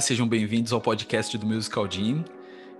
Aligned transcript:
Sejam 0.00 0.26
bem-vindos 0.26 0.72
ao 0.72 0.80
podcast 0.80 1.36
do 1.36 1.44
Musical 1.44 1.86
Gym. 1.86 2.24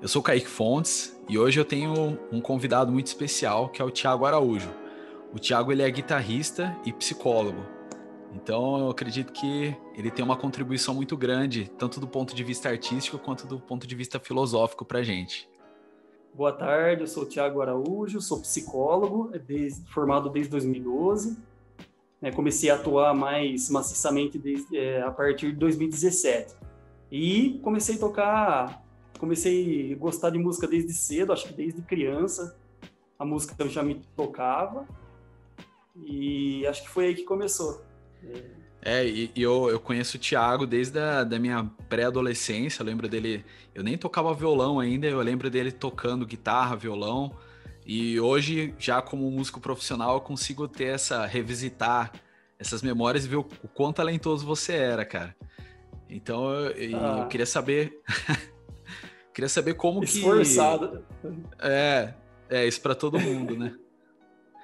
Eu 0.00 0.08
sou 0.08 0.22
Kaique 0.22 0.48
Fontes 0.48 1.14
e 1.28 1.38
hoje 1.38 1.60
eu 1.60 1.66
tenho 1.66 2.18
um 2.32 2.40
convidado 2.40 2.90
muito 2.90 3.08
especial 3.08 3.68
que 3.68 3.82
é 3.82 3.84
o 3.84 3.90
Tiago 3.90 4.24
Araújo. 4.24 4.72
O 5.30 5.38
Tiago 5.38 5.70
ele 5.70 5.82
é 5.82 5.90
guitarrista 5.90 6.74
e 6.82 6.92
psicólogo. 6.94 7.62
Então 8.34 8.78
eu 8.78 8.88
acredito 8.88 9.34
que 9.34 9.76
ele 9.94 10.10
tem 10.10 10.24
uma 10.24 10.36
contribuição 10.36 10.94
muito 10.94 11.14
grande, 11.14 11.70
tanto 11.78 12.00
do 12.00 12.08
ponto 12.08 12.34
de 12.34 12.42
vista 12.42 12.70
artístico 12.70 13.18
quanto 13.18 13.46
do 13.46 13.60
ponto 13.60 13.86
de 13.86 13.94
vista 13.94 14.18
filosófico 14.18 14.84
para 14.86 15.00
a 15.00 15.02
gente. 15.02 15.46
Boa 16.32 16.52
tarde, 16.52 17.02
eu 17.02 17.06
sou 17.06 17.24
o 17.24 17.26
Tiago 17.26 17.60
Araújo, 17.60 18.18
sou 18.22 18.40
psicólogo, 18.40 19.30
desde, 19.46 19.86
formado 19.90 20.30
desde 20.30 20.50
2012. 20.50 21.36
É, 22.22 22.30
comecei 22.30 22.70
a 22.70 22.76
atuar 22.76 23.14
mais 23.14 23.68
maciçamente 23.68 24.38
desde, 24.38 24.74
é, 24.78 25.02
a 25.02 25.10
partir 25.10 25.52
de 25.52 25.58
2017. 25.58 26.69
E 27.10 27.58
comecei 27.62 27.96
a 27.96 27.98
tocar, 27.98 28.84
comecei 29.18 29.92
a 29.92 29.96
gostar 29.96 30.30
de 30.30 30.38
música 30.38 30.66
desde 30.66 30.92
cedo, 30.92 31.32
acho 31.32 31.48
que 31.48 31.54
desde 31.54 31.82
criança. 31.82 32.56
A 33.18 33.24
música 33.24 33.68
já 33.68 33.82
me 33.82 34.00
tocava. 34.16 34.86
E 35.96 36.66
acho 36.66 36.82
que 36.82 36.88
foi 36.88 37.06
aí 37.06 37.14
que 37.14 37.24
começou. 37.24 37.82
É, 38.82 39.06
e, 39.06 39.30
e 39.34 39.42
eu, 39.42 39.68
eu 39.68 39.78
conheço 39.78 40.16
o 40.16 40.20
Thiago 40.20 40.66
desde 40.66 40.98
a 40.98 41.24
da 41.24 41.38
minha 41.38 41.70
pré-adolescência. 41.88 42.82
Eu 42.82 42.86
lembro 42.86 43.08
dele. 43.08 43.44
Eu 43.74 43.82
nem 43.82 43.98
tocava 43.98 44.32
violão 44.32 44.80
ainda, 44.80 45.06
eu 45.06 45.20
lembro 45.20 45.50
dele 45.50 45.70
tocando 45.70 46.24
guitarra, 46.26 46.76
violão. 46.76 47.36
E 47.84 48.20
hoje, 48.20 48.74
já 48.78 49.02
como 49.02 49.30
músico 49.30 49.60
profissional, 49.60 50.14
eu 50.14 50.20
consigo 50.20 50.66
ter 50.68 50.94
essa. 50.94 51.26
revisitar 51.26 52.12
essas 52.58 52.82
memórias 52.82 53.24
e 53.24 53.28
ver 53.28 53.36
o, 53.36 53.46
o 53.62 53.68
quão 53.68 53.92
talentoso 53.92 54.46
você 54.46 54.74
era, 54.74 55.04
cara. 55.04 55.34
Então 56.10 56.52
eu, 56.52 56.98
ah. 56.98 57.20
eu 57.20 57.28
queria 57.28 57.46
saber. 57.46 58.00
queria 59.32 59.48
saber 59.48 59.74
como 59.74 60.02
Esforçado. 60.02 61.04
que. 61.22 61.28
É, 61.60 62.14
é 62.48 62.66
isso 62.66 62.80
para 62.80 62.94
todo 62.94 63.18
mundo, 63.18 63.56
né? 63.56 63.74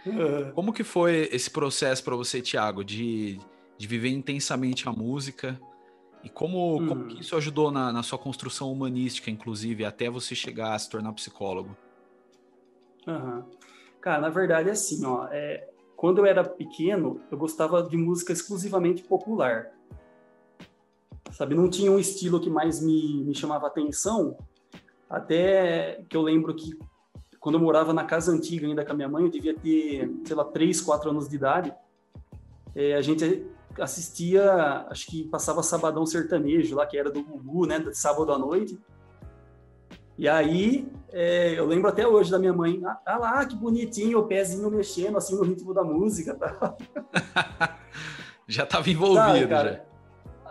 É. 0.06 0.52
como 0.52 0.72
que 0.72 0.84
foi 0.84 1.28
esse 1.32 1.50
processo 1.50 2.04
para 2.04 2.14
você, 2.14 2.40
Thiago, 2.40 2.84
de, 2.84 3.40
de 3.76 3.88
viver 3.88 4.10
intensamente 4.10 4.88
a 4.88 4.92
música? 4.92 5.60
E 6.22 6.28
como, 6.28 6.76
hum. 6.76 6.86
como 6.86 7.04
que 7.06 7.22
isso 7.22 7.34
ajudou 7.34 7.72
na, 7.72 7.92
na, 7.92 8.04
sua 8.04 8.16
construção 8.16 8.70
humanística, 8.70 9.32
inclusive, 9.32 9.84
até 9.84 10.08
você 10.08 10.32
chegar 10.32 10.74
a 10.74 10.78
se 10.78 10.88
tornar 10.88 11.12
psicólogo? 11.12 11.76
Uhum. 13.04 13.42
Cara, 14.00 14.20
na 14.20 14.28
verdade 14.28 14.68
é 14.68 14.72
assim, 14.72 15.04
ó. 15.04 15.26
É, 15.32 15.68
quando 15.96 16.18
eu 16.18 16.26
era 16.26 16.44
pequeno, 16.44 17.20
eu 17.28 17.36
gostava 17.36 17.82
de 17.82 17.96
música 17.96 18.32
exclusivamente 18.32 19.02
popular 19.02 19.72
sabe? 21.32 21.54
Não 21.54 21.68
tinha 21.68 21.90
um 21.90 21.98
estilo 21.98 22.40
que 22.40 22.50
mais 22.50 22.80
me, 22.80 23.24
me 23.24 23.34
chamava 23.34 23.66
atenção, 23.66 24.36
até 25.08 26.02
que 26.08 26.16
eu 26.16 26.22
lembro 26.22 26.54
que 26.54 26.78
quando 27.38 27.56
eu 27.56 27.60
morava 27.60 27.92
na 27.92 28.04
casa 28.04 28.32
antiga 28.32 28.66
ainda 28.66 28.84
com 28.84 28.92
a 28.92 28.94
minha 28.94 29.08
mãe, 29.08 29.22
eu 29.22 29.30
devia 29.30 29.54
ter, 29.54 30.10
sei 30.24 30.36
lá, 30.36 30.44
3, 30.44 30.80
4 30.80 31.10
anos 31.10 31.28
de 31.28 31.36
idade, 31.36 31.72
é, 32.74 32.94
a 32.94 33.00
gente 33.00 33.46
assistia, 33.78 34.86
acho 34.90 35.06
que 35.06 35.24
passava 35.28 35.62
Sabadão 35.62 36.04
Sertanejo 36.04 36.74
lá, 36.74 36.86
que 36.86 36.98
era 36.98 37.10
do 37.10 37.22
Gugu, 37.22 37.66
né, 37.66 37.78
de 37.78 37.96
sábado 37.96 38.32
à 38.32 38.38
noite, 38.38 38.78
e 40.18 40.26
aí, 40.26 40.90
é, 41.12 41.58
eu 41.58 41.66
lembro 41.66 41.90
até 41.90 42.06
hoje 42.08 42.30
da 42.30 42.38
minha 42.38 42.52
mãe, 42.52 42.80
ah, 42.86 42.98
ah 43.04 43.18
lá, 43.18 43.44
que 43.44 43.54
bonitinho, 43.54 44.18
o 44.18 44.26
pezinho 44.26 44.70
mexendo 44.70 45.18
assim 45.18 45.36
no 45.36 45.42
ritmo 45.42 45.74
da 45.74 45.84
música. 45.84 46.34
Tá? 46.34 46.74
já 48.48 48.64
estava 48.64 48.88
envolvido, 48.88 49.48
tá, 49.48 49.64
já. 49.64 49.80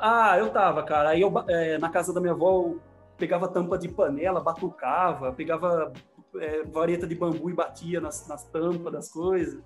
Ah, 0.07 0.37
eu 0.37 0.51
tava, 0.51 0.83
cara. 0.83 1.09
Aí 1.09 1.21
eu, 1.21 1.33
é, 1.47 1.79
na 1.79 1.89
casa 1.89 2.13
da 2.13 2.21
minha 2.21 2.33
avó, 2.33 2.61
eu 2.61 2.79
pegava 3.17 3.47
tampa 3.47 3.75
de 3.75 3.89
panela, 3.89 4.39
batucava, 4.39 5.33
pegava 5.33 5.91
é, 6.35 6.61
vareta 6.61 7.07
de 7.07 7.15
bambu 7.15 7.49
e 7.49 7.53
batia 7.53 7.99
nas, 7.99 8.27
nas 8.27 8.43
tampas 8.43 8.93
das 8.93 9.11
coisas. 9.11 9.63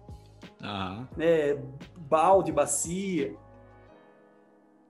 Uhum. 0.64 1.08
Né, 1.18 1.62
balde, 1.98 2.54
bacia. 2.54 3.36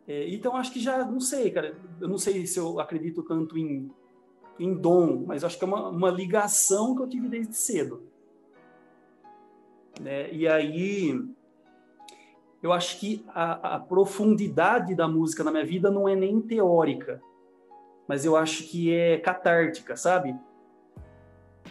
É, 0.08 0.30
então, 0.30 0.56
acho 0.56 0.72
que 0.72 0.80
já, 0.80 1.04
não 1.04 1.20
sei, 1.20 1.50
cara. 1.50 1.76
Eu 2.00 2.08
não 2.08 2.20
sei 2.20 2.46
se 2.46 2.60
eu 2.60 2.80
acredito 2.80 3.24
tanto 3.24 3.58
em, 3.58 3.90
em 4.60 4.76
dom, 4.76 5.24
mas 5.26 5.44
acho 5.44 5.58
que 5.58 5.64
é 5.64 5.68
uma, 5.68 5.90
uma 5.90 6.12
ligação 6.12 6.96
que 6.96 7.02
eu 7.02 7.10
tive 7.10 7.28
desde 7.28 7.56
cedo. 7.56 8.04
Né? 10.00 10.32
E 10.32 10.48
aí, 10.48 11.20
eu 12.62 12.74
acho 12.74 13.00
que 13.00 13.26
a, 13.30 13.76
a, 13.76 13.80
profundidade 13.80 14.94
da 14.94 15.08
música 15.08 15.44
na 15.44 15.52
minha 15.52 15.66
vida 15.66 15.90
não 15.90 16.08
é 16.08 16.16
nem 16.16 16.42
teórica, 16.42 17.22
mas 18.08 18.26
eu 18.26 18.36
acho 18.36 18.64
que 18.64 18.94
é 18.94 19.18
catártica, 19.18 19.96
sabe? 19.96 20.36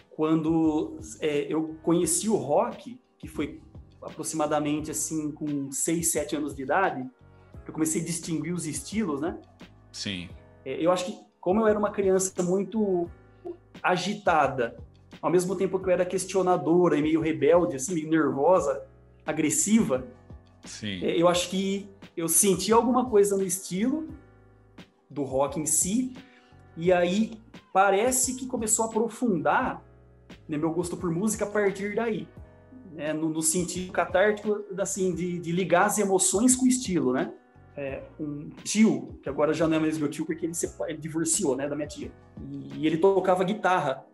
Quando 0.09 0.97
é, 1.19 1.45
eu 1.47 1.75
conheci 1.83 2.27
o 2.27 2.35
rock, 2.35 2.99
que 3.17 3.27
foi 3.27 3.61
aproximadamente 4.01 4.89
assim 4.89 5.31
com 5.31 5.71
6, 5.71 6.11
7 6.11 6.35
anos 6.37 6.55
de 6.55 6.63
idade, 6.63 7.07
eu 7.67 7.73
comecei 7.73 8.01
a 8.01 8.05
distinguir 8.05 8.53
os 8.53 8.65
estilos, 8.65 9.21
né? 9.21 9.39
Sim. 9.91 10.29
É, 10.65 10.83
eu 10.83 10.91
acho 10.91 11.05
que 11.05 11.19
como 11.39 11.61
eu 11.61 11.67
era 11.67 11.77
uma 11.77 11.91
criança 11.91 12.41
muito 12.41 13.09
agitada, 13.81 14.75
ao 15.21 15.29
mesmo 15.29 15.55
tempo 15.55 15.79
que 15.79 15.87
eu 15.87 15.93
era 15.93 16.05
questionadora 16.05 16.97
e 16.97 17.01
meio 17.01 17.21
rebelde, 17.21 17.75
assim, 17.75 17.93
meio 17.93 18.09
nervosa, 18.09 18.85
agressiva, 19.25 20.07
Sim. 20.69 21.03
É, 21.03 21.19
eu 21.19 21.27
acho 21.27 21.49
que 21.49 21.89
eu 22.15 22.27
senti 22.27 22.71
alguma 22.71 23.09
coisa 23.09 23.35
no 23.35 23.43
estilo 23.43 24.07
do 25.09 25.23
rock 25.23 25.59
em 25.59 25.65
si, 25.65 26.15
e 26.77 26.93
aí 26.93 27.31
parece 27.73 28.35
que 28.35 28.45
começou 28.45 28.85
a 28.85 28.87
aprofundar 28.87 29.83
né, 30.47 30.57
meu 30.57 30.71
gosto 30.71 30.95
por 30.95 31.11
música 31.11 31.45
a 31.45 31.49
partir 31.49 31.95
daí. 31.95 32.27
Né, 32.91 33.13
no, 33.13 33.29
no, 33.29 33.41
sentido 33.41 33.91
catártico, 33.91 34.63
assim, 34.77 35.13
de, 35.13 35.39
de, 35.39 35.51
ligar 35.51 35.85
as 35.85 35.99
emoções 35.99 36.55
com 36.55 36.65
o 36.65 36.67
estilo, 36.67 37.13
né? 37.13 37.31
É, 37.77 38.03
um 38.19 38.49
tio, 38.63 39.19
que 39.21 39.29
agora 39.29 39.53
já 39.53 39.67
não 39.67 39.77
é 39.77 39.79
mais 39.79 39.97
meu 39.97 40.09
tio, 40.09 40.25
porque 40.25 40.45
ele, 40.45 40.55
se, 40.55 40.69
ele 40.87 40.97
divorciou, 40.97 41.55
né, 41.55 41.69
da 41.69 41.75
minha 41.75 41.87
tia. 41.87 42.11
E, 42.51 42.79
e 42.79 42.87
ele 42.87 42.97
tocava 42.97 43.43
guitarra. 43.43 44.05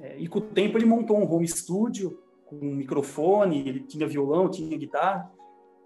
É, 0.00 0.18
e 0.18 0.28
com 0.28 0.38
o 0.38 0.42
tempo 0.42 0.78
ele 0.78 0.86
montou 0.86 1.18
um 1.18 1.30
home 1.30 1.46
studio, 1.46 2.18
com 2.50 2.56
um 2.56 2.74
microfone, 2.74 3.68
ele 3.68 3.80
tinha 3.80 4.08
violão, 4.08 4.50
tinha 4.50 4.76
guitarra. 4.76 5.30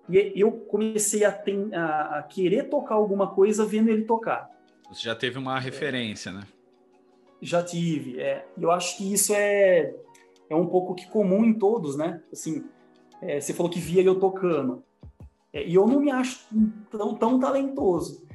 E 0.09 0.33
eu 0.35 0.51
comecei 0.51 1.25
a, 1.25 1.31
ten, 1.31 1.75
a, 1.75 2.19
a, 2.19 2.23
querer 2.23 2.69
tocar 2.71 2.95
alguma 2.95 3.35
coisa 3.35 3.67
vendo 3.67 3.91
ele 3.91 4.05
tocar. 4.05 4.51
Você 4.91 5.03
já 5.03 5.15
teve 5.15 5.39
uma 5.39 5.59
referência, 5.59 6.31
é, 6.31 6.33
né? 6.33 6.43
Já 7.41 7.63
tive. 7.63 8.21
É. 8.21 8.47
Eu 8.59 8.71
acho 8.71 8.97
que 8.97 9.13
isso 9.13 9.35
é, 9.35 9.95
é 10.49 10.57
um 10.57 10.67
pouco 10.67 10.95
que 10.95 11.07
comum 11.09 11.45
em 11.45 11.55
todos, 11.55 11.97
né? 11.97 12.23
Assim, 12.33 12.65
é, 13.21 13.41
você 13.41 13.53
falou 13.53 13.71
que 13.71 13.81
via 13.81 14.03
eu 14.03 14.19
tocando. 14.19 14.83
É, 15.53 15.67
e 15.67 15.75
eu 15.75 15.87
não 15.87 16.01
me 16.01 16.11
acho 16.11 16.47
tão, 16.91 17.15
tão 17.15 17.39
talentoso. 17.39 18.27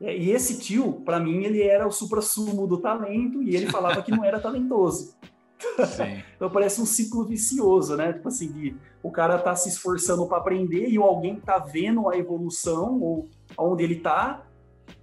É, 0.00 0.16
e 0.16 0.30
esse 0.30 0.58
tio, 0.58 0.92
para 1.04 1.20
mim, 1.20 1.44
ele 1.44 1.62
era 1.62 1.86
o 1.86 1.92
supra-sumo 1.92 2.66
do 2.66 2.78
talento 2.78 3.42
e 3.42 3.54
ele 3.54 3.66
falava 3.66 4.02
que 4.02 4.10
não 4.10 4.24
era 4.24 4.40
talentoso. 4.40 5.16
então 6.36 6.50
parece 6.50 6.80
um 6.80 6.86
ciclo 6.86 7.24
vicioso, 7.24 7.96
né? 7.96 8.12
Tipo 8.12 8.28
assim, 8.28 8.50
de, 8.52 8.76
o 9.02 9.10
cara 9.10 9.38
tá 9.38 9.54
se 9.54 9.68
esforçando 9.68 10.26
para 10.26 10.38
aprender 10.38 10.88
e 10.88 10.96
alguém 10.96 11.38
tá 11.38 11.58
vendo 11.58 12.08
a 12.08 12.16
evolução 12.16 13.00
ou 13.00 13.28
onde 13.56 13.84
ele 13.84 13.96
tá 13.96 14.46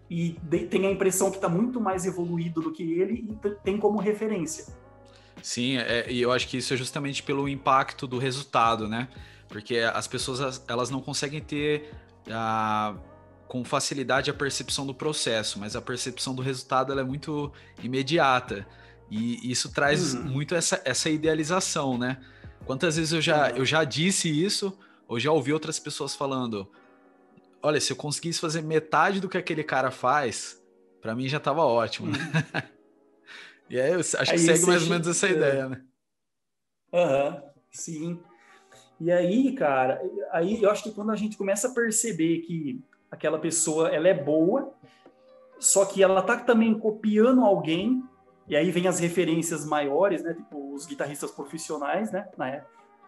e 0.10 0.38
de, 0.42 0.66
tem 0.66 0.88
a 0.88 0.92
impressão 0.92 1.32
que 1.32 1.40
tá 1.40 1.50
muito 1.50 1.82
mais 1.82 2.06
evoluído 2.06 2.62
do 2.62 2.72
que 2.72 2.84
ele 3.00 3.28
e 3.30 3.50
tem 3.64 3.78
como 3.78 4.00
referência. 4.00 4.66
Sim, 5.42 5.78
é, 5.78 6.12
e 6.12 6.22
eu 6.22 6.32
acho 6.32 6.48
que 6.48 6.58
isso 6.58 6.74
é 6.74 6.78
justamente 6.78 7.22
pelo 7.22 7.48
impacto 7.48 8.08
do 8.08 8.18
resultado, 8.18 8.88
né? 8.88 9.08
Porque 9.48 9.78
as 9.78 10.08
pessoas 10.08 10.64
elas 10.68 10.90
não 10.90 11.02
conseguem 11.02 11.42
ter 11.42 11.94
a, 12.30 12.96
com 13.48 13.64
facilidade 13.64 14.30
a 14.30 14.34
percepção 14.34 14.86
do 14.86 14.94
processo, 14.94 15.60
mas 15.60 15.76
a 15.76 15.82
percepção 15.82 16.34
do 16.34 16.42
resultado 16.42 16.98
é 16.98 17.04
muito 17.04 17.52
imediata. 17.82 18.68
E 19.10 19.50
isso 19.50 19.72
traz 19.72 20.14
uhum. 20.14 20.24
muito 20.24 20.54
essa, 20.54 20.82
essa 20.84 21.10
idealização, 21.10 21.98
né? 21.98 22.18
Quantas 22.66 22.98
vezes 22.98 23.14
eu 23.14 23.22
já, 23.22 23.50
eu 23.52 23.64
já 23.64 23.84
disse 23.84 24.30
isso, 24.30 24.78
ou 25.08 25.20
já 25.20 25.32
ouvi 25.32 25.54
outras 25.54 25.80
pessoas 25.80 26.16
falando: 26.16 26.70
olha, 27.62 27.80
se 27.80 27.92
eu 27.92 27.96
conseguisse 27.96 28.40
fazer 28.40 28.62
metade 28.62 29.22
do 29.22 29.30
que 29.30 29.38
aquele 29.38 29.64
cara 29.64 29.92
faz, 29.92 30.62
para 31.02 31.16
mim 31.16 31.28
já 31.28 31.40
tava 31.40 31.62
ótimo. 31.62 32.08
Uhum. 32.08 32.14
e 33.70 33.80
aí 33.80 33.94
eu 33.94 34.00
acho 34.00 34.18
aí 34.18 34.26
que 34.26 34.40
segue 34.40 34.66
mais 34.66 34.84
ou 34.84 34.90
menos 34.90 35.08
essa 35.08 35.28
é. 35.28 35.32
ideia, 35.32 35.70
né? 35.70 35.82
Aham, 36.94 37.30
uhum, 37.30 37.42
sim. 37.72 38.20
E 39.00 39.12
aí, 39.12 39.54
cara, 39.54 40.02
aí 40.32 40.62
eu 40.62 40.72
acho 40.72 40.84
que 40.84 40.92
quando 40.92 41.12
a 41.12 41.16
gente 41.16 41.38
começa 41.38 41.68
a 41.68 41.74
perceber 41.74 42.40
que 42.40 42.82
aquela 43.12 43.38
pessoa 43.40 43.90
ela 43.90 44.08
é 44.08 44.14
boa, 44.14 44.74
só 45.60 45.86
que 45.86 46.04
ela 46.04 46.22
tá 46.22 46.38
também 46.38 46.78
copiando 46.78 47.46
alguém 47.46 48.04
e 48.48 48.56
aí 48.56 48.72
vem 48.72 48.88
as 48.88 49.00
referências 49.00 49.66
maiores, 49.66 50.24
né? 50.24 50.34
Tipo, 50.34 50.74
os 50.74 50.86
guitarristas 50.86 51.32
profissionais, 51.32 52.12
né? 52.12 52.28
né? 52.38 52.64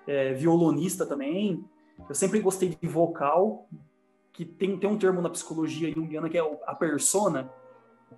É, 0.06 0.34
violonista 0.34 1.06
também. 1.06 1.64
Eu 2.08 2.16
sempre 2.16 2.40
gostei 2.40 2.70
de 2.70 2.88
vocal, 2.88 3.68
que 4.34 4.44
tem, 4.44 4.78
tem 4.78 4.90
um 4.90 4.98
termo 4.98 5.22
na 5.22 5.30
psicologia 5.30 5.92
junguiana 5.92 6.30
que 6.30 6.38
é 6.38 6.60
a 6.66 6.76
persona, 6.76 7.50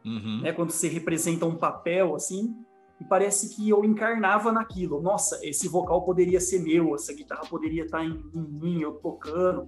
uhum. 0.04 0.42
né? 0.42 0.52
Quando 0.52 0.72
você 0.72 0.88
representa 0.88 1.46
um 1.46 1.56
papel, 1.56 2.16
assim, 2.16 2.56
e 3.00 3.04
parece 3.04 3.56
que 3.56 3.70
eu 3.70 3.84
encarnava 3.84 4.52
naquilo. 4.52 5.02
Nossa, 5.02 5.40
esse 5.44 5.68
vocal 5.68 6.04
poderia 6.04 6.40
ser 6.40 6.60
meu, 6.60 6.96
essa 6.96 7.14
guitarra 7.14 7.42
poderia 7.48 7.86
estar 7.86 8.04
em, 8.04 8.24
em 8.34 8.42
mim, 8.42 8.82
eu 8.82 8.94
tocando, 8.94 9.68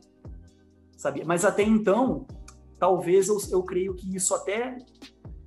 sabe? 0.96 1.24
Mas 1.24 1.44
até 1.44 1.64
então, 1.64 2.28
talvez 2.80 3.28
eu, 3.28 3.38
eu 3.52 3.64
creio 3.64 3.96
que 3.96 4.16
isso 4.16 4.36
até 4.36 4.78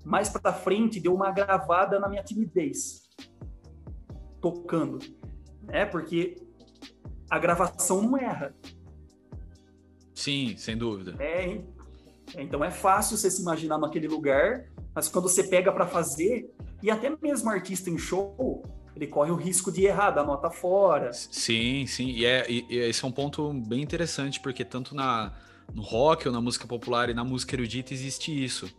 mais 0.06 0.29
para 0.29 0.53
frente 0.53 1.00
deu 1.00 1.12
uma 1.12 1.32
gravada 1.32 1.99
na 1.99 2.08
minha 2.08 2.23
timidez 2.23 3.03
tocando, 4.41 5.00
né? 5.64 5.85
Porque 5.85 6.37
a 7.29 7.38
gravação 7.41 8.00
não 8.00 8.17
erra. 8.17 8.55
Sim, 10.14 10.55
sem 10.56 10.79
dúvida. 10.79 11.17
É, 11.19 11.61
então 12.38 12.64
é 12.64 12.70
fácil 12.70 13.17
você 13.17 13.29
se 13.29 13.43
imaginar 13.43 13.79
naquele 13.79 14.06
lugar, 14.06 14.67
mas 14.94 15.08
quando 15.08 15.29
você 15.29 15.43
pega 15.43 15.73
para 15.73 15.88
fazer, 15.88 16.55
e 16.81 16.88
até 16.88 17.11
mesmo 17.20 17.50
artista 17.50 17.91
em 17.91 17.99
show, 17.99 18.62
ele 18.94 19.08
corre 19.08 19.32
o 19.32 19.37
risco 19.37 19.73
de 19.73 19.85
errar, 19.85 20.12
da 20.12 20.23
nota 20.23 20.50
fora. 20.50 21.12
Sim, 21.12 21.85
sim, 21.88 22.11
e, 22.11 22.25
é, 22.25 22.49
e, 22.49 22.64
e 22.70 22.76
esse 22.79 23.05
é 23.05 23.08
um 23.08 23.12
ponto 23.12 23.53
bem 23.53 23.82
interessante, 23.82 24.38
porque 24.38 24.64
tanto 24.64 24.94
na, 24.94 25.32
no 25.75 25.82
rock 25.82 26.29
ou 26.29 26.32
na 26.32 26.41
música 26.41 26.67
popular 26.67 27.11
e 27.11 27.14
na 27.14 27.25
música 27.25 27.56
erudita 27.56 27.93
existe 27.93 28.32
isso. 28.44 28.73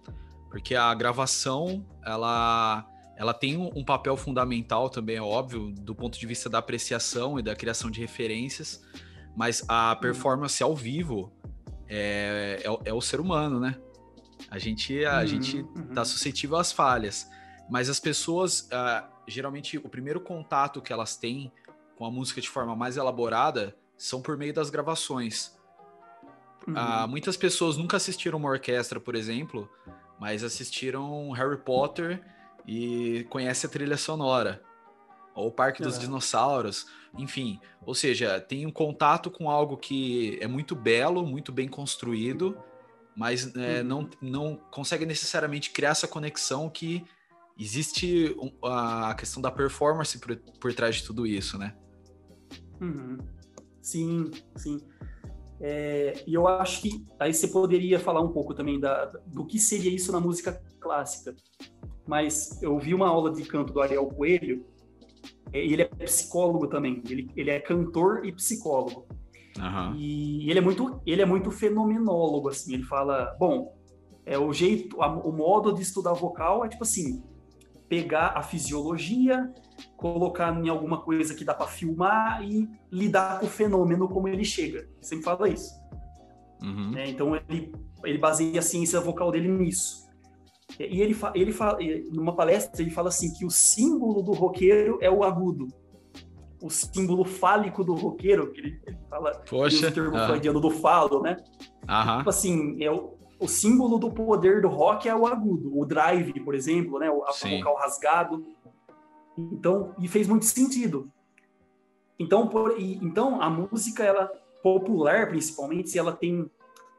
Porque 0.49 0.75
a 0.75 0.93
gravação, 0.93 1.85
ela, 2.05 2.85
ela 3.17 3.33
tem 3.33 3.57
um, 3.57 3.83
papel 3.83 4.15
fundamental 4.15 4.89
também, 4.89 5.17
é 5.17 5.21
óbvio, 5.21 5.71
do 5.71 5.93
ponto 5.93 6.17
de 6.17 6.25
vista 6.25 6.49
da 6.49 6.57
apreciação 6.59 7.37
e 7.37 7.41
da 7.41 7.55
criação 7.55 7.91
de 7.91 7.99
referências, 7.99 8.81
mas 9.35 9.63
a 9.67 9.93
uhum. 9.93 9.99
performance 9.99 10.63
ao 10.63 10.75
vivo 10.75 11.31
é, 11.87 12.63
é, 12.63 12.89
é 12.89 12.93
o 12.93 13.01
ser 13.01 13.19
humano, 13.19 13.59
né? 13.59 13.77
A 14.49 14.57
gente, 14.57 15.03
a 15.05 15.19
uhum, 15.19 15.27
gente 15.27 15.57
uhum. 15.57 15.93
tá 15.93 16.05
suscetível 16.05 16.57
às 16.57 16.71
falhas. 16.71 17.27
Mas 17.69 17.89
as 17.89 17.99
pessoas, 17.99 18.61
uh, 18.71 19.05
geralmente, 19.27 19.77
o 19.77 19.89
primeiro 19.89 20.21
contato 20.21 20.81
que 20.81 20.93
elas 20.93 21.17
têm 21.17 21.51
com 21.97 22.05
a 22.05 22.11
música 22.11 22.39
de 22.39 22.47
forma 22.47 22.75
mais 22.75 22.95
elaborada 22.95 23.75
são 23.97 24.21
por 24.21 24.37
meio 24.37 24.53
das 24.53 24.69
gravações. 24.69 25.57
Uhum. 26.67 26.73
Uh, 26.73 27.07
muitas 27.07 27.35
pessoas 27.35 27.77
nunca 27.77 27.97
assistiram 27.97 28.37
uma 28.37 28.49
orquestra, 28.49 28.99
por 28.99 29.15
exemplo, 29.15 29.69
mas 30.19 30.43
assistiram 30.43 31.31
Harry 31.31 31.57
Potter 31.57 32.21
e 32.65 33.25
conhecem 33.29 33.67
a 33.67 33.71
trilha 33.71 33.97
sonora. 33.97 34.61
Ou 35.33 35.47
o 35.47 35.51
Parque 35.51 35.83
dos 35.83 35.99
Dinossauros, 35.99 36.87
enfim. 37.17 37.59
Ou 37.85 37.93
seja, 37.93 38.39
tem 38.41 38.65
um 38.65 38.71
contato 38.71 39.29
com 39.29 39.49
algo 39.49 39.77
que 39.77 40.37
é 40.41 40.47
muito 40.47 40.75
belo, 40.75 41.25
muito 41.25 41.51
bem 41.51 41.67
construído, 41.67 42.57
mas 43.15 43.55
é, 43.55 43.81
uhum. 43.81 43.87
não, 43.87 44.09
não 44.19 44.55
consegue 44.71 45.05
necessariamente 45.05 45.69
criar 45.69 45.91
essa 45.91 46.07
conexão 46.07 46.69
que 46.69 47.05
existe 47.57 48.35
a 48.63 49.15
questão 49.15 49.41
da 49.41 49.51
performance 49.51 50.17
por, 50.19 50.35
por 50.59 50.73
trás 50.73 50.95
de 50.97 51.03
tudo 51.03 51.25
isso, 51.25 51.57
né? 51.57 51.75
Uhum. 52.81 53.17
Sim, 53.81 54.31
sim. 54.55 54.79
É, 55.59 56.23
e 56.27 56.33
eu 56.33 56.47
acho 56.47 56.81
que 56.81 57.05
aí 57.19 57.33
você 57.33 57.47
poderia 57.47 57.99
falar 57.99 58.21
um 58.21 58.31
pouco 58.31 58.53
também 58.53 58.79
da, 58.79 59.05
do 59.25 59.45
que 59.45 59.59
seria 59.59 59.91
isso 59.91 60.11
na 60.11 60.19
música 60.19 60.61
clássica. 60.79 61.35
Mas 62.07 62.61
eu 62.61 62.77
vi 62.79 62.93
uma 62.93 63.07
aula 63.07 63.31
de 63.31 63.43
canto 63.43 63.73
do 63.73 63.81
Ariel 63.81 64.05
Coelho, 64.07 64.65
é, 65.51 65.65
e 65.65 65.73
ele 65.73 65.81
é 65.81 65.85
psicólogo 65.85 66.67
também, 66.67 67.01
ele, 67.09 67.29
ele 67.35 67.49
é 67.49 67.59
cantor 67.59 68.25
e 68.25 68.31
psicólogo. 68.31 69.07
Uhum. 69.57 69.95
E 69.95 70.49
ele 70.49 70.59
é 70.59 70.61
muito 70.61 71.01
ele 71.05 71.21
é 71.21 71.25
muito 71.25 71.49
fenomenólogo 71.49 72.49
assim, 72.49 72.75
ele 72.75 72.83
fala, 72.83 73.35
bom, 73.39 73.75
é 74.23 74.37
o 74.37 74.53
jeito, 74.53 75.01
a, 75.01 75.07
o 75.07 75.31
modo 75.31 75.73
de 75.73 75.81
estudar 75.81 76.13
vocal 76.13 76.63
é 76.63 76.69
tipo 76.69 76.83
assim, 76.83 77.23
pegar 77.87 78.33
a 78.35 78.41
fisiologia, 78.41 79.51
colocar 79.95 80.55
em 80.57 80.69
alguma 80.69 81.01
coisa 81.01 81.33
que 81.33 81.45
dá 81.45 81.53
para 81.53 81.67
filmar 81.67 82.43
e 82.43 82.69
lidar 82.91 83.39
com 83.39 83.45
o 83.45 83.49
fenômeno 83.49 84.07
como 84.07 84.27
ele 84.27 84.43
chega. 84.43 84.79
Ele 84.79 84.89
sempre 85.01 85.25
fala 85.25 85.49
isso. 85.49 85.73
Uhum. 86.61 86.97
É, 86.97 87.09
então 87.09 87.35
ele, 87.35 87.71
ele 88.03 88.17
baseia 88.17 88.59
a 88.59 88.63
ciência 88.63 88.99
vocal 88.99 89.31
dele 89.31 89.47
nisso. 89.47 90.07
E 90.79 91.01
ele, 91.01 91.15
ele 91.33 91.51
fala, 91.53 91.79
numa 92.11 92.35
palestra, 92.35 92.81
ele 92.81 92.91
fala 92.91 93.07
assim 93.07 93.33
que 93.33 93.45
o 93.45 93.49
símbolo 93.49 94.21
do 94.21 94.33
roqueiro 94.33 94.97
é 95.01 95.09
o 95.09 95.23
agudo. 95.23 95.67
O 96.61 96.69
símbolo 96.69 97.23
fálico 97.23 97.83
do 97.83 97.93
roqueiro, 97.93 98.51
que 98.51 98.59
ele, 98.59 98.81
ele 98.85 98.97
fala 99.09 99.31
Poxa, 99.49 99.87
o 99.87 99.91
termo 99.91 100.17
freudiano 100.25 100.59
do 100.59 100.71
falo, 100.71 101.21
né? 101.21 101.37
Aham. 101.87 102.17
Tipo 102.17 102.29
assim, 102.29 102.83
é 102.83 102.91
o, 102.91 103.16
o 103.39 103.47
símbolo 103.47 103.97
do 103.97 104.11
poder 104.11 104.61
do 104.61 104.67
rock 104.67 105.07
é 105.07 105.15
o 105.15 105.27
agudo, 105.27 105.77
o 105.77 105.85
drive, 105.85 106.39
por 106.41 106.55
exemplo, 106.55 106.99
né, 106.99 107.09
o 107.09 107.23
vocal 107.23 107.75
rasgado. 107.75 108.45
Então, 109.37 109.93
e 109.99 110.07
fez 110.07 110.27
muito 110.27 110.45
sentido. 110.45 111.11
Então, 112.17 112.47
por, 112.47 112.79
e, 112.79 112.95
então 112.95 113.41
a 113.41 113.49
música 113.49 114.03
ela 114.03 114.31
popular, 114.63 115.29
principalmente, 115.29 115.89
se 115.89 115.99
ela 115.99 116.11
tem 116.11 116.49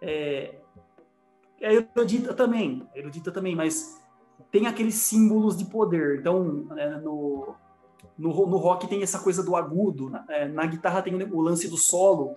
é, 0.00 0.54
é 1.60 1.74
erudita 1.74 2.32
também, 2.32 2.86
é 2.94 3.00
erudita 3.00 3.32
também, 3.32 3.56
mas 3.56 4.00
tem 4.50 4.66
aqueles 4.66 4.94
símbolos 4.94 5.56
de 5.56 5.64
poder. 5.64 6.20
Então, 6.20 6.68
é, 6.76 6.90
no, 6.98 7.54
no, 8.16 8.46
no, 8.46 8.56
rock 8.56 8.86
tem 8.86 9.02
essa 9.02 9.18
coisa 9.18 9.42
do 9.42 9.56
agudo, 9.56 10.08
na, 10.08 10.24
é, 10.28 10.46
na 10.46 10.66
guitarra 10.66 11.02
tem 11.02 11.14
o 11.14 11.40
lance 11.40 11.68
do 11.68 11.76
solo, 11.76 12.36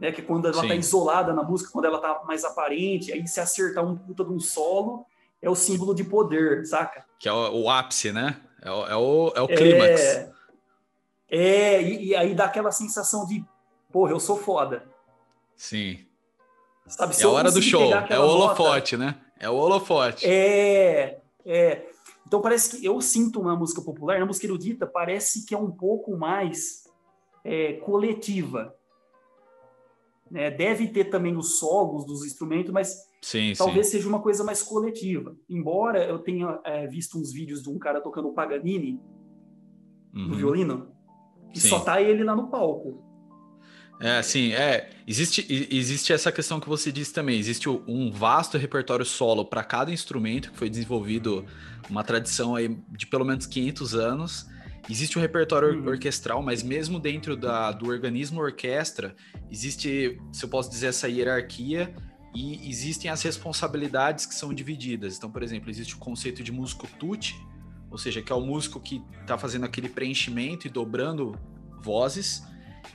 né? 0.00 0.10
Que 0.10 0.22
é 0.22 0.24
quando 0.24 0.46
ela 0.46 0.54
tá 0.54 0.62
Sim. 0.62 0.68
tá 0.68 0.74
isolada 0.74 1.34
na 1.34 1.42
música, 1.42 1.70
quando 1.70 1.84
ela 1.84 2.00
tá 2.00 2.22
mais 2.26 2.42
aparente, 2.42 3.12
aí 3.12 3.24
se 3.28 3.38
acertar 3.38 3.84
um 3.84 3.94
puta 3.94 4.24
de 4.24 4.32
um 4.32 4.40
solo, 4.40 5.04
é 5.42 5.48
o 5.48 5.54
símbolo 5.54 5.94
de 5.94 6.02
poder, 6.02 6.66
saca? 6.66 7.04
Que 7.18 7.28
é 7.28 7.32
o, 7.32 7.64
o 7.64 7.70
ápice, 7.70 8.10
né? 8.10 8.40
É 8.62 8.70
o, 8.70 8.86
é 8.86 8.96
o, 8.96 9.32
é 9.36 9.40
o 9.42 9.46
clímax. 9.48 10.00
É, 10.00 10.32
é 11.30 11.82
e, 11.82 12.08
e, 12.08 12.16
aí 12.16 12.34
dá 12.34 12.46
aquela 12.46 12.72
sensação 12.72 13.26
de, 13.26 13.44
porra, 13.92 14.12
eu 14.12 14.20
sou 14.20 14.36
foda. 14.36 14.84
Sim. 15.54 16.06
Sabe, 16.86 17.14
é 17.20 17.22
a 17.22 17.28
hora 17.28 17.52
do 17.52 17.62
show, 17.62 17.92
é 18.08 18.18
o 18.18 18.22
holofote, 18.22 18.96
nota, 18.96 19.12
né? 19.12 19.20
É 19.38 19.48
o 19.48 19.54
holofote. 19.54 20.26
É, 20.26 21.20
é. 21.46 21.86
Então 22.26 22.40
parece 22.40 22.78
que 22.78 22.84
eu 22.84 23.00
sinto 23.00 23.42
na 23.42 23.54
música 23.54 23.80
popular, 23.80 24.18
na 24.18 24.26
música 24.26 24.46
erudita, 24.46 24.86
parece 24.86 25.46
que 25.46 25.54
é 25.54 25.58
um 25.58 25.70
pouco 25.70 26.16
mais 26.16 26.84
é, 27.44 27.74
coletiva. 27.74 28.74
Né? 30.30 30.50
Deve 30.50 30.88
ter 30.88 31.06
também 31.06 31.36
os 31.36 31.58
solos 31.58 32.06
dos 32.06 32.24
instrumentos, 32.24 32.72
mas 32.72 32.96
sim, 33.20 33.52
talvez 33.56 33.86
sim. 33.86 33.92
seja 33.92 34.08
uma 34.08 34.20
coisa 34.20 34.44
mais 34.44 34.62
coletiva. 34.62 35.36
Embora 35.48 36.04
eu 36.04 36.18
tenha 36.18 36.60
é, 36.64 36.86
visto 36.86 37.18
uns 37.18 37.32
vídeos 37.32 37.62
de 37.62 37.68
um 37.68 37.78
cara 37.78 38.00
tocando 38.00 38.32
Paganini 38.32 39.00
uhum. 40.14 40.28
no 40.28 40.34
violino, 40.34 40.92
e 41.54 41.58
sim. 41.58 41.68
só 41.68 41.80
tá 41.80 42.00
ele 42.00 42.22
lá 42.22 42.36
no 42.36 42.48
palco. 42.48 43.10
É, 44.00 44.22
sim, 44.22 44.52
é. 44.52 44.88
Existe, 45.06 45.46
existe 45.70 46.10
essa 46.12 46.32
questão 46.32 46.58
que 46.58 46.68
você 46.68 46.90
disse 46.90 47.12
também. 47.12 47.38
Existe 47.38 47.68
um 47.68 48.10
vasto 48.10 48.56
repertório 48.56 49.04
solo 49.04 49.44
para 49.44 49.62
cada 49.62 49.92
instrumento 49.92 50.50
que 50.52 50.56
foi 50.56 50.70
desenvolvido 50.70 51.44
uma 51.90 52.02
tradição 52.02 52.54
aí 52.56 52.78
de 52.88 53.06
pelo 53.06 53.26
menos 53.26 53.44
500 53.46 53.94
anos. 53.94 54.46
Existe 54.88 55.18
um 55.18 55.22
repertório 55.22 55.78
uhum. 55.78 55.88
orquestral, 55.88 56.42
mas 56.42 56.62
mesmo 56.62 56.98
dentro 56.98 57.36
da, 57.36 57.70
do 57.72 57.88
organismo 57.88 58.40
orquestra, 58.40 59.14
existe, 59.50 60.20
se 60.32 60.44
eu 60.44 60.48
posso 60.48 60.70
dizer, 60.70 60.88
essa 60.88 61.08
hierarquia 61.08 61.94
e 62.34 62.68
existem 62.68 63.10
as 63.10 63.22
responsabilidades 63.22 64.26
que 64.26 64.34
são 64.34 64.54
divididas. 64.54 65.16
Então, 65.16 65.30
por 65.30 65.42
exemplo, 65.42 65.70
existe 65.70 65.94
o 65.94 65.98
conceito 65.98 66.42
de 66.42 66.52
músico 66.52 66.86
tutti, 66.98 67.34
ou 67.90 67.98
seja, 67.98 68.22
que 68.22 68.32
é 68.32 68.34
o 68.34 68.40
músico 68.40 68.80
que 68.80 69.02
está 69.20 69.36
fazendo 69.36 69.64
aquele 69.64 69.88
preenchimento 69.88 70.66
e 70.66 70.70
dobrando 70.70 71.38
vozes, 71.82 72.42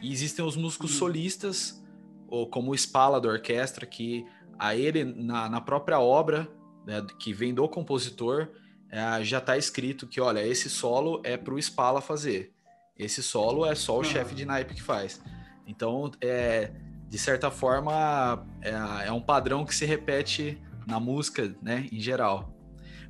e 0.01 0.11
existem 0.11 0.43
os 0.43 0.55
músicos 0.55 0.93
uhum. 0.93 0.99
solistas, 0.99 1.83
ou 2.27 2.47
como 2.49 2.71
o 2.71 2.75
Spala 2.75 3.19
da 3.19 3.29
orquestra, 3.29 3.85
que 3.85 4.25
a 4.57 4.75
ele, 4.75 5.03
na, 5.03 5.49
na 5.49 5.61
própria 5.61 5.99
obra, 5.99 6.47
né, 6.85 7.05
que 7.19 7.33
vem 7.33 7.53
do 7.53 7.67
compositor, 7.67 8.49
é, 8.95 9.21
já 9.25 9.39
está 9.39 9.57
escrito 9.57 10.07
que, 10.07 10.21
olha, 10.21 10.41
esse 10.47 10.69
solo 10.69 11.19
é 11.25 11.35
para 11.35 11.53
o 11.53 11.59
Spala 11.59 11.99
fazer. 11.99 12.53
Esse 12.97 13.21
solo 13.21 13.65
é 13.65 13.75
só 13.75 13.99
o 13.99 14.03
chefe 14.05 14.33
de 14.33 14.45
naipe 14.45 14.73
que 14.73 14.81
faz. 14.81 15.21
Então, 15.67 16.09
é, 16.21 16.71
de 17.09 17.17
certa 17.17 17.51
forma, 17.51 18.47
é, 18.61 19.07
é, 19.07 19.11
um 19.11 19.19
padrão 19.19 19.65
que 19.65 19.75
se 19.75 19.85
repete 19.85 20.57
na 20.87 20.97
música, 20.97 21.53
né, 21.61 21.89
em 21.91 21.99
geral. 21.99 22.55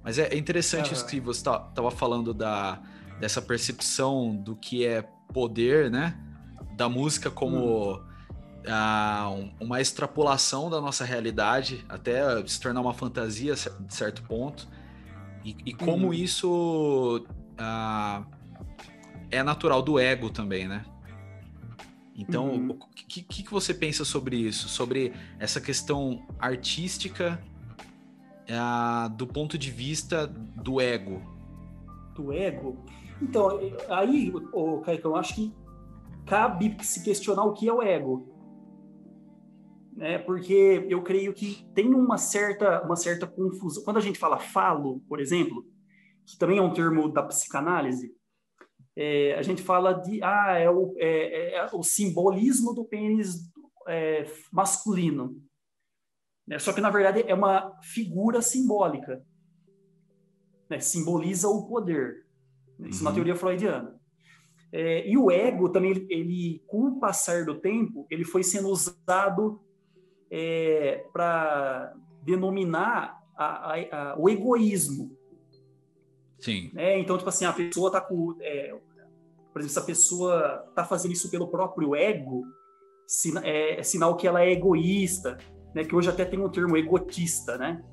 Mas 0.03 0.17
é, 0.17 0.29
é 0.29 0.35
interessante 0.35 0.87
uhum. 0.87 0.93
isso 0.93 1.05
que 1.05 1.19
você 1.19 1.41
estava 1.41 1.69
tá, 1.71 1.91
falando 1.91 2.33
da, 2.33 2.81
dessa 3.19 3.39
percepção 3.39 4.35
do 4.35 4.55
que 4.55 4.87
é 4.87 5.03
poder, 5.31 5.91
né, 5.91 6.17
da 6.75 6.89
música 6.89 7.29
como 7.29 8.01
uhum. 8.65 9.53
uma 9.59 9.79
extrapolação 9.79 10.67
da 10.67 10.81
nossa 10.81 11.05
realidade, 11.05 11.85
até 11.87 12.43
se 12.47 12.59
tornar 12.59 12.81
uma 12.81 12.93
fantasia 12.93 13.53
de 13.53 13.93
certo 13.93 14.23
ponto. 14.23 14.67
E, 15.45 15.55
e 15.67 15.73
como 15.73 16.07
uhum. 16.07 16.13
isso 16.13 17.23
uh, 17.59 18.25
é 19.29 19.43
natural 19.43 19.83
do 19.83 19.99
ego 19.99 20.31
também, 20.31 20.67
né? 20.67 20.83
Então, 22.17 22.49
uhum. 22.49 22.69
o 22.71 22.87
que, 22.95 23.21
que, 23.21 23.51
você 23.51 23.73
pensa 23.73 24.03
sobre 24.03 24.37
isso? 24.37 24.67
Sobre 24.67 25.13
essa 25.37 25.61
questão 25.61 26.25
artística 26.39 27.39
uh, 28.49 29.09
do 29.09 29.27
ponto 29.27 29.55
de 29.55 29.69
vista 29.69 30.25
do 30.25 30.81
ego? 30.81 31.21
Do 32.15 32.33
ego? 32.33 32.77
Então, 33.21 33.59
aí, 33.89 34.33
oh, 34.51 34.79
Caicão, 34.79 35.11
eu 35.11 35.17
acho 35.17 35.35
que 35.35 35.53
cabe 36.25 36.75
se 36.81 37.03
questionar 37.03 37.43
o 37.43 37.53
que 37.53 37.67
é 37.69 37.73
o 37.73 37.83
ego. 37.83 38.34
Né? 39.95 40.19
Porque 40.19 40.85
eu 40.89 41.01
creio 41.01 41.33
que 41.33 41.65
tem 41.73 41.93
uma 41.93 42.17
certa, 42.17 42.83
uma 42.83 42.97
certa 42.97 43.25
confusão. 43.25 43.83
Quando 43.83 43.97
a 43.97 44.01
gente 44.01 44.19
fala 44.19 44.37
falo, 44.37 44.99
por 45.07 45.21
exemplo, 45.21 45.65
que 46.25 46.37
também 46.37 46.57
é 46.57 46.61
um 46.61 46.73
termo 46.73 47.07
da 47.07 47.23
psicanálise, 47.23 48.13
é, 48.95 49.35
a 49.35 49.41
gente 49.41 49.61
fala 49.61 49.93
de 49.93 50.21
ah, 50.21 50.57
é 50.57 50.69
o, 50.69 50.93
é, 50.97 51.55
é 51.55 51.69
o 51.73 51.81
simbolismo 51.81 52.73
do 52.73 52.83
pênis 52.83 53.51
é, 53.87 54.25
masculino. 54.51 55.41
Né? 56.45 56.59
Só 56.59 56.73
que, 56.73 56.81
na 56.81 56.89
verdade, 56.89 57.23
é 57.25 57.33
uma 57.33 57.79
figura 57.81 58.41
simbólica. 58.41 59.25
Né? 60.69 60.79
Simboliza 60.79 61.47
o 61.47 61.67
poder. 61.67 62.25
Isso 62.79 62.99
uhum. 62.99 63.05
na 63.05 63.13
teoria 63.13 63.35
freudiana. 63.35 63.97
É, 64.71 65.07
e 65.07 65.17
o 65.17 65.31
ego 65.31 65.69
também, 65.69 65.91
ele, 66.09 66.61
com 66.67 66.87
o 66.87 66.99
passar 66.99 67.45
do 67.45 67.61
tempo, 67.61 68.05
ele 68.09 68.25
foi 68.25 68.43
sendo 68.43 68.67
usado 68.67 69.61
é, 70.31 71.05
para 71.11 71.93
denominar 72.23 73.21
a, 73.35 73.73
a, 73.73 74.11
a, 74.13 74.15
o 74.17 74.29
egoísmo. 74.29 75.15
Sim. 76.39 76.71
Né? 76.73 76.99
Então, 76.99 77.17
tipo 77.17 77.29
assim, 77.29 77.45
a 77.45 77.53
pessoa 77.53 77.91
tá 77.91 78.01
com. 78.01 78.35
É, 78.41 78.75
por 79.51 79.61
exemplo, 79.61 79.73
se 79.73 79.79
a 79.79 79.83
pessoa 79.83 80.71
tá 80.75 80.83
fazendo 80.83 81.13
isso 81.13 81.31
pelo 81.31 81.47
próprio 81.47 81.95
ego, 81.95 82.43
é, 83.43 83.79
é, 83.79 83.83
sinal 83.83 84.17
que 84.17 84.27
ela 84.27 84.41
é 84.41 84.51
egoísta, 84.51 85.37
né? 85.73 85.83
Que 85.83 85.95
hoje 85.95 86.09
até 86.09 86.25
tem 86.25 86.39
um 86.39 86.49
termo 86.49 86.75
egotista, 86.75 87.57
né? 87.57 87.83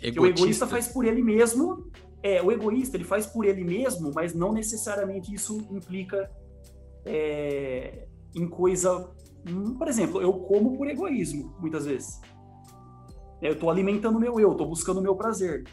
Egotista. 0.00 0.12
Que 0.12 0.20
o 0.20 0.26
egoísta 0.26 0.66
faz 0.66 0.88
por 0.88 1.04
ele 1.04 1.22
mesmo. 1.22 1.90
É, 2.22 2.42
o 2.42 2.50
egoísta 2.50 2.96
ele 2.96 3.04
faz 3.04 3.26
por 3.26 3.44
ele 3.44 3.62
mesmo, 3.62 4.10
mas 4.12 4.34
não 4.34 4.52
necessariamente 4.52 5.32
isso 5.32 5.58
implica 5.70 6.30
é, 7.04 8.06
em 8.34 8.48
coisa. 8.48 9.10
Hum, 9.46 9.74
por 9.74 9.88
exemplo, 9.88 10.20
eu 10.20 10.32
como 10.32 10.76
por 10.76 10.88
egoísmo, 10.88 11.54
muitas 11.60 11.84
vezes. 11.84 12.20
Eu 13.40 13.52
estou 13.52 13.70
alimentando 13.70 14.16
o 14.16 14.20
meu 14.20 14.40
eu, 14.40 14.52
estou 14.52 14.68
buscando 14.68 14.98
o 14.98 15.02
meu 15.02 15.14
prazer. 15.14 15.64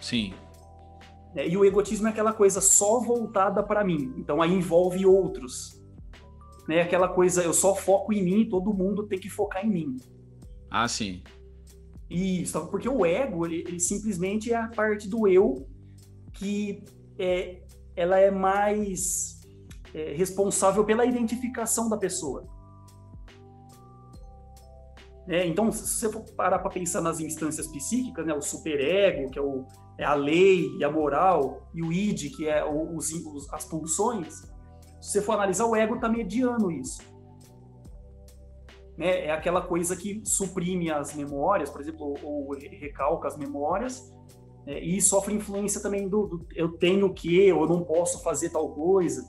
Sim. 0.00 0.34
É, 1.34 1.48
e 1.48 1.56
o 1.56 1.64
egotismo 1.64 2.08
é 2.08 2.10
aquela 2.10 2.32
coisa 2.32 2.60
só 2.60 3.00
voltada 3.00 3.62
para 3.62 3.84
mim. 3.84 4.12
Então 4.16 4.42
aí 4.42 4.52
envolve 4.52 5.06
outros. 5.06 5.80
Né? 6.68 6.82
Aquela 6.82 7.08
coisa, 7.08 7.42
eu 7.42 7.52
só 7.52 7.74
foco 7.74 8.12
em 8.12 8.22
mim, 8.22 8.48
todo 8.48 8.74
mundo 8.74 9.06
tem 9.06 9.18
que 9.18 9.30
focar 9.30 9.64
em 9.64 9.70
mim. 9.70 9.96
Ah, 10.70 10.86
sim. 10.88 11.22
Isso, 12.08 12.66
porque 12.66 12.88
o 12.88 13.06
ego, 13.06 13.46
ele, 13.46 13.64
ele 13.66 13.80
simplesmente 13.80 14.52
é 14.52 14.56
a 14.56 14.68
parte 14.68 15.08
do 15.08 15.28
eu 15.28 15.66
que 16.32 16.82
é, 17.18 17.62
ela 17.94 18.18
é 18.18 18.30
mais 18.30 19.40
é, 19.94 20.12
responsável 20.14 20.84
pela 20.84 21.04
identificação 21.04 21.88
da 21.88 21.96
pessoa. 21.96 22.48
É, 25.30 25.46
então, 25.46 25.70
se 25.70 25.86
você 25.86 26.10
for 26.10 26.24
parar 26.36 26.58
para 26.58 26.72
pensar 26.72 27.00
nas 27.00 27.20
instâncias 27.20 27.68
psíquicas, 27.68 28.26
né, 28.26 28.34
o 28.34 28.42
superego, 28.42 29.30
que 29.30 29.38
é, 29.38 29.42
o, 29.42 29.64
é 29.96 30.04
a 30.04 30.12
lei 30.12 30.76
e 30.76 30.82
a 30.82 30.90
moral, 30.90 31.70
e 31.72 31.84
o 31.84 31.92
id, 31.92 32.34
que 32.34 32.48
é 32.48 32.64
o, 32.64 32.96
os, 32.96 33.12
os, 33.12 33.52
as 33.52 33.64
pulsões, 33.64 34.42
se 35.00 35.12
você 35.12 35.22
for 35.22 35.34
analisar, 35.34 35.66
o 35.66 35.76
ego 35.76 35.94
está 35.94 36.08
mediando 36.08 36.72
isso. 36.72 37.00
Né? 38.98 39.26
É 39.26 39.30
aquela 39.30 39.62
coisa 39.62 39.94
que 39.94 40.20
suprime 40.24 40.90
as 40.90 41.14
memórias, 41.14 41.70
por 41.70 41.80
exemplo, 41.80 42.12
ou, 42.24 42.48
ou 42.48 42.58
recalca 42.58 43.28
as 43.28 43.38
memórias, 43.38 44.12
é, 44.66 44.80
e 44.80 45.00
sofre 45.00 45.32
influência 45.32 45.80
também 45.80 46.08
do, 46.08 46.26
do, 46.26 46.46
eu 46.56 46.72
tenho 46.76 47.14
que, 47.14 47.52
ou 47.52 47.62
eu 47.62 47.68
não 47.68 47.84
posso 47.84 48.20
fazer 48.24 48.50
tal 48.50 48.68
coisa, 48.74 49.24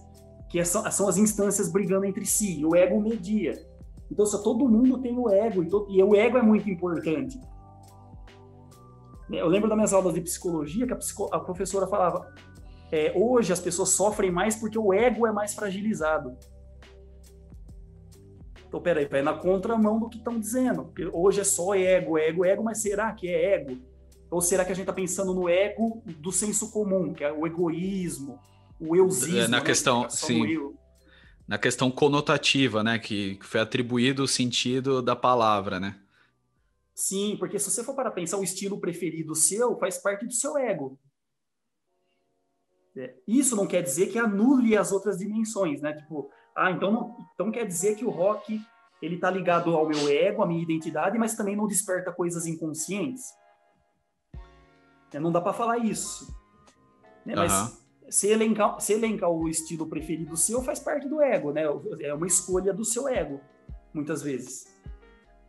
que 0.50 0.60
é, 0.60 0.63
são, 0.63 0.89
são 0.91 1.08
as 1.08 1.17
instâncias 1.17 1.72
brigando 1.72 2.05
entre 2.05 2.25
si, 2.25 2.60
e 2.60 2.65
o 2.65 2.75
ego 2.75 3.00
media. 3.00 3.70
Então, 4.12 4.25
só 4.25 4.39
todo 4.39 4.68
mundo 4.68 4.98
tem 4.98 5.18
o 5.18 5.30
ego, 5.30 5.63
e, 5.63 5.70
todo, 5.70 5.89
e 5.89 6.03
o 6.03 6.13
ego 6.13 6.38
é 6.38 6.41
muito 6.41 6.70
importante. 6.70 7.39
Eu 9.32 9.48
lembro 9.48 9.70
das 9.70 9.77
minhas 9.77 9.94
aulas 9.94 10.13
de 10.13 10.20
psicologia 10.20 10.86
que 10.86 10.91
a, 10.91 10.98
psico, 10.98 11.34
a 11.34 11.39
professora 11.39 11.88
falava: 11.88 12.30
é, 12.91 13.13
hoje 13.15 13.53
as 13.53 13.62
pessoas 13.62 13.91
sofrem 13.91 14.30
mais 14.30 14.58
porque 14.58 14.77
o 14.77 14.94
ego 14.94 15.25
é 15.25 15.32
mais 15.32 15.53
fragilizado. 15.53 16.36
Então, 18.68 18.82
peraí, 18.82 19.06
vai 19.06 19.22
na 19.22 19.34
contramão 19.34 19.98
do 19.98 20.10
que 20.10 20.18
estão 20.18 20.38
dizendo. 20.38 20.84
Porque 20.86 21.10
hoje 21.13 21.39
é 21.39 21.46
só 21.46 21.74
ego, 21.74 22.18
ego, 22.18 22.44
ego, 22.44 22.63
mas 22.63 22.80
será 22.80 23.13
que 23.13 23.30
é 23.30 23.56
ego? 23.56 23.77
Ou 24.30 24.41
será 24.41 24.65
que 24.65 24.74
a 24.74 24.75
gente 24.75 24.84
está 24.84 24.94
pensando 24.94 25.34
no 25.34 25.48
ego 25.48 26.01
do 26.06 26.32
senso 26.32 26.70
comum, 26.72 27.13
que 27.13 27.24
é 27.24 27.32
o 27.32 27.48
egoísmo, 27.48 28.39
o 28.77 28.96
eusismo? 28.96 29.39
É, 29.39 29.48
na 29.48 29.60
né? 29.60 29.63
questão, 29.63 30.10
sim 30.10 30.74
na 31.51 31.58
questão 31.58 31.91
conotativa, 31.91 32.81
né? 32.81 32.98
Que, 32.98 33.36
que 33.36 33.46
foi 33.46 33.60
atribuído 33.60 34.24
o 34.24 34.27
sentido 34.27 35.01
da 35.01 35.17
palavra, 35.17 35.81
né? 35.81 36.00
Sim, 36.96 37.36
porque 37.38 37.60
se 37.60 37.70
você 37.70 37.84
for 37.84 37.93
para 37.93 38.10
pensar 38.10 38.38
o 38.38 38.43
estilo 38.43 38.79
preferido 38.79 39.36
seu, 39.36 39.77
faz 39.77 39.98
parte 39.98 40.25
do 40.25 40.31
seu 40.31 40.58
ego. 40.58 40.98
É, 42.96 43.15
isso 43.27 43.53
não 43.58 43.67
quer 43.67 43.81
dizer 43.81 44.08
que 44.08 44.17
anule 44.17 44.77
as 44.77 44.93
outras 44.93 45.17
dimensões, 45.17 45.81
né? 45.81 45.91
Tipo, 45.91 46.31
ah, 46.55 46.72
então, 46.72 46.89
não, 46.89 47.17
então 47.34 47.51
quer 47.51 47.67
dizer 47.67 47.98
que 47.98 48.05
o 48.05 48.10
rock 48.10 48.62
ele 49.01 49.17
tá 49.17 49.29
ligado 49.29 49.75
ao 49.75 49.89
meu 49.89 50.08
ego, 50.08 50.41
à 50.41 50.48
minha 50.48 50.63
identidade, 50.63 51.17
mas 51.17 51.36
também 51.36 51.58
não 51.58 51.67
desperta 51.67 52.13
coisas 52.13 52.46
inconscientes. 52.46 53.25
É, 55.12 55.20
não 55.20 55.34
dá 55.34 55.41
para 55.41 55.51
falar 55.51 55.79
isso. 55.79 56.34
Né? 57.25 57.36
Mas 57.36 57.51
uhum 57.51 57.81
se 58.12 58.27
elencar, 58.27 58.77
se 58.82 58.91
elencar 58.91 59.30
o 59.30 59.48
estilo 59.48 59.88
preferido 59.88 60.36
seu, 60.36 60.62
faz 60.62 60.80
parte 60.80 61.08
do 61.08 61.22
ego, 61.22 61.53
né? 61.53 61.63
É 62.01 62.13
uma 62.13 62.27
escolha 62.27 62.74
do 62.74 62.84
seu 62.84 63.08
ego, 63.08 63.39
muitas 63.94 64.22
vezes. 64.22 64.65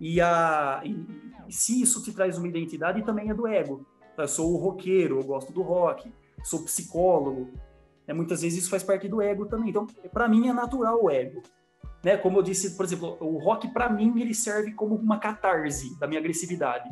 E, 0.00 0.20
a, 0.20 0.80
e, 0.84 1.52
se 1.52 1.82
isso 1.82 2.00
te 2.04 2.12
traz 2.12 2.38
uma 2.38 2.46
identidade, 2.46 3.04
também 3.04 3.28
é 3.30 3.34
do 3.34 3.48
ego. 3.48 3.84
Eu 4.16 4.28
sou 4.28 4.52
o 4.52 4.56
roqueiro, 4.56 5.18
eu 5.18 5.24
gosto 5.24 5.52
do 5.52 5.60
rock, 5.60 6.12
sou 6.44 6.62
psicólogo. 6.62 7.50
É, 8.06 8.14
muitas 8.14 8.42
vezes 8.42 8.60
isso 8.60 8.70
faz 8.70 8.84
parte 8.84 9.08
do 9.08 9.20
ego 9.20 9.46
também. 9.46 9.70
Então, 9.70 9.84
para 10.12 10.28
mim 10.28 10.48
é 10.48 10.52
natural 10.52 11.02
o 11.02 11.10
ego. 11.10 11.42
Né? 12.04 12.16
Como 12.16 12.38
eu 12.38 12.42
disse, 12.42 12.76
por 12.76 12.84
exemplo, 12.84 13.16
o 13.20 13.38
rock 13.38 13.68
para 13.72 13.88
mim 13.88 14.20
ele 14.20 14.34
serve 14.34 14.72
como 14.72 14.94
uma 14.94 15.18
catarse 15.18 15.98
da 15.98 16.06
minha 16.06 16.20
agressividade. 16.20 16.88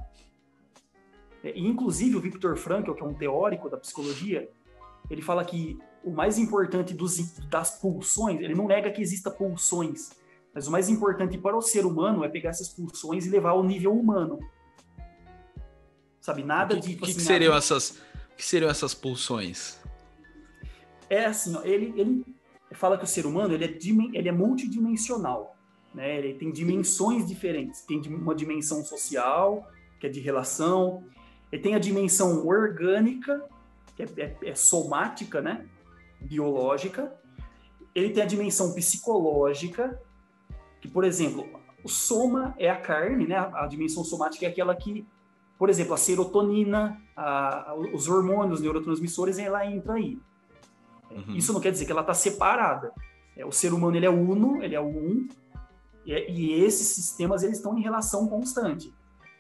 E, 1.45 1.65
inclusive 1.65 2.17
o 2.17 2.21
Viktor 2.21 2.57
Frankl, 2.57 2.93
que 2.93 3.03
é 3.03 3.07
um 3.07 3.15
teórico 3.15 3.71
da 3.71 3.77
psicologia, 3.77 4.51
ele 5.11 5.21
fala 5.21 5.45
que 5.45 5.79
o 6.05 6.11
mais 6.11 6.39
importante 6.39 6.95
dos, 6.95 7.19
das 7.49 7.79
pulsões, 7.79 8.41
ele 8.41 8.55
não 8.55 8.67
nega 8.67 8.91
que 8.91 9.03
exista 9.03 9.31
pulsões, 9.31 10.11
mas 10.55 10.67
o 10.67 10.71
mais 10.71 10.89
importante 10.89 11.37
para 11.37 11.57
o 11.57 11.61
ser 11.61 11.85
humano 11.85 12.25
é 12.25 12.29
pegar 12.29 12.51
essas 12.51 12.69
pulsões 12.69 13.27
e 13.27 13.31
levar 13.31 13.51
ao 13.51 13.63
nível 13.63 13.93
humano. 13.93 14.39
Sabe, 16.21 16.43
nada 16.43 16.75
que, 16.77 16.81
de... 16.81 16.89
Tipo, 16.89 17.05
que, 17.05 17.11
assim, 17.11 17.21
que, 17.21 17.25
seriam 17.25 17.51
nada... 17.51 17.59
essas, 17.59 17.99
que 18.37 18.45
seriam 18.45 18.71
essas 18.71 18.95
pulsões? 18.95 19.79
É 21.09 21.27
assim, 21.27 21.57
ó, 21.57 21.63
ele, 21.65 21.93
ele 21.97 22.25
fala 22.73 22.97
que 22.97 23.05
o 23.05 23.07
ser 23.07 23.27
humano 23.27 23.55
ele 23.55 23.65
é, 23.65 23.79
ele 24.19 24.29
é 24.29 24.33
multidimensional. 24.33 25.57
Né? 25.95 26.19
Ele 26.19 26.35
tem 26.35 26.53
dimensões 26.53 27.27
diferentes. 27.27 27.83
Tem 27.83 28.01
uma 28.09 28.35
dimensão 28.35 28.85
social, 28.85 29.69
que 29.99 30.07
é 30.07 30.11
de 30.11 30.21
relação. 30.21 31.05
Ele 31.51 31.63
tem 31.63 31.75
a 31.75 31.79
dimensão 31.79 32.47
orgânica, 32.47 33.45
que 34.07 34.21
é, 34.21 34.37
é, 34.43 34.51
é 34.51 34.55
somática, 34.55 35.41
né? 35.41 35.67
Biológica. 36.21 37.13
Ele 37.95 38.11
tem 38.11 38.23
a 38.23 38.27
dimensão 38.27 38.73
psicológica, 38.75 40.01
que, 40.81 40.89
por 40.89 41.05
exemplo, 41.05 41.49
o 41.83 41.89
soma 41.89 42.55
é 42.59 42.71
a 42.71 42.77
carne, 42.77 43.27
né? 43.27 43.37
A, 43.37 43.65
a 43.65 43.67
dimensão 43.67 44.05
somática 44.05 44.47
é 44.47 44.49
aquela 44.49 44.75
que, 44.75 45.07
por 45.59 45.69
exemplo, 45.69 45.95
a 45.95 45.97
serotonina, 45.97 47.01
a, 47.17 47.71
a, 47.71 47.75
os 47.75 48.09
hormônios, 48.09 48.59
os 48.59 48.61
neurotransmissores, 48.61 49.39
ela 49.39 49.67
entra 49.67 49.95
aí. 49.95 50.19
Uhum. 51.11 51.35
Isso 51.35 51.53
não 51.53 51.61
quer 51.61 51.73
dizer 51.73 51.87
que 51.87 51.93
ela 51.93 52.03
está 52.03 52.15
separada. 52.15 52.93
É, 53.37 53.45
o 53.45 53.53
ser 53.53 53.73
humano 53.73 53.97
ele 53.97 54.07
é 54.07 54.11
uno, 54.11 54.63
ele 54.63 54.75
é 54.75 54.81
um, 54.81 55.27
e, 56.05 56.13
é, 56.13 56.31
e 56.31 56.53
esses 56.63 56.89
sistemas 56.89 57.43
eles 57.43 57.57
estão 57.57 57.77
em 57.79 57.83
relação 57.83 58.27
constante. 58.27 58.93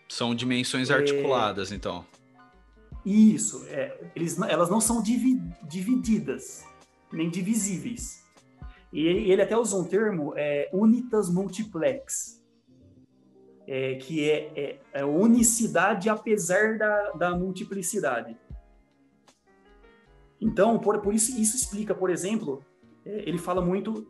São 0.08 0.34
dimensões 0.34 0.90
articuladas, 0.90 1.70
é, 1.70 1.74
então. 1.74 2.04
Isso, 3.04 3.64
é, 3.68 4.10
eles, 4.14 4.38
elas 4.40 4.68
não 4.68 4.80
são 4.80 5.02
divi, 5.02 5.40
divididas, 5.62 6.64
nem 7.12 7.30
divisíveis. 7.30 8.24
E 8.92 9.06
ele, 9.06 9.40
até 9.40 9.56
usou 9.56 9.82
um 9.82 9.84
termo, 9.84 10.34
é, 10.36 10.68
unitas 10.72 11.30
multiplex, 11.30 12.42
é, 13.66 13.94
que 13.94 14.28
é, 14.28 14.52
é, 14.56 14.80
é, 14.92 15.04
unicidade 15.04 16.08
apesar 16.08 16.76
da, 16.76 17.10
da 17.12 17.36
multiplicidade. 17.36 18.36
Então, 20.40 20.78
por, 20.78 21.00
por 21.00 21.14
isso, 21.14 21.38
isso 21.40 21.56
explica, 21.56 21.94
por 21.94 22.10
exemplo, 22.10 22.64
é, 23.04 23.28
ele 23.28 23.38
fala 23.38 23.62
muito 23.62 24.06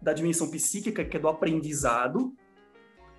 da 0.00 0.12
dimensão 0.12 0.50
psíquica, 0.50 1.04
que 1.04 1.16
é 1.16 1.20
do 1.20 1.28
aprendizado, 1.28 2.34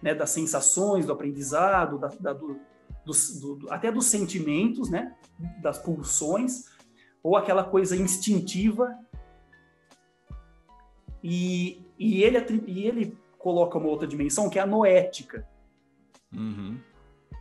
né, 0.02 0.14
das 0.14 0.32
sensações, 0.32 1.06
do 1.06 1.14
aprendizado, 1.14 1.98
da, 1.98 2.10
da, 2.20 2.34
do, 2.34 2.60
do, 3.06 3.56
do, 3.56 3.72
até 3.72 3.92
dos 3.92 4.06
sentimentos, 4.06 4.90
né, 4.90 5.16
das 5.62 5.78
pulsões, 5.78 6.66
ou 7.22 7.36
aquela 7.36 7.64
coisa 7.64 7.96
instintiva. 7.96 8.98
E, 11.24 11.82
e, 11.98 12.24
ele, 12.24 12.64
e 12.68 12.86
ele 12.86 13.18
coloca 13.38 13.78
uma 13.78 13.88
outra 13.88 14.08
dimensão 14.08 14.50
que 14.50 14.60
é 14.60 14.62
a 14.62 14.68
noética. 14.68 15.48
Uhum. 16.36 16.78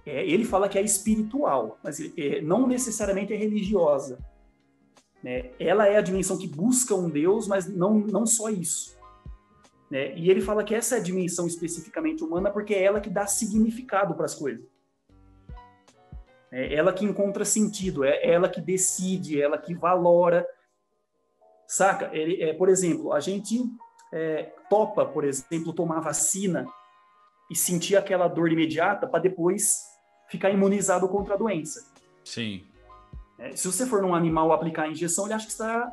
É, 0.04 0.24
ele 0.26 0.44
fala 0.44 0.68
que 0.68 0.78
é 0.78 0.82
espiritual, 0.82 1.78
mas 1.82 2.00
é, 2.16 2.40
não 2.40 2.66
necessariamente 2.66 3.32
é 3.32 3.36
religiosa. 3.36 4.18
Né? 5.22 5.52
Ela 5.58 5.86
é 5.86 5.96
a 5.96 6.02
dimensão 6.02 6.36
que 6.36 6.48
busca 6.48 6.94
um 6.94 7.08
Deus, 7.08 7.46
mas 7.46 7.68
não, 7.68 7.94
não 7.98 8.26
só 8.26 8.50
isso. 8.50 8.98
Né? 9.88 10.16
E 10.16 10.30
ele 10.30 10.40
fala 10.40 10.64
que 10.64 10.74
essa 10.74 10.96
é 10.96 10.98
a 10.98 11.02
dimensão 11.02 11.46
especificamente 11.46 12.24
humana 12.24 12.50
porque 12.50 12.74
é 12.74 12.82
ela 12.82 13.00
que 13.00 13.10
dá 13.10 13.26
significado 13.26 14.14
para 14.14 14.24
as 14.24 14.34
coisas. 14.34 14.71
É 16.52 16.74
ela 16.74 16.92
que 16.92 17.04
encontra 17.04 17.46
sentido, 17.46 18.04
é 18.04 18.30
ela 18.30 18.46
que 18.46 18.60
decide, 18.60 19.40
é 19.40 19.44
ela 19.44 19.56
que 19.56 19.74
valora. 19.74 20.46
Saca? 21.66 22.10
Ele, 22.12 22.42
é, 22.42 22.52
por 22.52 22.68
exemplo, 22.68 23.12
a 23.12 23.20
gente 23.20 23.64
é, 24.12 24.52
topa, 24.68 25.06
por 25.06 25.24
exemplo, 25.24 25.72
tomar 25.72 26.00
vacina 26.00 26.66
e 27.50 27.56
sentir 27.56 27.96
aquela 27.96 28.28
dor 28.28 28.52
imediata 28.52 29.06
para 29.06 29.20
depois 29.20 29.80
ficar 30.28 30.50
imunizado 30.50 31.08
contra 31.08 31.34
a 31.34 31.38
doença. 31.38 31.90
Sim. 32.22 32.66
É, 33.38 33.56
se 33.56 33.66
você 33.66 33.86
for 33.86 34.02
num 34.02 34.14
animal 34.14 34.52
aplicar 34.52 34.82
a 34.82 34.88
injeção, 34.88 35.24
ele 35.24 35.34
acha 35.34 35.46
que 35.46 35.52
está. 35.52 35.90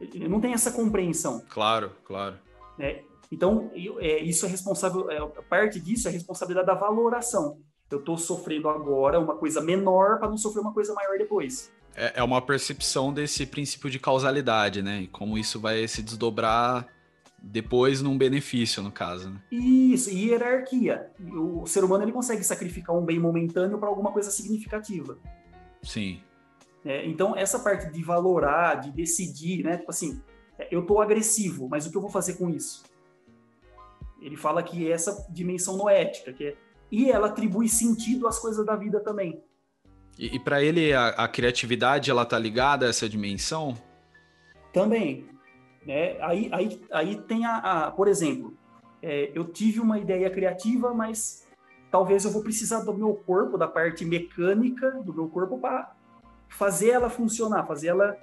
Ele 0.00 0.28
não 0.28 0.40
tem 0.40 0.54
essa 0.54 0.72
compreensão. 0.72 1.44
Claro, 1.50 1.92
claro. 2.04 2.38
É, 2.78 3.02
então, 3.30 3.70
é, 3.74 4.18
isso 4.22 4.46
é 4.46 4.48
responsável, 4.48 5.10
é, 5.10 5.20
parte 5.42 5.78
disso 5.78 6.08
é 6.08 6.10
responsabilidade 6.10 6.66
da 6.66 6.74
valoração. 6.74 7.58
Eu 7.90 7.98
estou 7.98 8.16
sofrendo 8.16 8.68
agora 8.68 9.18
uma 9.18 9.34
coisa 9.36 9.60
menor 9.60 10.18
para 10.18 10.28
não 10.28 10.38
sofrer 10.38 10.60
uma 10.60 10.72
coisa 10.72 10.94
maior 10.94 11.18
depois. 11.18 11.72
É, 11.94 12.20
é 12.20 12.22
uma 12.22 12.40
percepção 12.40 13.12
desse 13.12 13.44
princípio 13.44 13.90
de 13.90 13.98
causalidade, 13.98 14.80
né? 14.80 15.02
E 15.02 15.06
como 15.08 15.36
isso 15.36 15.58
vai 15.58 15.86
se 15.88 16.02
desdobrar 16.02 16.86
depois 17.42 18.02
num 18.02 18.16
benefício, 18.16 18.82
no 18.82 18.92
caso. 18.92 19.30
Né? 19.30 19.40
Isso, 19.50 20.10
e 20.10 20.28
hierarquia. 20.28 21.10
O 21.32 21.66
ser 21.66 21.82
humano 21.82 22.04
ele 22.04 22.12
consegue 22.12 22.44
sacrificar 22.44 22.96
um 22.96 23.04
bem 23.04 23.18
momentâneo 23.18 23.78
para 23.78 23.88
alguma 23.88 24.12
coisa 24.12 24.30
significativa. 24.30 25.18
Sim. 25.82 26.20
É, 26.84 27.06
então, 27.06 27.36
essa 27.36 27.58
parte 27.58 27.90
de 27.90 28.02
valorar, 28.02 28.76
de 28.76 28.90
decidir, 28.90 29.64
né? 29.64 29.78
Tipo 29.78 29.90
assim, 29.90 30.22
é, 30.58 30.68
eu 30.70 30.84
tô 30.84 31.00
agressivo, 31.00 31.68
mas 31.68 31.86
o 31.86 31.90
que 31.90 31.96
eu 31.96 32.00
vou 32.00 32.10
fazer 32.10 32.34
com 32.34 32.48
isso? 32.48 32.84
Ele 34.20 34.36
fala 34.36 34.62
que 34.62 34.90
essa 34.90 35.26
dimensão 35.30 35.76
noética, 35.76 36.32
que 36.32 36.44
é, 36.44 36.56
e 36.90 37.10
ela 37.10 37.28
atribui 37.28 37.68
sentido 37.68 38.26
às 38.26 38.38
coisas 38.38 38.64
da 38.64 38.76
vida 38.76 39.00
também. 39.00 39.42
E, 40.18 40.36
e 40.36 40.38
para 40.38 40.62
ele, 40.62 40.92
a, 40.92 41.08
a, 41.08 41.28
criatividade, 41.28 42.10
ela 42.10 42.26
tá 42.26 42.38
ligada 42.38 42.86
a 42.86 42.88
essa 42.88 43.08
dimensão? 43.08 43.76
Também. 44.72 45.26
Né? 45.86 46.20
Aí, 46.20 46.48
aí, 46.52 46.82
aí 46.92 47.16
tem 47.22 47.46
a, 47.46 47.56
a 47.86 47.90
por 47.90 48.08
exemplo, 48.08 48.54
é, 49.02 49.30
eu 49.34 49.44
tive 49.44 49.80
uma 49.80 49.98
ideia 49.98 50.28
criativa, 50.30 50.92
mas 50.92 51.46
talvez 51.90 52.24
eu 52.24 52.30
vou 52.30 52.42
precisar 52.42 52.80
do 52.80 52.92
meu 52.92 53.14
corpo, 53.14 53.56
da 53.56 53.66
parte 53.66 54.04
mecânica 54.04 54.90
do 55.02 55.14
meu 55.14 55.28
corpo 55.28 55.58
para 55.58 55.92
fazer 56.48 56.90
ela 56.90 57.08
funcionar, 57.08 57.66
fazer 57.66 57.88
ela 57.88 58.16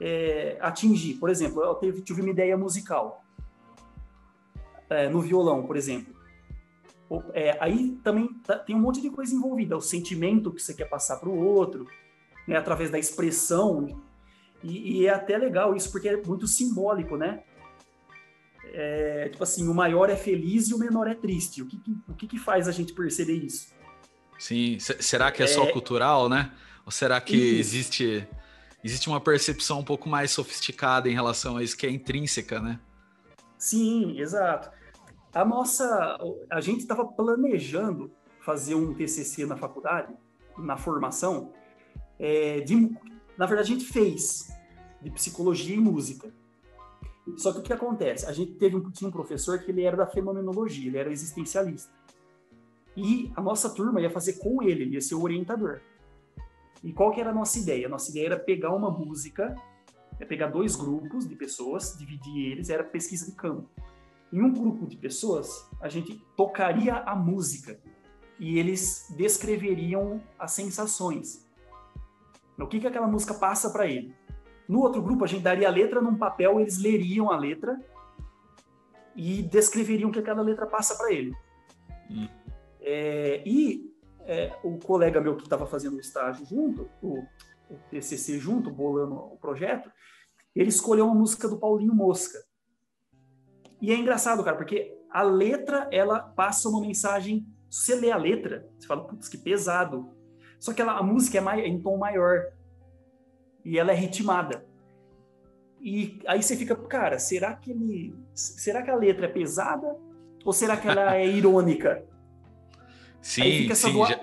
é, 0.00 0.56
atingir. 0.60 1.14
Por 1.14 1.28
exemplo, 1.28 1.62
eu 1.62 1.74
tive, 1.74 2.00
tive 2.02 2.22
uma 2.22 2.30
ideia 2.30 2.56
musical 2.56 3.22
é, 4.88 5.08
no 5.08 5.20
violão, 5.20 5.64
por 5.64 5.76
exemplo. 5.76 6.11
É, 7.34 7.56
aí 7.60 7.98
também 8.02 8.28
tá, 8.44 8.58
tem 8.58 8.74
um 8.74 8.80
monte 8.80 9.00
de 9.00 9.10
coisa 9.10 9.34
envolvida, 9.34 9.76
o 9.76 9.80
sentimento 9.80 10.52
que 10.52 10.62
você 10.62 10.72
quer 10.72 10.88
passar 10.88 11.16
para 11.16 11.28
o 11.28 11.36
outro, 11.36 11.86
né, 12.46 12.56
através 12.56 12.90
da 12.90 12.98
expressão. 12.98 14.00
E, 14.62 15.00
e, 15.00 15.06
é 15.06 15.10
até 15.10 15.36
legal 15.36 15.74
isso, 15.74 15.90
porque 15.90 16.08
é 16.08 16.16
muito 16.22 16.46
simbólico, 16.46 17.16
né? 17.16 17.42
É, 18.74 19.28
tipo 19.28 19.42
assim, 19.42 19.68
o 19.68 19.74
maior 19.74 20.08
é 20.08 20.16
feliz 20.16 20.68
e 20.68 20.74
o 20.74 20.78
menor 20.78 21.08
é 21.08 21.14
triste. 21.14 21.60
O 21.60 21.66
que, 21.66 21.76
que 21.78 21.96
o 22.08 22.14
que, 22.14 22.26
que 22.26 22.38
faz 22.38 22.68
a 22.68 22.72
gente 22.72 22.92
perceber 22.92 23.34
isso? 23.34 23.72
Sim, 24.38 24.78
será 24.78 25.30
que 25.30 25.42
é, 25.42 25.46
só 25.46 25.64
é. 25.64 25.72
cultural, 25.72 26.28
né? 26.28 26.52
Ou 26.86 26.92
será 26.92 27.20
que 27.20 27.36
isso. 27.36 27.58
existe 27.58 28.28
existe 28.82 29.08
uma 29.08 29.20
percepção 29.20 29.80
um 29.80 29.84
pouco 29.84 30.08
mais 30.08 30.30
sofisticada 30.30 31.08
em 31.08 31.12
relação 31.12 31.56
a 31.56 31.62
isso 31.62 31.76
que 31.76 31.86
é 31.86 31.90
intrínseca, 31.90 32.60
né? 32.60 32.80
Sim, 33.58 34.18
exato. 34.18 34.70
A 35.34 35.44
nossa, 35.44 36.18
a 36.50 36.60
gente 36.60 36.80
estava 36.80 37.06
planejando 37.06 38.10
fazer 38.40 38.74
um 38.74 38.92
TCC 38.92 39.46
na 39.46 39.56
faculdade, 39.56 40.12
na 40.58 40.76
formação, 40.76 41.52
é, 42.18 42.60
de, 42.60 42.76
na 43.38 43.46
verdade 43.46 43.72
a 43.72 43.76
gente 43.76 43.90
fez 43.90 44.52
de 45.00 45.10
psicologia 45.10 45.74
e 45.74 45.80
música. 45.80 46.32
Só 47.36 47.52
que 47.52 47.60
o 47.60 47.62
que 47.62 47.72
acontece? 47.72 48.26
A 48.26 48.32
gente 48.32 48.52
teve 48.54 48.76
um, 48.76 48.90
tinha 48.90 49.08
um 49.08 49.12
professor 49.12 49.58
que 49.60 49.70
ele 49.70 49.82
era 49.82 49.96
da 49.96 50.06
fenomenologia, 50.06 50.88
ele 50.88 50.98
era 50.98 51.10
existencialista. 51.10 51.92
E 52.94 53.32
a 53.34 53.40
nossa 53.40 53.70
turma 53.70 54.00
ia 54.00 54.10
fazer 54.10 54.34
com 54.34 54.62
ele, 54.62 54.82
ele 54.82 54.94
ia 54.94 55.00
ser 55.00 55.14
o 55.14 55.22
orientador. 55.22 55.80
E 56.84 56.92
qual 56.92 57.10
que 57.10 57.20
era 57.20 57.30
a 57.30 57.34
nossa 57.34 57.58
ideia? 57.58 57.86
A 57.86 57.90
nossa 57.90 58.10
ideia 58.10 58.26
era 58.26 58.38
pegar 58.38 58.74
uma 58.74 58.90
música, 58.90 59.56
é 60.20 60.24
pegar 60.26 60.48
dois 60.48 60.76
grupos 60.76 61.26
de 61.26 61.34
pessoas, 61.36 61.96
dividir 61.96 62.52
eles, 62.52 62.68
era 62.68 62.84
pesquisa 62.84 63.30
de 63.30 63.32
campo. 63.32 63.68
Em 64.32 64.42
um 64.42 64.52
grupo 64.52 64.86
de 64.86 64.96
pessoas, 64.96 65.68
a 65.80 65.88
gente 65.88 66.16
tocaria 66.36 66.94
a 66.94 67.14
música 67.14 67.78
e 68.38 68.58
eles 68.58 69.12
descreveriam 69.16 70.22
as 70.38 70.52
sensações. 70.52 71.46
O 72.58 72.66
que, 72.66 72.80
que 72.80 72.86
aquela 72.86 73.06
música 73.06 73.34
passa 73.34 73.70
para 73.70 73.86
ele. 73.86 74.14
No 74.68 74.80
outro 74.80 75.02
grupo, 75.02 75.24
a 75.24 75.26
gente 75.26 75.42
daria 75.42 75.68
a 75.68 75.70
letra 75.70 76.00
num 76.00 76.16
papel, 76.16 76.60
eles 76.60 76.78
leriam 76.78 77.30
a 77.30 77.36
letra 77.36 77.78
e 79.14 79.42
descreveriam 79.42 80.08
o 80.08 80.12
que 80.12 80.18
aquela 80.18 80.42
letra 80.42 80.66
passa 80.66 80.96
para 80.96 81.12
ele. 81.12 81.34
Hum. 82.10 82.28
É, 82.80 83.42
e 83.46 83.92
é, 84.20 84.56
o 84.64 84.78
colega 84.78 85.20
meu 85.20 85.36
que 85.36 85.44
estava 85.44 85.66
fazendo 85.66 85.96
o 85.96 86.00
estágio 86.00 86.46
junto, 86.46 86.88
o, 87.02 87.18
o 87.68 87.76
TCC 87.90 88.38
junto, 88.38 88.70
bolando 88.70 89.14
o 89.14 89.36
projeto, 89.36 89.90
ele 90.54 90.68
escolheu 90.68 91.06
uma 91.06 91.14
música 91.14 91.48
do 91.48 91.58
Paulinho 91.58 91.94
Mosca. 91.94 92.38
E 93.82 93.90
é 93.90 93.96
engraçado, 93.96 94.44
cara, 94.44 94.56
porque 94.56 94.96
a 95.10 95.22
letra, 95.22 95.88
ela 95.90 96.20
passa 96.20 96.68
uma 96.68 96.80
mensagem. 96.80 97.44
Se 97.68 97.86
você 97.86 97.94
lê 97.96 98.12
a 98.12 98.16
letra, 98.16 98.64
você 98.78 98.86
fala, 98.86 99.04
putz, 99.04 99.28
que 99.28 99.36
pesado. 99.36 100.08
Só 100.60 100.72
que 100.72 100.80
ela, 100.80 100.92
a 100.96 101.02
música 101.02 101.38
é, 101.38 101.60
é 101.60 101.66
em 101.66 101.82
tom 101.82 101.98
maior. 101.98 102.44
E 103.64 103.76
ela 103.76 103.90
é 103.90 103.94
ritmada. 103.94 104.64
E 105.80 106.20
aí 106.28 106.40
você 106.40 106.56
fica, 106.56 106.76
cara, 106.76 107.18
será 107.18 107.54
que 107.56 107.72
ele. 107.72 108.14
Será 108.32 108.82
que 108.82 108.90
a 108.90 108.94
letra 108.94 109.26
é 109.26 109.28
pesada? 109.28 109.96
Ou 110.44 110.52
será 110.52 110.76
que 110.76 110.86
ela 110.86 111.16
é 111.16 111.26
irônica? 111.26 112.04
Sim, 113.20 113.68
essa 113.68 113.88
sim. 113.88 114.06
Já, 114.06 114.20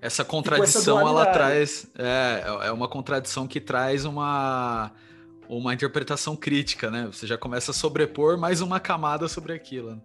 essa 0.00 0.24
contradição, 0.24 0.98
essa 1.00 1.08
ela 1.10 1.26
traz. 1.26 1.86
É, 1.98 2.68
é 2.68 2.72
uma 2.72 2.88
contradição 2.88 3.46
que 3.46 3.60
traz 3.60 4.06
uma, 4.06 4.90
uma 5.58 5.74
interpretação 5.74 6.36
crítica, 6.36 6.90
né? 6.90 7.06
Você 7.06 7.26
já 7.26 7.36
começa 7.36 7.72
a 7.72 7.74
sobrepor 7.74 8.38
mais 8.38 8.60
uma 8.60 8.78
camada 8.78 9.26
sobre 9.26 9.52
aquilo. 9.52 10.00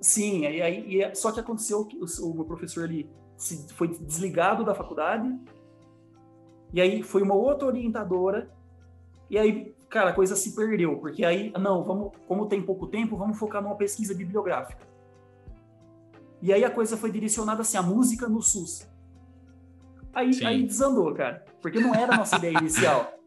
Sim, 0.00 0.42
e 0.42 0.62
aí, 0.62 0.84
e 0.88 1.02
é, 1.02 1.14
só 1.14 1.30
que 1.30 1.40
aconteceu 1.40 1.84
que 1.84 1.98
o, 1.98 2.34
meu 2.34 2.44
professor 2.44 2.84
ali 2.84 3.10
se, 3.36 3.68
foi 3.74 3.88
desligado 3.88 4.64
da 4.64 4.74
faculdade, 4.74 5.28
e 6.72 6.80
aí 6.80 7.02
foi 7.02 7.20
uma 7.20 7.34
outra 7.34 7.66
orientadora, 7.66 8.50
e 9.28 9.36
aí, 9.36 9.74
cara, 9.90 10.10
a 10.10 10.12
coisa 10.14 10.34
se 10.34 10.54
perdeu, 10.54 10.96
porque 10.98 11.24
aí, 11.24 11.52
não, 11.58 11.84
vamos, 11.84 12.12
como 12.26 12.46
tem 12.46 12.62
pouco 12.62 12.86
tempo, 12.86 13.16
vamos 13.16 13.38
focar 13.38 13.62
numa 13.62 13.76
pesquisa 13.76 14.14
bibliográfica. 14.14 14.86
E 16.40 16.52
aí 16.52 16.64
a 16.64 16.70
coisa 16.70 16.96
foi 16.96 17.10
direcionada 17.10 17.60
assim, 17.60 17.76
a 17.76 17.82
música 17.82 18.28
no 18.28 18.40
SUS. 18.40 18.88
Aí, 20.14 20.30
aí 20.46 20.62
desandou, 20.62 21.12
cara. 21.12 21.44
Porque 21.60 21.80
não 21.80 21.94
era 21.94 22.14
a 22.14 22.16
nossa 22.18 22.36
ideia 22.36 22.56
inicial. 22.58 23.12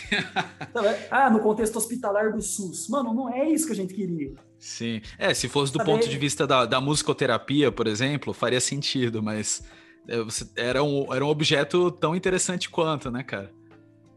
ah, 1.10 1.30
no 1.30 1.40
contexto 1.40 1.76
hospitalar 1.76 2.32
do 2.32 2.40
SUS. 2.40 2.88
Mano, 2.88 3.12
não 3.14 3.32
é 3.32 3.48
isso 3.48 3.66
que 3.66 3.72
a 3.72 3.76
gente 3.76 3.94
queria. 3.94 4.34
Sim. 4.58 5.00
É, 5.18 5.34
se 5.34 5.48
fosse 5.48 5.72
do 5.72 5.78
Sabe? 5.78 5.90
ponto 5.90 6.08
de 6.08 6.18
vista 6.18 6.46
da, 6.46 6.64
da 6.64 6.80
musicoterapia, 6.80 7.72
por 7.72 7.86
exemplo, 7.86 8.32
faria 8.32 8.60
sentido, 8.60 9.22
mas 9.22 9.62
é, 10.08 10.16
era 10.56 10.82
um, 10.82 11.12
era 11.12 11.24
um 11.24 11.28
objeto 11.28 11.90
tão 11.90 12.14
interessante 12.14 12.70
quanto, 12.70 13.10
né, 13.10 13.22
cara? 13.22 13.52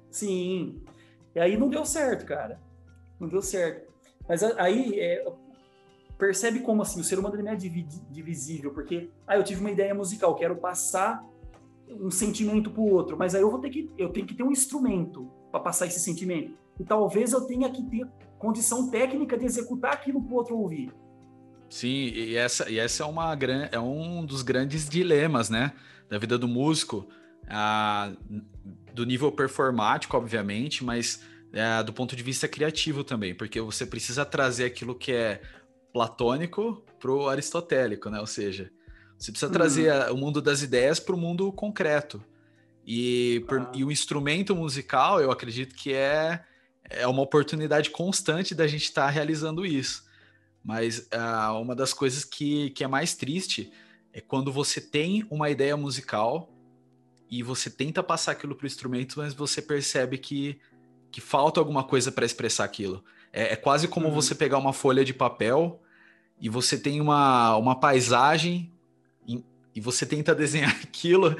Sim. 0.09 0.81
E 1.33 1.39
aí 1.39 1.57
não 1.57 1.69
deu 1.69 1.85
certo, 1.85 2.25
cara. 2.25 2.59
Não 3.19 3.27
deu 3.27 3.41
certo. 3.41 3.93
Mas 4.27 4.43
aí, 4.43 4.99
é, 4.99 5.25
percebe 6.17 6.59
como 6.59 6.81
assim 6.81 6.99
o 6.99 7.03
ser 7.03 7.19
humano 7.19 7.41
não 7.41 7.51
é 7.51 7.55
divisível, 7.55 8.71
porque 8.71 9.09
ah, 9.27 9.35
eu 9.35 9.43
tive 9.43 9.59
uma 9.59 9.71
ideia 9.71 9.93
musical, 9.93 10.35
quero 10.35 10.55
passar 10.55 11.23
um 11.87 12.09
sentimento 12.09 12.71
para 12.71 12.81
o 12.81 12.91
outro, 12.91 13.17
mas 13.17 13.35
aí 13.35 13.41
eu 13.41 13.51
vou 13.51 13.59
ter 13.59 13.69
que 13.69 13.91
eu 13.97 14.09
tenho 14.09 14.25
que 14.25 14.33
ter 14.33 14.43
um 14.43 14.51
instrumento 14.51 15.29
para 15.55 15.63
passar 15.63 15.87
esse 15.87 15.99
sentimento. 15.99 16.53
e 16.77 16.83
talvez 16.83 17.31
eu 17.31 17.41
tenha 17.41 17.69
que 17.69 17.81
ter 17.83 18.05
condição 18.37 18.89
técnica 18.89 19.37
de 19.37 19.45
executar 19.45 19.93
aquilo 19.93 20.21
para 20.21 20.33
o 20.33 20.35
outro 20.35 20.57
ouvir. 20.57 20.91
Sim, 21.69 22.11
e 22.13 22.35
essa, 22.35 22.69
e 22.69 22.77
essa 22.77 23.03
é, 23.03 23.05
uma, 23.05 23.37
é 23.71 23.79
um 23.79 24.25
dos 24.25 24.41
grandes 24.41 24.89
dilemas, 24.89 25.49
né, 25.49 25.71
da 26.09 26.17
vida 26.17 26.37
do 26.37 26.47
músico, 26.47 27.07
ah, 27.47 28.11
do 28.93 29.05
nível 29.05 29.31
performático, 29.31 30.17
obviamente, 30.17 30.83
mas 30.83 31.21
é, 31.53 31.81
do 31.81 31.93
ponto 31.93 32.13
de 32.13 32.21
vista 32.21 32.45
criativo 32.45 33.05
também, 33.05 33.33
porque 33.33 33.61
você 33.61 33.85
precisa 33.85 34.25
trazer 34.25 34.65
aquilo 34.65 34.93
que 34.93 35.13
é 35.13 35.41
platônico 35.93 36.83
para 36.99 37.11
o 37.11 37.29
aristotélico, 37.29 38.09
né, 38.09 38.19
ou 38.19 38.27
seja, 38.27 38.69
você 39.17 39.31
precisa 39.31 39.51
trazer 39.51 39.93
uhum. 40.09 40.15
o 40.15 40.17
mundo 40.17 40.41
das 40.41 40.61
ideias 40.61 40.99
para 40.99 41.15
o 41.15 41.17
mundo 41.17 41.49
concreto. 41.53 42.21
E, 42.85 43.43
por, 43.47 43.61
ah. 43.61 43.71
e 43.73 43.83
o 43.83 43.91
instrumento 43.91 44.55
musical, 44.55 45.19
eu 45.19 45.31
acredito 45.31 45.73
que 45.75 45.93
é, 45.93 46.43
é 46.89 47.07
uma 47.07 47.23
oportunidade 47.23 47.89
constante 47.89 48.53
da 48.53 48.67
gente 48.67 48.83
estar 48.83 49.05
tá 49.05 49.09
realizando 49.09 49.65
isso. 49.65 50.05
Mas 50.63 50.99
uh, 50.99 51.59
uma 51.59 51.75
das 51.75 51.93
coisas 51.93 52.23
que, 52.23 52.69
que 52.71 52.83
é 52.83 52.87
mais 52.87 53.15
triste 53.15 53.71
é 54.13 54.21
quando 54.21 54.51
você 54.51 54.79
tem 54.79 55.25
uma 55.29 55.49
ideia 55.49 55.75
musical 55.75 56.51
e 57.29 57.41
você 57.41 57.69
tenta 57.69 58.03
passar 58.03 58.31
aquilo 58.31 58.55
para 58.55 58.65
o 58.65 58.67
instrumento, 58.67 59.15
mas 59.17 59.33
você 59.33 59.61
percebe 59.61 60.17
que, 60.17 60.59
que 61.11 61.19
falta 61.19 61.59
alguma 61.59 61.83
coisa 61.83 62.11
para 62.11 62.25
expressar 62.25 62.63
aquilo. 62.63 63.03
É, 63.33 63.53
é 63.53 63.55
quase 63.55 63.87
como 63.87 64.07
uhum. 64.07 64.13
você 64.13 64.33
pegar 64.33 64.57
uma 64.57 64.73
folha 64.73 65.03
de 65.03 65.13
papel 65.13 65.81
e 66.39 66.49
você 66.49 66.77
tem 66.77 67.01
uma, 67.01 67.57
uma 67.57 67.79
paisagem 67.79 68.71
e, 69.27 69.43
e 69.73 69.81
você 69.81 70.05
tenta 70.05 70.33
desenhar 70.35 70.71
aquilo 70.81 71.35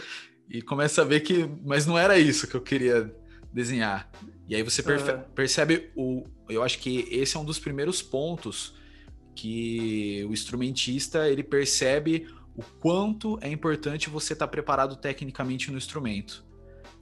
e 0.50 0.62
começa 0.62 1.02
a 1.02 1.06
ver 1.06 1.22
que, 1.22 1.50
mas 1.64 1.86
não 1.86 1.98
era 1.98 2.18
isso 2.18 2.48
que 2.48 2.56
eu 2.56 2.62
queria 2.62 3.14
desenhar. 3.52 4.10
E 4.48 4.56
aí 4.56 4.62
você 4.62 4.82
uhum. 4.82 5.24
percebe 5.34 5.92
o, 5.96 6.24
eu 6.50 6.62
acho 6.62 6.80
que 6.80 7.08
esse 7.12 7.36
é 7.36 7.40
um 7.40 7.46
dos 7.46 7.60
primeiros 7.60 8.02
pontos 8.02 8.76
que 9.36 10.26
o 10.30 10.34
instrumentista 10.34 11.28
ele 11.30 11.44
percebe 11.44 12.28
o 12.56 12.64
quanto 12.80 13.38
é 13.42 13.50
importante 13.50 14.10
você 14.10 14.34
estar 14.34 14.46
tá 14.46 14.52
preparado 14.52 14.96
tecnicamente 14.96 15.72
no 15.72 15.78
instrumento. 15.78 16.46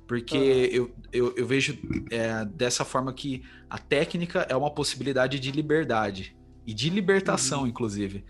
Porque 0.08 0.38
uhum. 0.38 0.44
eu, 0.72 0.96
eu, 1.12 1.36
eu, 1.38 1.46
vejo 1.46 1.78
é, 2.12 2.44
dessa 2.46 2.84
forma 2.84 3.14
que 3.14 3.44
a 3.70 3.78
técnica 3.78 4.46
é 4.50 4.56
uma 4.56 4.72
possibilidade 4.72 5.40
de 5.40 5.52
liberdade 5.52 6.36
e 6.66 6.74
de 6.74 6.90
libertação, 6.90 7.62
uhum. 7.62 7.68
inclusive, 7.68 8.26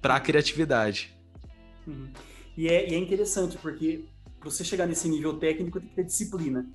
para 0.00 0.16
a 0.16 0.20
criatividade. 0.20 1.16
Uhum. 1.86 2.10
E, 2.56 2.68
é, 2.68 2.90
e 2.90 2.94
é 2.94 2.98
interessante, 2.98 3.56
porque 3.58 4.04
você 4.50 4.64
chegar 4.64 4.86
nesse 4.86 5.08
nível 5.08 5.38
técnico, 5.38 5.80
tem 5.80 5.88
que 5.88 5.96
ter 5.96 6.04
disciplina. 6.04 6.66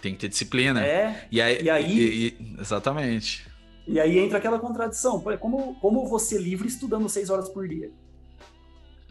Tem 0.00 0.14
que 0.14 0.20
ter 0.20 0.28
disciplina. 0.28 0.84
É. 0.84 1.26
E 1.30 1.40
aí. 1.40 1.62
E 1.62 1.70
aí 1.70 1.98
e, 1.98 2.26
e, 2.28 2.60
exatamente. 2.60 3.46
E 3.86 3.98
aí 3.98 4.18
entra 4.18 4.38
aquela 4.38 4.58
contradição. 4.58 5.20
Como, 5.38 5.74
como 5.80 6.08
você 6.08 6.38
livre 6.38 6.68
estudando 6.68 7.08
seis 7.08 7.28
horas 7.28 7.48
por 7.48 7.66
dia? 7.66 7.90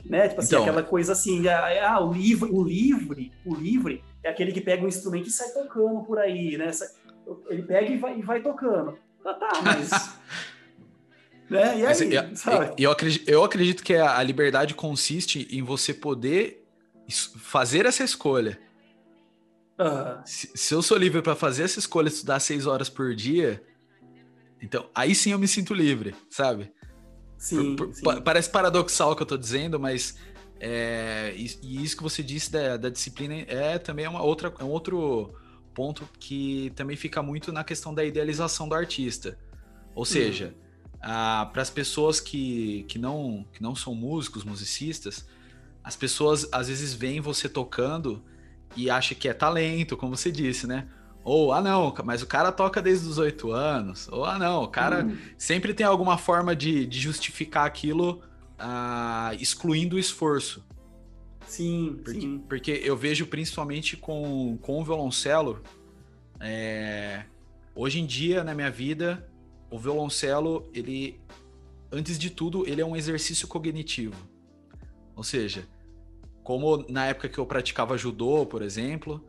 Né? 0.05 0.29
Tipo 0.29 0.39
assim, 0.39 0.55
então, 0.55 0.62
aquela 0.62 0.83
coisa 0.83 1.12
assim, 1.12 1.47
ah, 1.47 1.91
ah, 1.91 1.99
o 2.05 2.13
livre, 2.13 2.49
o 2.49 2.63
livre, 2.63 3.31
o 3.45 3.53
livre 3.53 4.01
é 4.23 4.29
aquele 4.29 4.51
que 4.51 4.62
pega 4.62 4.83
um 4.83 4.88
instrumento 4.88 5.27
e 5.27 5.31
sai 5.31 5.49
tocando 5.49 6.03
por 6.03 6.17
aí, 6.17 6.57
né? 6.57 6.71
Ele 7.49 7.63
pega 7.63 7.91
e 7.91 7.97
vai, 7.97 8.17
e 8.17 8.21
vai 8.21 8.41
tocando. 8.41 8.97
Tá, 9.23 9.33
tá, 9.33 9.62
mas. 9.62 9.89
né? 11.49 11.79
E 11.79 11.85
aí, 11.85 12.13
eu, 12.13 12.75
eu, 12.77 12.91
acredito, 12.91 13.29
eu 13.29 13.43
acredito 13.43 13.83
que 13.83 13.93
a 13.93 14.23
liberdade 14.23 14.73
consiste 14.73 15.47
em 15.51 15.62
você 15.62 15.93
poder 15.93 16.65
fazer 17.10 17.86
essa 17.86 18.04
escolha. 18.04 18.60
Uhum. 19.80 20.22
Se, 20.26 20.52
se, 20.54 20.74
eu 20.74 20.82
sou 20.82 20.98
livre 20.98 21.22
para 21.22 21.36
fazer 21.36 21.63
essa 21.63 21.80
escolha, 21.80 22.10
estudar 22.10 22.39
seis 22.39 22.67
horas 22.67 22.89
por 22.89 23.15
dia, 23.15 23.63
então 24.62 24.89
aí 24.93 25.15
sim 25.15 25.32
eu 25.32 25.39
me 25.39 25.48
sinto 25.48 25.74
livre, 25.74 26.13
sabe? 26.30 26.72
Sim, 27.38 27.76
por, 27.76 27.88
por, 27.88 27.95
sim. 27.95 28.22
Parece 28.22 28.50
paradoxal 28.50 29.12
o 29.12 29.15
que 29.15 29.22
eu 29.22 29.28
tô 29.28 29.38
dizendo, 29.38 29.80
mas 29.80 30.17
é, 30.60 31.34
e, 31.38 31.58
e, 31.63 31.84
isso 31.84 31.95
que 31.95 32.04
você 32.04 32.22
disse 32.22 32.52
da, 32.52 32.76
da, 32.76 32.89
disciplina 32.89 33.34
é 33.48 33.80
também 33.80 34.06
uma 34.06 34.22
outra, 34.22 34.54
é 34.60 34.63
um 34.63 34.69
outro 34.69 35.34
ponto 35.74 36.08
que 36.19 36.74
também 36.76 36.98
fica 36.98 37.24
muito 37.24 37.54
na 37.54 37.63
questão 37.63 37.93
da 37.93 38.04
idealização 38.04 38.67
do 38.67 38.76
artista. 38.76 39.39
Ou 39.95 40.04
seja, 40.04 40.54
uhum. 40.95 41.50
para 41.52 41.62
as 41.62 41.69
pessoas 41.69 42.19
que, 42.19 42.84
que, 42.89 43.00
não, 43.00 43.45
que 43.54 43.63
não 43.63 43.74
são 43.74 43.95
músicos, 43.95 44.43
musicistas, 44.43 45.26
as 45.83 45.95
pessoas 45.95 46.47
às 46.51 46.67
vezes 46.67 46.93
veem 46.93 47.21
você 47.21 47.47
tocando 47.49 48.23
e 48.75 48.89
acham 48.89 49.17
que 49.17 49.27
é 49.27 49.33
talento, 49.33 49.97
como 49.97 50.15
você 50.15 50.31
disse, 50.31 50.67
né? 50.67 50.87
Ou, 51.23 51.51
ah, 51.51 51.61
não, 51.61 51.93
mas 52.05 52.21
o 52.21 52.27
cara 52.27 52.51
toca 52.51 52.81
desde 52.81 53.07
os 53.07 53.17
oito 53.17 53.51
anos. 53.51 54.07
Ou, 54.11 54.25
ah, 54.25 54.39
não, 54.39 54.63
o 54.63 54.67
cara 54.67 55.05
hum. 55.05 55.17
sempre 55.37 55.73
tem 55.73 55.85
alguma 55.85 56.17
forma 56.17 56.55
de, 56.55 56.85
de 56.85 56.99
justificar 56.99 57.65
aquilo 57.65 58.21
ah, 58.57 59.31
excluindo 59.39 59.95
o 59.95 59.99
esforço. 59.99 60.65
Sim, 61.45 61.99
porque, 62.03 62.21
sim. 62.21 62.43
Porque 62.47 62.71
eu 62.83 62.95
vejo 62.95 63.25
principalmente 63.25 63.97
com, 63.97 64.57
com 64.61 64.79
o 64.79 64.83
violoncelo, 64.83 65.61
é, 66.39 67.23
hoje 67.75 67.99
em 67.99 68.05
dia, 68.05 68.43
na 68.43 68.53
minha 68.53 68.69
vida, 68.69 69.27
o 69.69 69.77
violoncelo, 69.77 70.69
ele, 70.73 71.19
antes 71.91 72.17
de 72.17 72.29
tudo, 72.29 72.67
ele 72.67 72.81
é 72.81 72.85
um 72.85 72.95
exercício 72.95 73.47
cognitivo. 73.47 74.15
Ou 75.19 75.23
seja, 75.23 75.67
como 76.45 76.86
na 76.88 77.08
época 77.08 77.27
que 77.27 77.38
eu 77.38 77.45
praticava 77.45 77.97
judô, 77.97 78.45
por 78.45 78.62
exemplo, 78.62 79.21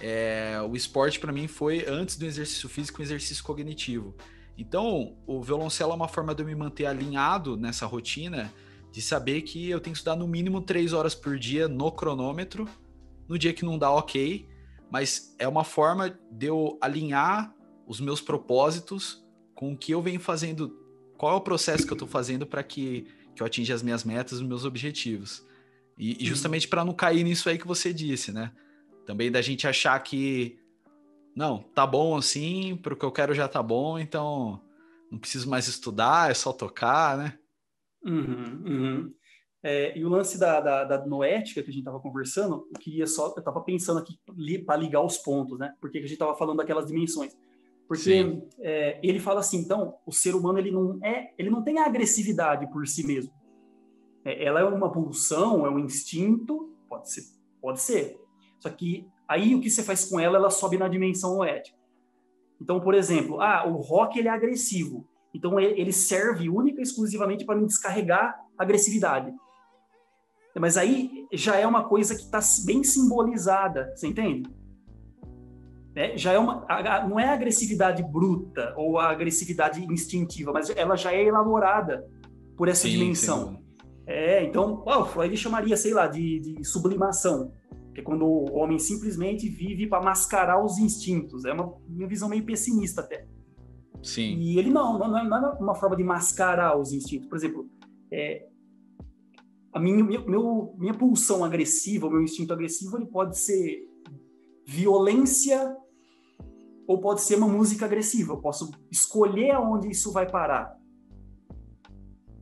é, 0.00 0.60
o 0.68 0.74
esporte 0.74 1.20
para 1.20 1.32
mim 1.32 1.46
foi 1.46 1.86
antes 1.86 2.16
do 2.16 2.26
exercício 2.26 2.68
físico 2.68 3.00
um 3.00 3.04
exercício 3.04 3.44
cognitivo. 3.44 4.16
Então, 4.58 5.16
o 5.28 5.40
violoncelo 5.40 5.92
é 5.92 5.94
uma 5.94 6.08
forma 6.08 6.34
de 6.34 6.42
eu 6.42 6.46
me 6.46 6.56
manter 6.56 6.86
alinhado 6.86 7.56
nessa 7.56 7.86
rotina, 7.86 8.52
de 8.90 9.00
saber 9.00 9.42
que 9.42 9.70
eu 9.70 9.78
tenho 9.78 9.94
que 9.94 9.98
estudar 9.98 10.16
no 10.16 10.26
mínimo 10.26 10.60
três 10.60 10.92
horas 10.92 11.14
por 11.14 11.38
dia 11.38 11.68
no 11.68 11.92
cronômetro, 11.92 12.68
no 13.28 13.38
dia 13.38 13.54
que 13.54 13.64
não 13.64 13.78
dá 13.78 13.92
ok, 13.92 14.44
mas 14.90 15.36
é 15.38 15.46
uma 15.46 15.62
forma 15.62 16.18
de 16.32 16.46
eu 16.46 16.76
alinhar 16.80 17.54
os 17.86 18.00
meus 18.00 18.20
propósitos 18.20 19.24
com 19.54 19.72
o 19.72 19.78
que 19.78 19.92
eu 19.92 20.02
venho 20.02 20.18
fazendo, 20.18 20.76
qual 21.16 21.34
é 21.34 21.36
o 21.36 21.40
processo 21.40 21.86
que 21.86 21.92
eu 21.92 21.94
estou 21.96 22.08
fazendo 22.08 22.44
para 22.44 22.64
que 22.64 23.06
que 23.38 23.42
eu 23.42 23.46
atinja 23.46 23.72
as 23.72 23.82
minhas 23.84 24.02
metas, 24.02 24.40
os 24.40 24.42
meus 24.42 24.64
objetivos. 24.64 25.46
E, 25.96 26.22
e 26.22 26.26
justamente 26.26 26.66
para 26.66 26.84
não 26.84 26.92
cair 26.92 27.22
nisso 27.22 27.48
aí 27.48 27.56
que 27.56 27.66
você 27.66 27.92
disse, 27.92 28.32
né? 28.32 28.52
Também 29.06 29.30
da 29.30 29.40
gente 29.40 29.66
achar 29.66 29.98
que 30.00 30.58
não, 31.34 31.62
tá 31.62 31.86
bom 31.86 32.16
assim, 32.16 32.76
pro 32.82 32.96
que 32.96 33.04
eu 33.04 33.12
quero 33.12 33.32
já 33.32 33.46
tá 33.46 33.62
bom, 33.62 33.96
então 33.96 34.60
não 35.10 35.18
preciso 35.18 35.48
mais 35.48 35.68
estudar, 35.68 36.30
é 36.30 36.34
só 36.34 36.52
tocar, 36.52 37.16
né? 37.16 37.38
Uhum, 38.04 38.62
uhum. 38.66 39.14
É, 39.62 39.96
e 39.96 40.04
o 40.04 40.08
lance 40.08 40.38
da, 40.38 40.60
da, 40.60 40.84
da, 40.84 41.06
noética 41.06 41.62
que 41.62 41.70
a 41.70 41.72
gente 41.72 41.82
estava 41.82 42.00
conversando, 42.00 42.66
eu 42.72 42.80
queria 42.80 43.06
só, 43.06 43.32
eu 43.36 43.38
estava 43.38 43.60
pensando 43.60 43.98
aqui 43.98 44.18
para 44.64 44.76
ligar 44.76 45.02
os 45.02 45.18
pontos, 45.18 45.58
né? 45.58 45.74
Porque 45.80 45.98
a 45.98 46.00
gente 46.00 46.12
estava 46.12 46.36
falando 46.36 46.58
daquelas 46.58 46.86
dimensões. 46.86 47.36
Porque 47.88 48.42
é, 48.60 49.00
ele 49.02 49.18
fala 49.18 49.40
assim, 49.40 49.58
então, 49.58 49.94
o 50.04 50.12
ser 50.12 50.34
humano 50.34 50.58
ele 50.58 50.70
não 50.70 50.98
é, 51.02 51.32
ele 51.38 51.48
não 51.48 51.62
tem 51.64 51.78
a 51.78 51.86
agressividade 51.86 52.70
por 52.70 52.86
si 52.86 53.06
mesmo. 53.06 53.32
É, 54.24 54.44
ela 54.44 54.60
é 54.60 54.64
uma 54.64 54.92
pulsão, 54.92 55.66
é 55.66 55.70
um 55.70 55.78
instinto, 55.78 56.76
pode 56.86 57.10
ser, 57.10 57.22
pode 57.62 57.80
ser. 57.80 58.20
Só 58.60 58.68
que 58.68 59.08
aí 59.26 59.54
o 59.54 59.60
que 59.60 59.70
você 59.70 59.82
faz 59.82 60.04
com 60.04 60.20
ela, 60.20 60.36
ela 60.36 60.50
sobe 60.50 60.76
na 60.76 60.86
dimensão 60.86 61.42
ética. 61.42 61.78
Então, 62.60 62.78
por 62.78 62.92
exemplo, 62.94 63.40
ah, 63.40 63.66
o 63.66 63.76
rock 63.76 64.18
ele 64.18 64.28
é 64.28 64.32
agressivo. 64.32 65.08
Então 65.32 65.58
ele 65.58 65.92
serve 65.92 66.50
única 66.50 66.80
e 66.80 66.82
exclusivamente 66.82 67.44
para 67.44 67.56
me 67.56 67.66
descarregar 67.66 68.38
agressividade. 68.56 69.32
Mas 70.58 70.76
aí 70.76 71.26
já 71.32 71.56
é 71.56 71.66
uma 71.66 71.84
coisa 71.84 72.14
que 72.14 72.22
está 72.22 72.40
bem 72.64 72.82
simbolizada, 72.82 73.92
você 73.94 74.08
entende? 74.08 74.50
Né, 75.98 76.16
já 76.16 76.32
é 76.32 76.38
uma, 76.38 76.64
não 77.08 77.18
é 77.18 77.28
agressividade 77.28 78.04
bruta 78.04 78.72
ou 78.76 79.00
a 79.00 79.10
agressividade 79.10 79.84
instintiva, 79.92 80.52
mas 80.52 80.70
ela 80.70 80.94
já 80.94 81.12
é 81.12 81.24
elaborada 81.24 82.08
por 82.56 82.68
essa 82.68 82.82
sim, 82.82 82.90
dimensão. 82.90 83.56
Sim. 83.56 83.64
É, 84.06 84.44
então, 84.44 84.84
oh, 84.86 85.04
Freud 85.04 85.36
chamaria, 85.36 85.76
sei 85.76 85.92
lá, 85.92 86.06
de, 86.06 86.38
de 86.38 86.64
sublimação, 86.64 87.52
que 87.92 88.00
é 88.00 88.04
quando 88.04 88.24
o 88.24 88.54
homem 88.54 88.78
simplesmente 88.78 89.48
vive 89.48 89.88
para 89.88 90.00
mascarar 90.00 90.64
os 90.64 90.78
instintos. 90.78 91.44
É 91.44 91.52
uma 91.52 91.74
minha 91.88 92.06
visão 92.06 92.28
meio 92.28 92.44
pessimista 92.44 93.00
até. 93.00 93.26
Sim. 94.00 94.36
E 94.38 94.56
ele 94.56 94.70
não, 94.70 95.00
não, 95.00 95.08
não 95.08 95.36
é 95.36 95.56
uma 95.60 95.74
forma 95.74 95.96
de 95.96 96.04
mascarar 96.04 96.78
os 96.78 96.92
instintos. 96.92 97.28
Por 97.28 97.36
exemplo, 97.36 97.68
é, 98.12 98.46
a 99.72 99.80
minha, 99.80 100.04
meu, 100.04 100.76
minha 100.78 100.94
pulsão 100.94 101.44
agressiva, 101.44 102.06
o 102.06 102.10
meu 102.10 102.22
instinto 102.22 102.52
agressivo, 102.52 102.96
ele 102.98 103.06
pode 103.06 103.36
ser 103.36 103.84
violência 104.64 105.76
ou 106.88 106.98
pode 106.98 107.20
ser 107.20 107.36
uma 107.36 107.46
música 107.46 107.84
agressiva. 107.84 108.32
Eu 108.32 108.38
posso 108.38 108.70
escolher 108.90 109.50
aonde 109.50 109.90
isso 109.90 110.10
vai 110.10 110.28
parar. 110.28 110.74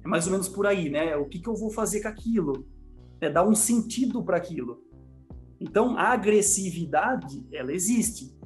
É 0.04 0.08
mais 0.08 0.24
ou 0.26 0.30
menos 0.30 0.48
por 0.48 0.68
aí, 0.68 0.88
né? 0.88 1.16
O 1.16 1.26
que, 1.26 1.40
que 1.40 1.48
eu 1.48 1.56
vou 1.56 1.68
fazer 1.68 2.00
com 2.00 2.08
aquilo? 2.08 2.64
É 3.20 3.28
dar 3.28 3.44
um 3.44 3.56
sentido 3.56 4.22
para 4.22 4.36
aquilo. 4.36 4.80
Então, 5.60 5.98
a 5.98 6.12
agressividade, 6.12 7.44
ela 7.52 7.72
existe. 7.72 8.36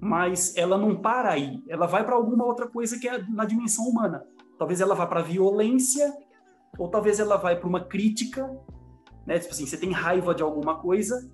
mas 0.00 0.56
ela 0.56 0.78
não 0.78 0.96
para 0.96 1.30
aí. 1.30 1.62
Ela 1.68 1.86
vai 1.86 2.04
para 2.04 2.14
alguma 2.14 2.44
outra 2.44 2.66
coisa 2.66 2.98
que 2.98 3.06
é 3.06 3.22
na 3.28 3.44
dimensão 3.44 3.84
humana. 3.84 4.24
Talvez 4.58 4.80
ela 4.80 4.94
vá 4.94 5.06
para 5.06 5.22
violência, 5.22 6.12
ou 6.78 6.88
talvez 6.88 7.20
ela 7.20 7.36
vai 7.36 7.58
para 7.58 7.68
uma 7.68 7.84
crítica, 7.84 8.50
né? 9.26 9.38
Tipo 9.38 9.52
assim, 9.52 9.66
você 9.66 9.76
tem 9.76 9.92
raiva 9.92 10.34
de 10.34 10.42
alguma 10.42 10.78
coisa 10.78 11.30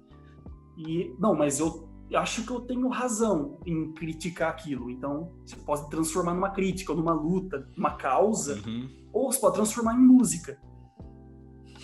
e 0.76 1.14
não, 1.18 1.34
mas 1.34 1.60
eu 1.60 1.85
acho 2.14 2.44
que 2.44 2.52
eu 2.52 2.60
tenho 2.60 2.88
razão 2.88 3.58
em 3.66 3.92
criticar 3.92 4.50
aquilo. 4.50 4.90
Então, 4.90 5.32
você 5.44 5.56
pode 5.56 5.88
transformar 5.90 6.34
numa 6.34 6.50
crítica, 6.50 6.92
ou 6.92 6.98
numa 6.98 7.12
luta, 7.12 7.68
numa 7.76 7.96
causa, 7.96 8.60
uhum. 8.66 8.88
ou 9.12 9.32
você 9.32 9.40
pode 9.40 9.56
transformar 9.56 9.94
em 9.94 10.00
música. 10.00 10.58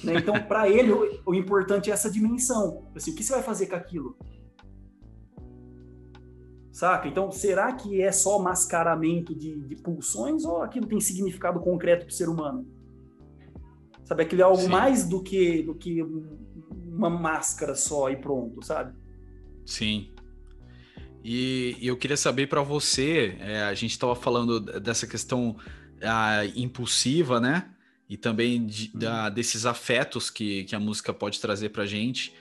Né? 0.05 0.15
Então, 0.17 0.35
para 0.47 0.69
ele, 0.71 0.93
o, 0.93 1.23
o, 1.27 1.35
importante 1.35 1.91
é 1.91 1.95
essa 1.95 2.11
dimensão. 2.11 2.87
Assim, 2.95 3.13
o 3.13 3.15
que 3.15 3.25
você 3.25 3.33
vai 3.33 3.43
fazer 3.43 3.67
com 3.67 3.77
aquilo? 3.77 4.17
Saca? 6.71 7.09
Então, 7.09 7.31
será 7.31 7.73
que 7.73 8.01
é 8.01 8.11
só 8.13 8.39
mascaramento 8.39 9.35
de, 9.35 9.61
de 9.61 9.77
pulsões 9.77 10.45
ou 10.45 10.63
aquilo 10.63 10.87
tem 10.87 11.01
significado 11.01 11.61
concreto 11.61 12.07
para 12.07 12.13
o 12.13 12.15
ser 12.15 12.29
humano? 12.29 12.67
Sabe, 14.05 14.23
aquilo 14.23 14.43
é 14.43 14.45
algo 14.45 14.63
Sim. 14.63 14.69
mais 14.69 15.09
do 15.09 15.23
que, 15.23 15.63
do 15.63 15.75
que 15.75 16.03
uma 16.87 17.11
máscara 17.11 17.75
só 17.75 18.11
e 18.11 18.17
pronto, 18.17 18.65
sabe? 18.65 19.02
Sim. 19.65 20.11
E, 21.25 21.77
e 21.81 21.87
eu 21.87 21.97
queria 21.97 22.17
saber 22.17 22.49
para 22.49 22.63
você, 22.63 23.37
é, 23.39 23.63
a 23.63 23.75
gente 23.75 23.93
estava 23.93 24.15
falando 24.15 24.59
dessa 24.81 25.07
questão 25.07 25.57
a, 26.03 26.45
impulsiva, 26.57 27.41
né? 27.41 27.71
E 28.09 28.17
também 28.17 28.67
de, 28.67 28.91
uhum. 28.93 28.99
da, 28.99 29.29
desses 29.31 29.65
afetos 29.65 30.31
que, 30.31 30.65
que 30.65 30.75
a 30.75 30.81
música 30.81 31.15
pode 31.15 31.41
trazer 31.41 31.69
para 31.69 31.87
gente. 31.87 32.35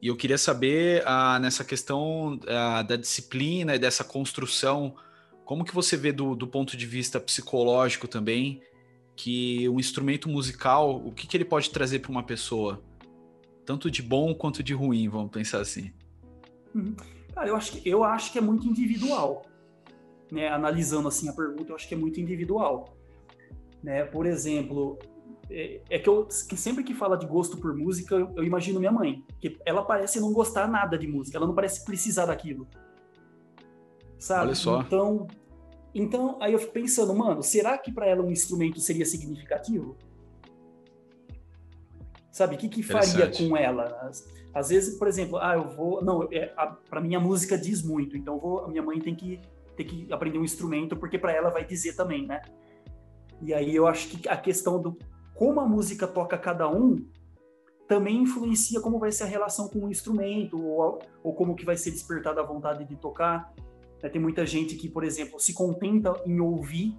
E 0.00 0.06
eu 0.06 0.16
queria 0.16 0.38
saber, 0.38 1.02
ah, 1.06 1.38
nessa 1.40 1.64
questão 1.64 2.38
ah, 2.46 2.82
da 2.82 2.96
disciplina 2.96 3.74
e 3.74 3.78
dessa 3.78 4.04
construção, 4.04 4.94
como 5.44 5.64
que 5.64 5.74
você 5.74 5.96
vê 5.96 6.12
do, 6.12 6.36
do 6.36 6.46
ponto 6.46 6.76
de 6.76 6.86
vista 6.86 7.18
psicológico 7.18 8.06
também, 8.06 8.60
que 9.16 9.68
um 9.68 9.80
instrumento 9.80 10.28
musical, 10.28 11.04
o 11.04 11.10
que, 11.10 11.26
que 11.26 11.36
ele 11.36 11.44
pode 11.44 11.70
trazer 11.70 11.98
para 11.98 12.12
uma 12.12 12.22
pessoa? 12.22 12.80
Tanto 13.66 13.90
de 13.90 14.02
bom 14.02 14.34
quanto 14.34 14.62
de 14.62 14.72
ruim, 14.72 15.08
vamos 15.08 15.32
pensar 15.32 15.60
assim. 15.60 15.92
Uhum. 16.74 16.94
Cara, 17.34 17.48
eu 17.48 17.56
acho, 17.56 17.72
que, 17.72 17.88
eu 17.88 18.04
acho 18.04 18.32
que 18.32 18.38
é 18.38 18.40
muito 18.40 18.66
individual. 18.66 19.42
Né? 20.30 20.48
Analisando 20.48 21.08
assim 21.08 21.28
a 21.28 21.32
pergunta, 21.32 21.70
eu 21.70 21.76
acho 21.76 21.88
que 21.88 21.94
é 21.94 21.96
muito 21.96 22.20
individual. 22.20 22.96
Né? 23.82 24.04
Por 24.04 24.26
exemplo, 24.26 24.98
é, 25.50 25.80
é, 25.88 25.98
que 25.98 26.08
eu 26.08 26.26
que 26.26 26.56
sempre 26.56 26.84
que 26.84 26.94
fala 26.94 27.16
de 27.16 27.26
gosto 27.26 27.56
por 27.56 27.74
música, 27.74 28.14
eu, 28.14 28.32
eu, 28.36 28.44
imagino 28.44 28.78
minha 28.78 28.92
mãe, 28.92 29.24
que 29.40 29.56
ela 29.64 29.82
parece 29.82 30.20
não 30.20 30.32
gostar 30.32 30.68
nada 30.68 30.98
de 30.98 31.06
música, 31.06 31.38
ela 31.38 31.46
não 31.46 31.54
parece 31.54 31.84
precisar 31.84 32.26
daquilo. 32.26 32.66
Sabe? 34.18 34.46
Olha 34.46 34.54
só. 34.54 34.80
Então, 34.80 35.26
então 35.94 36.36
aí 36.40 36.52
eu 36.52 36.58
fico 36.58 36.72
pensando, 36.72 37.14
mano, 37.14 37.42
será 37.42 37.78
que 37.78 37.92
para 37.92 38.06
ela 38.06 38.22
um 38.22 38.30
instrumento 38.30 38.80
seria 38.80 39.06
significativo? 39.06 39.96
Sabe, 42.30 42.54
o 42.54 42.58
que 42.58 42.68
que 42.68 42.82
faria 42.82 43.30
com 43.30 43.56
ela? 43.56 44.12
Às 44.52 44.70
vezes, 44.70 44.98
por 44.98 45.06
exemplo, 45.06 45.38
ah, 45.38 45.54
eu 45.54 45.68
vou, 45.68 46.02
não, 46.02 46.28
é, 46.32 46.52
para 46.88 47.00
mim 47.00 47.14
a 47.14 47.20
música 47.20 47.56
diz 47.56 47.82
muito, 47.82 48.16
então 48.16 48.38
vou, 48.38 48.64
a 48.64 48.68
minha 48.68 48.82
mãe 48.82 48.98
tem 48.98 49.14
que 49.14 49.40
tem 49.76 49.86
que 49.86 50.12
aprender 50.12 50.38
um 50.38 50.44
instrumento 50.44 50.96
porque 50.96 51.16
para 51.16 51.32
ela 51.32 51.50
vai 51.50 51.64
dizer 51.64 51.94
também, 51.94 52.26
né? 52.26 52.42
E 53.40 53.54
aí 53.54 53.74
eu 53.74 53.86
acho 53.86 54.08
que 54.08 54.28
a 54.28 54.36
questão 54.36 54.82
do 54.82 54.98
como 55.34 55.60
a 55.60 55.68
música 55.68 56.06
toca 56.06 56.36
cada 56.36 56.68
um 56.68 57.06
também 57.86 58.22
influencia 58.22 58.80
como 58.80 58.98
vai 58.98 59.10
ser 59.12 59.22
a 59.22 59.26
relação 59.26 59.68
com 59.68 59.86
o 59.86 59.90
instrumento 59.90 60.62
ou, 60.62 60.98
ou 61.22 61.32
como 61.32 61.54
que 61.54 61.64
vai 61.64 61.76
ser 61.76 61.92
despertada 61.92 62.40
a 62.40 62.44
vontade 62.44 62.84
de 62.84 62.96
tocar. 62.96 63.54
Né? 64.02 64.08
Tem 64.10 64.20
muita 64.20 64.44
gente 64.44 64.76
que, 64.76 64.88
por 64.88 65.04
exemplo, 65.04 65.40
se 65.40 65.54
contenta 65.54 66.12
em 66.26 66.38
ouvir. 66.38 66.96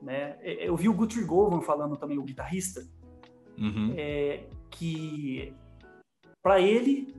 Né? 0.00 0.36
É, 0.40 0.68
eu 0.68 0.76
vi 0.76 0.88
o 0.88 0.94
Guthrie 0.94 1.24
Govan 1.24 1.60
falando 1.60 1.96
também, 1.96 2.18
o 2.18 2.22
guitarrista, 2.22 2.86
uhum. 3.58 3.92
é, 3.96 4.44
que 4.70 5.52
para 6.42 6.60
ele 6.60 7.14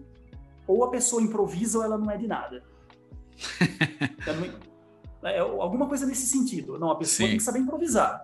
ou 0.68 0.84
a 0.84 0.90
pessoa 0.90 1.22
improvisa 1.22 1.80
ou 1.80 1.84
ela 1.84 1.98
não 1.98 2.12
é 2.12 2.18
de 2.18 2.28
nada. 2.28 2.64
é, 5.24 5.40
alguma 5.40 5.88
coisa 5.88 6.06
nesse 6.06 6.28
sentido. 6.28 6.78
Não, 6.78 6.92
a 6.92 6.98
pessoa 6.98 7.26
Sim. 7.26 7.32
tem 7.32 7.38
que 7.38 7.44
saber 7.44 7.60
improvisar. 7.60 8.24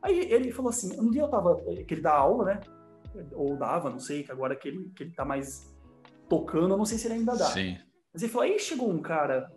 Aí 0.00 0.18
ele 0.32 0.52
falou 0.52 0.70
assim, 0.70 0.98
um 1.00 1.10
dia 1.10 1.22
eu 1.22 1.28
tava, 1.28 1.56
que 1.86 1.94
ele 1.94 2.00
dá 2.00 2.14
aula, 2.14 2.44
né? 2.44 2.60
Ou 3.32 3.56
dava, 3.56 3.90
não 3.90 3.98
sei, 3.98 4.22
que 4.22 4.30
agora 4.30 4.54
que 4.54 4.68
ele, 4.68 4.90
que 4.94 5.02
ele 5.02 5.12
tá 5.12 5.24
mais 5.24 5.74
tocando, 6.28 6.74
eu 6.74 6.78
não 6.78 6.84
sei 6.84 6.98
se 6.98 7.06
ele 7.06 7.14
ainda 7.14 7.34
dá. 7.34 7.46
Sim. 7.46 7.76
Mas 8.12 8.22
ele 8.22 8.32
falou, 8.32 8.46
aí 8.46 8.58
chegou 8.58 8.90
um 8.90 9.02
cara 9.02 9.52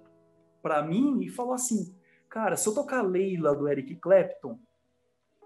para 0.61 0.81
mim 0.81 1.21
e 1.21 1.29
falou 1.29 1.53
assim, 1.53 1.95
cara, 2.29 2.55
se 2.55 2.67
eu 2.67 2.73
tocar 2.73 3.01
Leila 3.01 3.55
do 3.55 3.67
Eric 3.67 3.95
Clapton, 3.95 4.59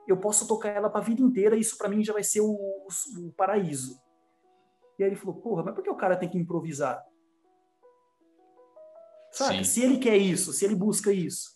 eu 0.07 0.17
posso 0.17 0.47
tocar 0.47 0.69
ela 0.69 0.89
para 0.89 1.01
a 1.01 1.03
vida 1.03 1.21
inteira 1.21 1.55
e 1.55 1.59
isso 1.59 1.77
para 1.77 1.89
mim 1.89 2.03
já 2.03 2.13
vai 2.13 2.23
ser 2.23 2.41
o, 2.41 2.53
o, 2.53 3.31
paraíso. 3.35 3.99
E 4.97 5.03
aí 5.03 5.09
ele 5.09 5.15
falou, 5.15 5.41
porra, 5.41 5.63
mas 5.63 5.75
por 5.75 5.83
que 5.83 5.89
o 5.89 5.95
cara 5.95 6.15
tem 6.15 6.29
que 6.29 6.37
improvisar? 6.37 7.03
Sabe? 9.31 9.65
Se 9.65 9.83
ele 9.83 9.97
quer 9.97 10.15
isso, 10.15 10.53
se 10.53 10.63
ele 10.63 10.75
busca 10.75 11.11
isso. 11.11 11.55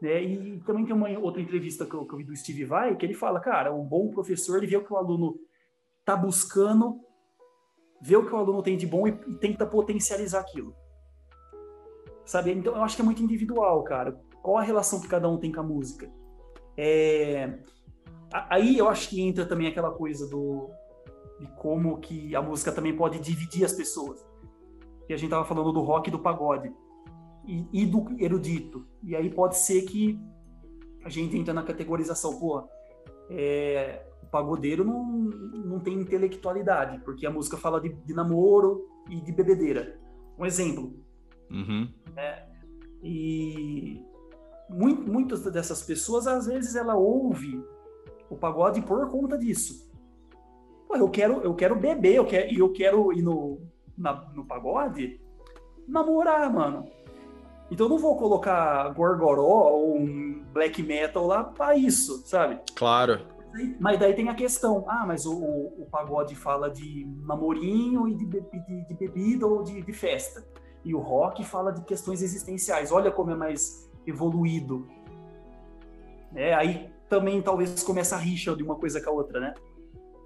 Né? 0.00 0.22
E 0.22 0.60
também 0.66 0.84
tem 0.84 0.94
uma 0.94 1.08
outra 1.18 1.40
entrevista 1.40 1.86
que 1.86 1.94
eu, 1.94 2.06
que 2.06 2.12
eu 2.12 2.18
vi 2.18 2.24
do 2.24 2.36
Steve 2.36 2.64
Vai, 2.64 2.96
que 2.96 3.06
ele 3.06 3.14
fala, 3.14 3.40
cara, 3.40 3.72
um 3.72 3.84
bom 3.84 4.10
professor, 4.10 4.58
ele 4.58 4.66
vê 4.66 4.76
o 4.76 4.84
que 4.84 4.92
o 4.92 4.96
aluno 4.96 5.38
está 6.00 6.14
buscando, 6.14 7.00
vê 8.00 8.16
o 8.16 8.26
que 8.26 8.34
o 8.34 8.36
aluno 8.36 8.62
tem 8.62 8.76
de 8.76 8.86
bom 8.86 9.06
e, 9.06 9.10
e 9.28 9.36
tenta 9.36 9.64
potencializar 9.64 10.40
aquilo. 10.40 10.74
Sabe? 12.24 12.52
Então, 12.52 12.76
eu 12.76 12.82
acho 12.82 12.96
que 12.96 13.02
é 13.02 13.04
muito 13.04 13.22
individual, 13.22 13.82
cara. 13.84 14.12
Qual 14.42 14.58
a 14.58 14.62
relação 14.62 15.00
que 15.00 15.08
cada 15.08 15.28
um 15.28 15.38
tem 15.38 15.52
com 15.52 15.60
a 15.60 15.64
música? 15.64 16.12
É... 16.76 17.58
Aí 18.50 18.78
eu 18.78 18.88
acho 18.88 19.08
que 19.08 19.20
entra 19.20 19.46
também 19.46 19.68
aquela 19.68 19.92
coisa 19.92 20.28
do 20.28 20.70
de 21.42 21.48
como 21.56 21.98
que 21.98 22.36
a 22.36 22.40
música 22.40 22.70
também 22.70 22.96
pode 22.96 23.18
dividir 23.18 23.64
as 23.64 23.72
pessoas. 23.72 24.24
E 25.08 25.12
a 25.12 25.16
gente 25.16 25.30
tava 25.30 25.44
falando 25.44 25.72
do 25.72 25.80
rock 25.80 26.08
e 26.08 26.12
do 26.12 26.18
pagode 26.18 26.72
e, 27.44 27.66
e, 27.72 27.84
do 27.84 28.06
erudito. 28.18 28.86
E 29.02 29.16
aí 29.16 29.28
pode 29.28 29.58
ser 29.58 29.82
que 29.82 30.20
a 31.04 31.08
gente 31.08 31.36
entra 31.36 31.52
na 31.52 31.64
categorização, 31.64 32.38
pô, 32.38 32.62
é, 33.28 34.06
o 34.22 34.26
pagodeiro 34.26 34.84
não, 34.84 35.04
não 35.04 35.80
tem 35.80 35.94
intelectualidade, 35.94 37.00
porque 37.04 37.26
a 37.26 37.30
música 37.30 37.56
fala 37.56 37.80
de, 37.80 37.88
de 37.88 38.14
namoro 38.14 38.86
e 39.10 39.20
de 39.20 39.32
bebedeira. 39.32 39.98
Um 40.38 40.46
exemplo. 40.46 40.94
Uhum. 41.50 41.92
É, 42.16 42.46
e 43.02 44.00
muito, 44.70 45.10
muitas 45.10 45.42
dessas 45.42 45.82
pessoas, 45.82 46.28
às 46.28 46.46
vezes, 46.46 46.76
ela 46.76 46.94
ouve 46.94 47.60
o 48.30 48.36
pagode 48.36 48.80
por 48.82 49.10
conta 49.10 49.36
disso. 49.36 49.91
Pô, 50.92 50.98
eu 50.98 51.08
quero, 51.08 51.40
eu 51.40 51.54
quero 51.54 51.74
beber, 51.74 52.16
eu 52.16 52.26
quero, 52.26 52.54
eu 52.54 52.70
quero 52.70 53.12
ir 53.14 53.22
no, 53.22 53.62
na, 53.96 54.12
no 54.34 54.44
pagode 54.44 55.18
namorar, 55.88 56.52
mano. 56.52 56.84
Então 57.70 57.86
eu 57.86 57.90
não 57.90 57.98
vou 57.98 58.14
colocar 58.18 58.90
Gorgoró 58.90 59.70
ou 59.70 59.96
um 59.96 60.44
black 60.52 60.82
metal 60.82 61.26
lá 61.26 61.44
para 61.44 61.74
isso, 61.74 62.18
sabe? 62.26 62.60
Claro. 62.76 63.26
Mas 63.80 63.98
daí 63.98 64.12
tem 64.12 64.28
a 64.28 64.34
questão, 64.34 64.84
ah, 64.86 65.06
mas 65.06 65.24
o, 65.24 65.34
o, 65.34 65.82
o 65.82 65.86
pagode 65.86 66.36
fala 66.36 66.68
de 66.68 67.06
namorinho 67.24 68.06
e 68.06 68.14
de, 68.14 68.26
de, 68.26 68.84
de 68.86 68.94
bebida 68.94 69.46
ou 69.46 69.62
de, 69.62 69.80
de, 69.80 69.92
festa. 69.94 70.44
E 70.84 70.94
o 70.94 70.98
rock 70.98 71.42
fala 71.42 71.72
de 71.72 71.82
questões 71.84 72.20
existenciais. 72.20 72.92
Olha 72.92 73.10
como 73.10 73.30
é 73.30 73.34
mais 73.34 73.90
evoluído. 74.06 74.86
É, 76.34 76.52
aí 76.52 76.90
também 77.08 77.40
talvez 77.40 77.82
começa 77.82 78.14
a 78.14 78.18
rixa 78.18 78.54
de 78.54 78.62
uma 78.62 78.74
coisa 78.74 79.02
com 79.02 79.08
a 79.08 79.12
outra, 79.14 79.40
né? 79.40 79.54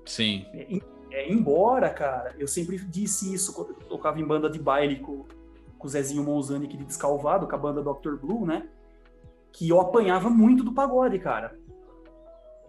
Sim. 0.07 0.47
É, 0.55 0.81
é, 1.11 1.33
embora, 1.33 1.91
cara, 1.91 2.35
eu 2.39 2.47
sempre 2.47 2.79
disse 2.79 3.35
isso 3.35 3.53
quando 3.53 3.71
eu 3.71 3.89
tocava 3.89 4.21
em 4.21 4.25
banda 4.25 4.49
de 4.49 4.59
baile 4.59 5.01
com, 5.01 5.25
com 5.79 5.87
o 5.87 5.91
Zezinho 5.91 6.23
Monzani 6.23 6.67
aqui 6.67 6.77
de 6.77 6.85
Descalvado, 6.85 7.47
com 7.47 7.55
a 7.55 7.59
banda 7.59 7.83
Dr. 7.83 8.15
Blue, 8.15 8.47
né? 8.47 8.69
Que 9.53 9.69
eu 9.69 9.81
apanhava 9.81 10.31
muito 10.31 10.63
do 10.63 10.73
pagode, 10.73 11.19
cara. 11.19 11.59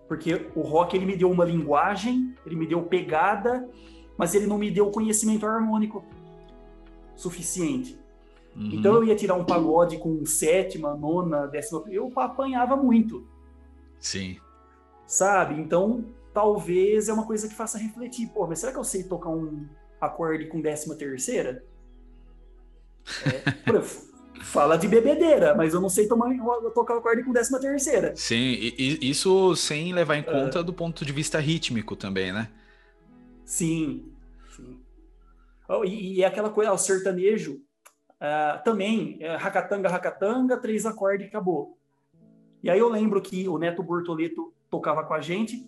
Porque 0.08 0.50
o 0.56 0.62
rock 0.62 0.96
ele 0.96 1.06
me 1.06 1.16
deu 1.16 1.30
uma 1.30 1.46
linguagem, 1.46 2.36
ele 2.46 2.56
me 2.56 2.66
deu 2.66 2.82
pegada, 2.84 3.70
mas 4.18 4.34
ele 4.34 4.48
não 4.48 4.58
me 4.58 4.72
deu 4.72 4.90
conhecimento 4.90 5.46
harmônico 5.46 6.04
suficiente. 7.16 8.00
Uhum. 8.56 8.70
Então 8.74 8.96
eu 8.96 9.04
ia 9.04 9.16
tirar 9.16 9.36
um 9.36 9.44
pagode 9.44 9.98
com 9.98 10.26
sétima, 10.26 10.96
nona, 10.96 11.46
décima, 11.48 11.84
eu 11.90 12.12
apanhava 12.16 12.76
muito. 12.76 13.28
Sim. 14.00 14.38
Sabe? 15.06 15.60
Então, 15.60 16.06
talvez 16.38 17.10
é 17.10 17.14
uma 17.14 17.26
coisa 17.26 17.48
que 17.48 17.56
faça 17.56 17.80
refletir, 17.80 18.28
pô, 18.28 18.46
mas 18.46 18.60
será 18.60 18.72
que 18.72 18.78
eu 18.78 18.84
sei 18.84 19.04
tocar 19.04 19.32
um 19.32 19.68
acorde 20.00 20.46
com 20.46 20.62
décima 20.62 20.94
terceira? 20.94 21.66
É, 23.26 23.82
fala 24.44 24.78
de 24.78 24.88
bebedeira, 24.88 25.56
mas 25.56 25.74
eu 25.74 25.82
não 25.82 25.90
sei 25.90 26.08
tomar, 26.08 26.30
tocar 26.76 26.94
o 26.94 27.00
acorde 27.00 27.24
com 27.24 27.32
décima 27.32 27.60
terceira. 27.60 28.16
Sim, 28.16 28.36
e, 28.38 29.10
isso 29.10 29.56
sem 29.56 29.92
levar 29.92 30.16
em 30.16 30.22
conta 30.22 30.60
uh, 30.60 30.64
do 30.64 30.72
ponto 30.72 31.04
de 31.04 31.12
vista 31.12 31.40
rítmico 31.40 31.96
também, 31.96 32.32
né? 32.32 32.52
Sim, 33.44 34.14
sim. 34.56 34.80
Oh, 35.68 35.84
e, 35.84 36.18
e, 36.18 36.22
é 36.22 36.28
aquela 36.28 36.52
coisa, 36.52 36.72
o 36.72 36.78
sertanejo, 36.78 37.54
uh, 38.22 38.64
também, 38.64 39.18
uh, 39.24 39.40
racatanga, 39.40 39.90
racatanga, 39.90 40.56
três 40.58 40.86
acordes 40.86 41.26
e 41.26 41.30
acabou. 41.30 41.80
E 42.62 42.70
aí 42.70 42.78
eu 42.78 42.90
lembro 42.90 43.20
que 43.24 43.50
o 43.50 43.58
Neto 43.58 43.82
Bortoleto 43.82 44.54
tocava 44.70 45.04
com 45.04 45.16
a 45.16 45.20
gente 45.20 45.68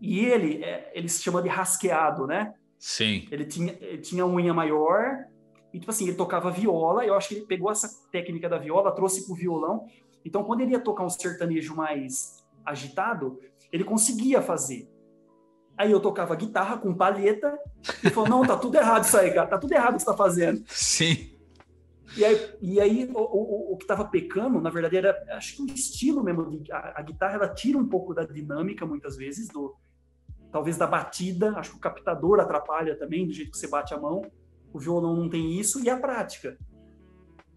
e 0.00 0.24
ele, 0.24 0.64
é, 0.64 0.90
ele 0.94 1.08
se 1.08 1.22
chama 1.22 1.42
de 1.42 1.48
rasqueado, 1.48 2.26
né? 2.26 2.54
Sim. 2.78 3.28
Ele 3.30 3.44
tinha, 3.44 3.76
ele 3.80 3.98
tinha 3.98 4.26
unha 4.26 4.54
maior 4.54 5.26
e, 5.72 5.78
tipo 5.78 5.90
assim, 5.90 6.06
ele 6.08 6.16
tocava 6.16 6.50
viola. 6.50 7.04
Eu 7.04 7.14
acho 7.14 7.28
que 7.28 7.34
ele 7.34 7.46
pegou 7.46 7.70
essa 7.70 7.88
técnica 8.10 8.48
da 8.48 8.58
viola, 8.58 8.94
trouxe 8.94 9.26
pro 9.26 9.34
violão. 9.34 9.86
Então, 10.24 10.42
quando 10.42 10.62
ele 10.62 10.72
ia 10.72 10.80
tocar 10.80 11.04
um 11.04 11.10
sertanejo 11.10 11.74
mais 11.76 12.44
agitado, 12.64 13.38
ele 13.70 13.84
conseguia 13.84 14.40
fazer. 14.40 14.88
Aí 15.76 15.90
eu 15.90 16.00
tocava 16.00 16.34
guitarra 16.34 16.76
com 16.78 16.94
palheta 16.94 17.58
e 18.04 18.10
falou: 18.10 18.28
Não, 18.28 18.42
tá 18.42 18.56
tudo 18.56 18.76
errado 18.76 19.04
isso 19.04 19.16
aí, 19.16 19.30
cara, 19.32 19.46
tá 19.46 19.58
tudo 19.58 19.72
errado 19.72 19.94
o 19.94 19.96
que 19.96 20.02
você 20.02 20.10
tá 20.10 20.16
fazendo. 20.16 20.62
Sim. 20.66 21.38
E 22.16 22.24
aí, 22.24 22.54
e 22.60 22.80
aí 22.80 23.10
o, 23.14 23.18
o, 23.18 23.72
o 23.72 23.76
que 23.76 23.84
estava 23.84 24.04
pecando, 24.04 24.60
na 24.60 24.68
verdade, 24.68 24.96
era 24.96 25.16
acho 25.30 25.56
que 25.56 25.62
o 25.62 25.74
estilo 25.74 26.22
mesmo. 26.22 26.50
De, 26.50 26.72
a, 26.72 26.94
a, 26.96 27.02
guitarra 27.02 27.34
ela 27.34 27.48
tira 27.48 27.78
um 27.78 27.88
pouco 27.88 28.12
da 28.12 28.24
dinâmica, 28.24 28.84
muitas 28.84 29.16
vezes, 29.16 29.48
do 29.48 29.74
talvez 30.50 30.76
da 30.76 30.86
batida. 30.86 31.52
Acho 31.56 31.72
que 31.72 31.76
o 31.76 31.80
captador 31.80 32.40
atrapalha 32.40 32.96
também, 32.96 33.26
do 33.26 33.32
jeito 33.32 33.50
que 33.50 33.58
você 33.58 33.68
bate 33.68 33.94
a 33.94 33.98
mão. 33.98 34.22
O 34.72 34.78
violão 34.78 35.16
não 35.16 35.28
tem 35.28 35.58
isso, 35.58 35.82
e 35.82 35.90
a 35.90 35.96
prática. 35.96 36.56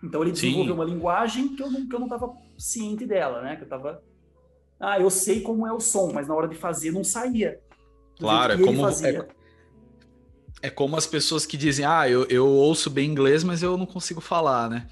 Então 0.04 0.22
ele 0.22 0.32
desenvolveu 0.32 0.74
Sim. 0.74 0.80
uma 0.80 0.86
linguagem 0.86 1.56
que 1.56 1.64
eu 1.64 1.72
não 1.72 1.88
que 1.88 1.96
eu 1.96 2.00
não 2.00 2.08
estava 2.08 2.34
ciente 2.58 3.06
dela, 3.06 3.42
né? 3.42 3.56
Que 3.56 3.62
eu 3.62 3.66
estava 3.66 4.04
ah, 4.80 5.00
eu 5.00 5.10
sei 5.10 5.40
como 5.40 5.66
é 5.66 5.72
o 5.72 5.80
som, 5.80 6.12
mas 6.12 6.28
na 6.28 6.36
hora 6.36 6.48
de 6.48 6.56
fazer 6.56 6.92
não 6.92 7.06
saía. 7.06 7.58
Claro, 8.20 8.54
é 8.54 8.58
como 8.58 8.88
é, 8.88 9.28
é, 10.62 10.70
como 10.70 10.98
as 10.98 11.08
pessoas 11.08 11.46
que 11.46 11.56
dizem, 11.56 11.86
ah, 11.86 12.10
eu, 12.10 12.26
eu 12.28 12.46
ouço 12.46 12.90
bem 12.90 13.10
inglês, 13.10 13.44
mas 13.44 13.64
eu 13.64 13.78
não 13.78 13.86
consigo 13.86 14.20
falar, 14.20 14.70
né? 14.70 14.88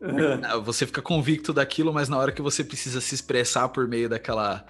Uhum. 0.00 0.62
Você 0.62 0.86
fica 0.86 1.00
convicto 1.00 1.52
daquilo, 1.52 1.92
mas 1.92 2.08
na 2.08 2.18
hora 2.18 2.30
que 2.30 2.42
você 2.42 2.62
precisa 2.62 3.00
se 3.00 3.14
expressar 3.14 3.70
por 3.70 3.88
meio 3.88 4.08
daquela, 4.08 4.66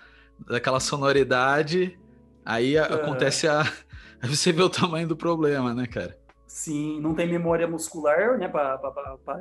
daquela 0.48 0.78
sonoridade, 0.78 1.98
aí 2.46 2.78
uhum. 2.78 2.84
acontece 2.84 3.48
a. 3.48 3.62
Aí 4.18 4.34
você 4.34 4.50
vê 4.50 4.62
o 4.62 4.70
tamanho 4.70 5.06
do 5.06 5.14
problema, 5.14 5.74
né, 5.74 5.86
cara? 5.86 6.18
Sim, 6.46 6.98
não 7.02 7.14
tem 7.14 7.28
memória 7.28 7.68
muscular, 7.68 8.38
né, 8.38 8.48
para 8.48 8.80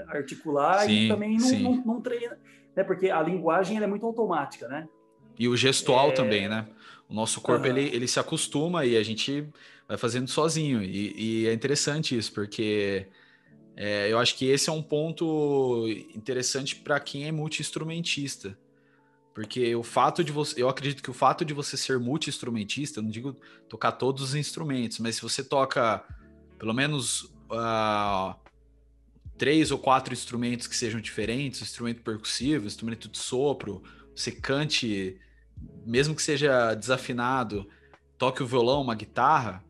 articular 0.10 0.80
sim, 0.80 1.06
e 1.06 1.08
também 1.08 1.38
não, 1.38 1.60
não, 1.60 1.86
não, 1.86 2.02
treina, 2.02 2.38
né, 2.76 2.84
porque 2.84 3.10
a 3.10 3.22
linguagem 3.22 3.82
é 3.82 3.88
muito 3.88 4.06
automática, 4.06 4.68
né? 4.68 4.86
E 5.40 5.48
o 5.48 5.56
gestual 5.56 6.10
é... 6.10 6.12
também, 6.12 6.50
né? 6.50 6.68
O 7.08 7.14
nosso 7.14 7.40
corpo, 7.40 7.66
uhum. 7.66 7.78
ele, 7.78 7.96
ele 7.96 8.06
se 8.06 8.20
acostuma 8.20 8.86
e 8.86 8.98
a 8.98 9.04
gente 9.04 9.48
vai 9.88 9.98
fazendo 9.98 10.28
sozinho. 10.28 10.84
E, 10.84 11.44
e 11.44 11.48
é 11.48 11.54
interessante 11.54 12.18
isso, 12.18 12.34
porque 12.34 13.08
é, 13.76 14.12
eu 14.12 14.18
acho 14.18 14.36
que 14.36 14.46
esse 14.46 14.70
é 14.70 14.74
um 14.74 14.82
ponto 14.82 15.88
interessante 16.14 16.76
para 16.76 17.00
quem 17.00 17.28
é 17.28 17.32
multi-instrumentista. 17.32 18.58
Porque 19.36 19.76
o 19.76 19.84
fato 19.84 20.24
de 20.24 20.32
você. 20.32 20.64
Eu 20.64 20.70
acredito 20.70 21.04
que 21.04 21.12
o 21.12 21.14
fato 21.14 21.44
de 21.44 21.54
você 21.54 21.76
ser 21.76 22.00
multi-instrumentista, 22.00 23.02
não 23.02 23.10
digo 23.10 23.36
tocar 23.68 23.92
todos 23.92 24.24
os 24.24 24.34
instrumentos, 24.34 24.98
mas 25.00 25.18
se 25.18 25.22
você 25.22 25.44
toca 25.44 26.02
pelo 26.58 26.74
menos 26.74 27.24
uh, 27.52 28.34
três 29.38 29.72
ou 29.72 29.78
quatro 29.78 30.14
instrumentos 30.14 30.68
que 30.68 30.76
sejam 30.76 31.02
diferentes, 31.02 31.62
instrumento 31.62 32.02
percussivo, 32.02 32.66
instrumento 32.66 33.10
de 33.10 33.18
sopro, 33.18 33.84
você 34.16 34.32
cante, 34.32 35.20
mesmo 35.86 36.16
que 36.16 36.22
seja 36.22 36.74
desafinado, 36.74 37.68
toque 38.18 38.42
o 38.42 38.48
violão, 38.48 38.82
uma 38.82 38.96
guitarra, 38.96 39.62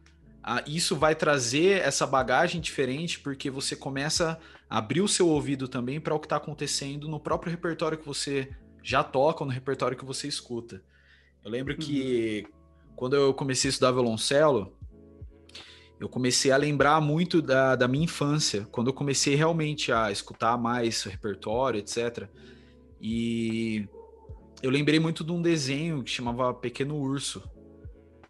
uh, 0.43 0.61
isso 0.69 0.95
vai 0.95 1.15
trazer 1.15 1.81
essa 1.81 2.05
bagagem 2.05 2.61
diferente 2.61 3.19
porque 3.19 3.49
você 3.49 3.75
começa 3.75 4.39
a 4.69 4.77
abrir 4.77 5.01
o 5.01 5.07
seu 5.07 5.27
ouvido 5.27 5.67
também 5.67 5.99
para 5.99 6.13
o 6.13 6.19
que 6.19 6.27
está 6.27 6.35
acontecendo 6.35 7.07
no 7.07 7.19
próprio 7.19 7.49
repertório 7.49 7.97
que 7.97 8.05
você 8.05 8.55
já 8.85 9.03
toca 9.03 9.43
ou 9.43 9.47
no 9.47 9.53
repertório 9.53 9.97
que 9.97 10.05
você 10.05 10.27
escuta. 10.27 10.79
Eu 11.43 11.49
lembro 11.49 11.75
que 11.75 12.45
uhum. 12.45 12.93
quando 12.95 13.15
eu 13.15 13.33
comecei 13.33 13.67
a 13.67 13.71
estudar 13.71 13.91
violoncelo, 13.91 14.77
eu 15.99 16.07
comecei 16.07 16.51
a 16.51 16.57
lembrar 16.57 17.01
muito 17.01 17.41
da, 17.41 17.75
da 17.75 17.87
minha 17.87 18.03
infância, 18.03 18.67
quando 18.71 18.87
eu 18.87 18.93
comecei 18.93 19.33
realmente 19.33 19.91
a 19.91 20.11
escutar 20.11 20.55
mais 20.55 21.03
o 21.03 21.09
repertório, 21.09 21.79
etc. 21.79 22.29
E 23.01 23.87
eu 24.61 24.69
lembrei 24.69 24.99
muito 24.99 25.23
de 25.23 25.31
um 25.31 25.41
desenho 25.41 26.03
que 26.03 26.11
chamava 26.11 26.53
Pequeno 26.53 26.95
Urso, 26.95 27.41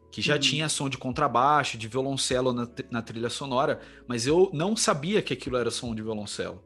que 0.10 0.22
já 0.22 0.36
uhum. 0.36 0.40
tinha 0.40 0.70
som 0.70 0.88
de 0.88 0.98
contrabaixo, 0.98 1.78
de 1.78 1.90
violoncelo 1.90 2.54
na, 2.54 2.70
na, 2.90 3.02
trilha 3.02 3.30
sonora, 3.30 3.82
mas 4.08 4.26
eu 4.26 4.50
não 4.54 4.74
sabia 4.78 5.22
que 5.22 5.34
aquilo 5.34 5.58
era 5.58 5.70
som 5.70 5.94
de 5.94 6.02
violoncelo. 6.02 6.64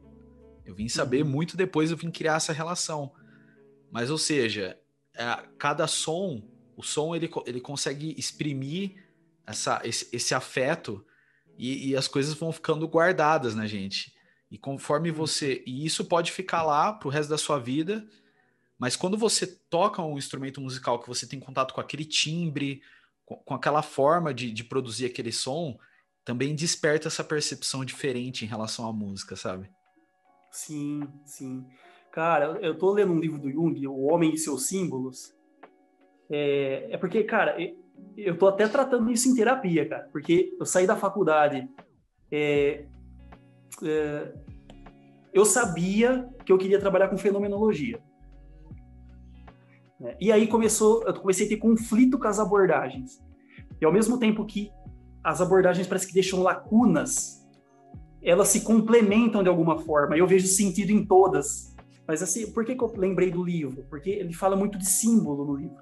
Eu 0.64 0.76
vim 0.76 0.88
saber 0.88 1.24
uhum. 1.24 1.30
muito 1.30 1.56
depois, 1.56 1.90
eu 1.90 1.96
vim 1.96 2.12
criar 2.12 2.36
essa 2.36 2.52
relação. 2.52 3.10
Mas, 3.90 4.10
ou 4.10 4.18
seja, 4.18 4.78
é, 5.14 5.24
cada 5.58 5.86
som, 5.86 6.42
o 6.76 6.82
som 6.82 7.14
ele, 7.14 7.30
ele 7.46 7.60
consegue 7.60 8.14
exprimir 8.18 9.04
essa, 9.46 9.80
esse, 9.84 10.08
esse 10.12 10.34
afeto 10.34 11.04
e, 11.58 11.90
e, 11.90 11.96
as 11.96 12.08
coisas 12.08 12.34
vão 12.34 12.52
ficando 12.52 12.86
guardadas 12.88 13.54
na 13.54 13.66
gente. 13.66 14.14
E 14.50 14.56
conforme 14.56 15.10
uhum. 15.10 15.16
você. 15.16 15.62
E 15.66 15.84
isso 15.84 16.04
pode 16.04 16.32
ficar 16.32 16.62
lá 16.62 16.92
pro 16.92 17.10
resto 17.10 17.28
da 17.30 17.38
sua 17.38 17.58
vida, 17.58 18.06
mas 18.78 18.96
quando 18.96 19.18
você 19.18 19.46
toca 19.46 20.00
um 20.00 20.16
instrumento 20.16 20.60
musical 20.60 20.98
que 20.98 21.08
você 21.08 21.26
tem 21.26 21.38
contato 21.38 21.74
com 21.74 21.80
aquele 21.80 22.04
timbre, 22.04 22.82
com, 23.26 23.36
com 23.36 23.54
aquela 23.54 23.82
forma 23.82 24.32
de, 24.32 24.50
de 24.50 24.64
produzir 24.64 25.06
aquele 25.06 25.32
som, 25.32 25.78
também 26.24 26.54
desperta 26.54 27.08
essa 27.08 27.22
percepção 27.22 27.84
diferente 27.84 28.44
em 28.44 28.48
relação 28.48 28.88
à 28.88 28.92
música, 28.92 29.36
sabe? 29.36 29.70
Sim, 30.50 31.06
sim. 31.24 31.66
Cara, 32.12 32.58
eu 32.60 32.76
tô 32.76 32.92
lendo 32.92 33.12
um 33.12 33.20
livro 33.20 33.38
do 33.38 33.50
Jung, 33.50 33.86
O 33.86 34.12
Homem 34.12 34.34
e 34.34 34.38
seus 34.38 34.66
Símbolos. 34.66 35.32
É, 36.28 36.88
é 36.90 36.96
porque, 36.96 37.22
cara, 37.24 37.56
eu 38.16 38.36
tô 38.36 38.48
até 38.48 38.66
tratando 38.66 39.10
isso 39.10 39.28
em 39.28 39.34
terapia, 39.34 39.88
cara, 39.88 40.08
porque 40.12 40.56
eu 40.58 40.66
saí 40.66 40.86
da 40.86 40.96
faculdade, 40.96 41.68
é, 42.30 42.86
é, 43.82 44.32
eu 45.32 45.44
sabia 45.44 46.28
que 46.44 46.52
eu 46.52 46.58
queria 46.58 46.80
trabalhar 46.80 47.08
com 47.08 47.18
fenomenologia. 47.18 48.00
Né? 49.98 50.16
E 50.20 50.32
aí 50.32 50.46
começou, 50.46 51.02
eu 51.04 51.14
comecei 51.14 51.46
a 51.46 51.48
ter 51.48 51.56
conflito 51.58 52.18
com 52.18 52.26
as 52.26 52.38
abordagens. 52.38 53.22
E 53.80 53.84
ao 53.84 53.92
mesmo 53.92 54.18
tempo 54.18 54.44
que 54.44 54.70
as 55.22 55.40
abordagens 55.40 55.86
parece 55.86 56.06
que 56.06 56.14
deixam 56.14 56.42
lacunas, 56.42 57.46
elas 58.22 58.48
se 58.48 58.62
complementam 58.62 59.42
de 59.42 59.48
alguma 59.48 59.78
forma. 59.78 60.16
Eu 60.16 60.26
vejo 60.26 60.46
sentido 60.46 60.90
em 60.90 61.04
todas. 61.04 61.69
Mas 62.10 62.24
assim, 62.24 62.50
por 62.50 62.64
que, 62.64 62.74
que 62.74 62.82
eu 62.82 62.92
lembrei 62.96 63.30
do 63.30 63.44
livro? 63.44 63.86
Porque 63.88 64.10
ele 64.10 64.32
fala 64.32 64.56
muito 64.56 64.76
de 64.76 64.84
símbolo 64.84 65.44
no 65.44 65.54
livro. 65.54 65.76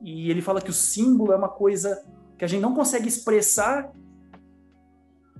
E 0.00 0.30
ele 0.30 0.40
fala 0.40 0.60
que 0.60 0.70
o 0.70 0.72
símbolo 0.72 1.32
é 1.32 1.36
uma 1.36 1.48
coisa 1.48 2.00
que 2.38 2.44
a 2.44 2.46
gente 2.48 2.60
não 2.60 2.72
consegue 2.72 3.08
expressar. 3.08 3.92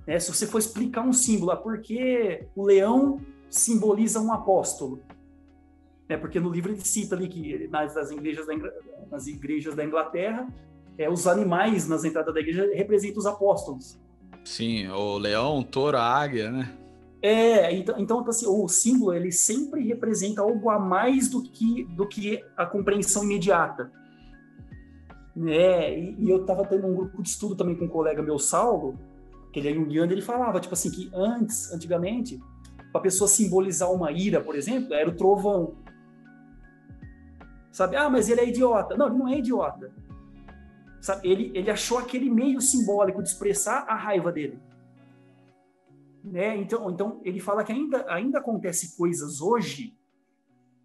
Né? 0.05 0.19
Se 0.19 0.29
você 0.29 0.45
for 0.45 0.57
explicar 0.57 1.03
um 1.03 1.13
símbolo, 1.13 1.51
ah, 1.51 1.55
por 1.55 1.81
que 1.81 2.45
o 2.53 2.65
leão 2.65 3.21
simboliza 3.49 4.19
um 4.19 4.33
apóstolo? 4.33 4.99
É 6.09 6.17
porque 6.17 6.37
no 6.37 6.49
livro 6.49 6.73
ele 6.73 6.81
cita 6.81 7.15
ali 7.15 7.29
que 7.29 7.69
nas, 7.69 7.95
nas, 7.95 8.11
igrejas, 8.11 8.45
da, 8.45 8.53
nas 9.09 9.25
igrejas 9.25 9.73
da 9.73 9.85
Inglaterra, 9.85 10.53
é, 10.97 11.09
os 11.09 11.27
animais 11.27 11.87
nas 11.87 12.03
entradas 12.03 12.33
da 12.33 12.41
igreja 12.41 12.69
representam 12.75 13.19
os 13.19 13.25
apóstolos. 13.25 13.97
Sim, 14.43 14.85
o 14.89 15.17
leão, 15.17 15.59
o 15.59 15.63
touro, 15.63 15.95
a 15.95 16.03
águia, 16.03 16.51
né? 16.51 16.82
É, 17.25 17.73
então, 17.73 17.97
então 17.97 18.27
assim, 18.27 18.45
o 18.45 18.67
símbolo 18.67 19.13
ele 19.13 19.31
sempre 19.31 19.81
representa 19.87 20.41
algo 20.41 20.69
a 20.69 20.77
mais 20.77 21.29
do 21.29 21.41
que, 21.41 21.85
do 21.85 22.05
que 22.05 22.43
a 22.57 22.65
compreensão 22.65 23.23
imediata 23.23 23.89
né? 25.35 25.97
E, 25.97 26.15
e 26.19 26.29
eu 26.29 26.41
estava 26.41 26.65
tendo 26.65 26.87
um 26.87 26.95
grupo 26.95 27.21
de 27.21 27.29
estudo 27.29 27.55
também 27.55 27.75
com 27.75 27.85
um 27.85 27.89
colega 27.89 28.21
meu, 28.21 28.37
Saulo, 28.37 28.99
que 29.51 29.59
ele 29.59 29.69
é 29.69 29.73
junguiano, 29.73 30.11
ele 30.11 30.21
falava, 30.21 30.59
tipo 30.59 30.73
assim, 30.73 30.91
que 30.91 31.09
antes, 31.13 31.71
antigamente, 31.71 32.39
para 32.91 32.99
a 32.99 33.03
pessoa 33.03 33.27
simbolizar 33.27 33.91
uma 33.91 34.11
ira, 34.11 34.41
por 34.41 34.55
exemplo, 34.55 34.93
era 34.93 35.09
o 35.09 35.15
trovão. 35.15 35.75
Sabe? 37.71 37.95
Ah, 37.95 38.09
mas 38.09 38.29
ele 38.29 38.41
é 38.41 38.47
idiota. 38.47 38.95
Não, 38.95 39.07
ele 39.07 39.17
não 39.17 39.27
é 39.27 39.39
idiota. 39.39 39.91
Sabe? 41.01 41.27
Ele, 41.27 41.51
ele 41.55 41.71
achou 41.71 41.97
aquele 41.97 42.29
meio 42.29 42.61
simbólico 42.61 43.21
de 43.21 43.29
expressar 43.29 43.85
a 43.87 43.95
raiva 43.95 44.31
dele. 44.31 44.59
Né? 46.23 46.55
Então, 46.57 46.89
então 46.89 47.21
ele 47.25 47.39
fala 47.39 47.63
que 47.63 47.71
ainda, 47.71 48.05
ainda 48.07 48.39
acontece 48.39 48.95
coisas 48.95 49.41
hoje, 49.41 49.93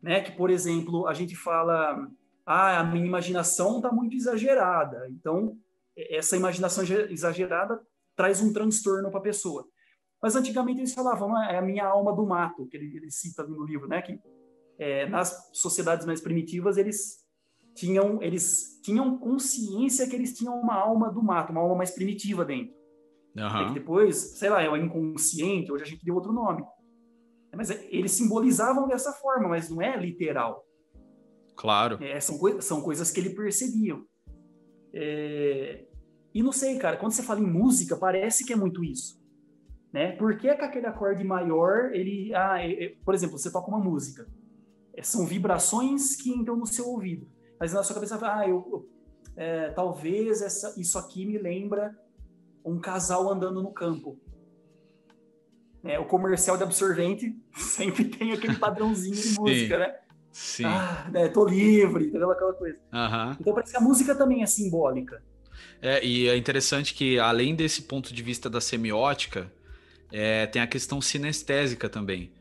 né? 0.03 0.21
Que, 0.21 0.33
por 0.33 0.51
exemplo, 0.51 1.07
a 1.07 1.15
gente 1.15 1.37
fala 1.37 2.09
ah, 2.45 2.81
a 2.81 2.85
minha 2.85 3.07
imaginação 3.07 3.77
está 3.77 3.93
muito 3.93 4.17
exagerada. 4.17 5.07
Então, 5.11 5.57
essa 5.97 6.37
imaginação 6.37 6.83
exagerada 6.83 7.81
traz 8.17 8.41
um 8.41 8.53
transtorno 8.53 9.11
para 9.11 9.21
a 9.21 9.23
pessoa. 9.23 9.69
Mas 10.21 10.35
antigamente 10.35 10.81
eles 10.81 10.95
falavam, 10.95 11.37
ah, 11.37 11.53
é 11.53 11.59
a 11.59 11.63
minha 11.63 11.87
alma 11.87 12.13
do 12.13 12.27
mato, 12.27 12.67
que 12.67 12.77
ele, 12.77 12.97
ele 12.97 13.11
cita 13.11 13.45
no 13.45 13.65
livro, 13.65 13.87
né? 13.87 14.03
Que 14.03 14.19
é, 14.79 15.07
nas 15.09 15.51
sociedades 15.53 16.07
mais 16.07 16.21
primitivas 16.21 16.77
eles 16.77 17.25
tinham 17.75 18.23
eles 18.23 18.81
tinham 18.83 19.19
consciência 19.19 20.09
que 20.09 20.17
eles 20.17 20.37
tinham 20.37 20.59
uma 20.59 20.75
alma 20.75 21.11
do 21.11 21.23
mato, 21.23 21.53
uma 21.53 21.61
alma 21.61 21.77
mais 21.77 21.91
primitiva 21.91 22.45
dentro. 22.45 22.78
Uhum. 23.43 23.75
depois, 23.75 24.17
sei 24.39 24.51
lá, 24.51 24.63
é 24.63 24.69
o 24.69 24.77
inconsciente, 24.77 25.71
hoje 25.71 25.85
a 25.85 25.87
gente 25.87 26.05
deu 26.05 26.15
outro 26.15 26.33
nome. 26.33 26.63
Mas 27.55 27.71
eles 27.71 28.13
simbolizavam 28.13 28.87
dessa 28.87 29.13
forma, 29.13 29.49
mas 29.49 29.71
não 29.71 29.81
é 29.81 29.97
literal. 29.97 30.65
Claro. 31.57 32.03
É, 32.03 32.21
são, 32.21 32.39
coi 32.39 32.61
são 32.61 32.81
coisas 32.81 33.11
que 33.11 33.21
ele 33.21 33.31
percebiam. 33.31 34.05
É... 34.95 35.87
E 36.33 36.43
não 36.43 36.53
sei, 36.53 36.79
cara, 36.79 36.97
quando 36.97 37.13
você 37.13 37.23
fala 37.23 37.41
em 37.41 37.47
música, 37.47 37.97
parece 37.97 38.45
que 38.45 38.53
é 38.53 38.57
muito 38.57 38.85
isso. 38.85 39.19
Né? 39.93 40.13
Por 40.13 40.37
que, 40.37 40.55
que 40.55 40.65
aquele 40.65 40.87
acorde 40.87 41.25
maior, 41.25 41.91
ele. 41.93 42.33
Ah, 42.35 42.63
é, 42.63 42.85
é, 42.85 42.95
por 43.05 43.15
exemplo, 43.15 43.39
você 43.39 43.51
toca 43.51 43.69
uma 43.69 43.81
música. 43.81 44.29
É, 44.95 45.03
são 45.03 45.27
vibrações 45.27 46.15
que 46.17 46.31
entram 46.31 46.57
no 46.57 46.67
seu 46.67 46.87
ouvido. 46.87 47.27
Mas 47.59 47.73
na 47.73 47.83
sua 47.83 47.95
cabeça, 47.95 48.19
ah, 48.23 48.47
eu, 48.47 48.89
é, 49.35 49.71
talvez 49.71 50.43
essa, 50.43 50.79
isso 50.79 50.99
aqui 50.99 51.25
me 51.25 51.39
lembra 51.39 51.97
um 52.69 52.79
casal 52.81 53.31
andando 53.31 53.63
no 53.63 53.73
campo. 53.73 54.19
É, 55.85 55.99
o 55.99 56.05
comercial 56.05 56.57
de 56.57 56.65
absorvente 56.65 57.37
sempre 57.57 58.05
tem 58.05 58.33
aquele 58.33 58.57
padrãozinho 58.57 59.15
de 59.15 59.35
música, 59.39 59.79
né? 59.79 59.95
Sim. 60.31 60.65
Ah, 60.65 61.09
né, 61.11 61.29
tô 61.29 61.45
livre, 61.45 62.07
entendeu? 62.07 62.31
Aquela 62.31 62.53
coisa. 62.53 62.79
Uhum. 62.93 63.37
Então 63.41 63.55
parece 63.55 63.73
que 63.73 63.79
a 63.79 63.81
música 63.81 64.15
também 64.15 64.43
é 64.43 64.47
simbólica. 64.47 65.23
É, 65.81 66.05
e 66.05 66.29
é 66.29 66.37
interessante 66.37 66.95
que, 66.95 67.19
além 67.19 67.55
desse 67.55 67.83
ponto 67.83 68.13
de 68.13 68.23
vista 68.23 68.49
da 68.49 68.61
semiótica, 68.61 69.51
é, 70.13 70.47
tem 70.47 70.63
a 70.63 70.67
questão 70.67 71.01
sinestésica 71.01 71.89
também. 71.89 72.33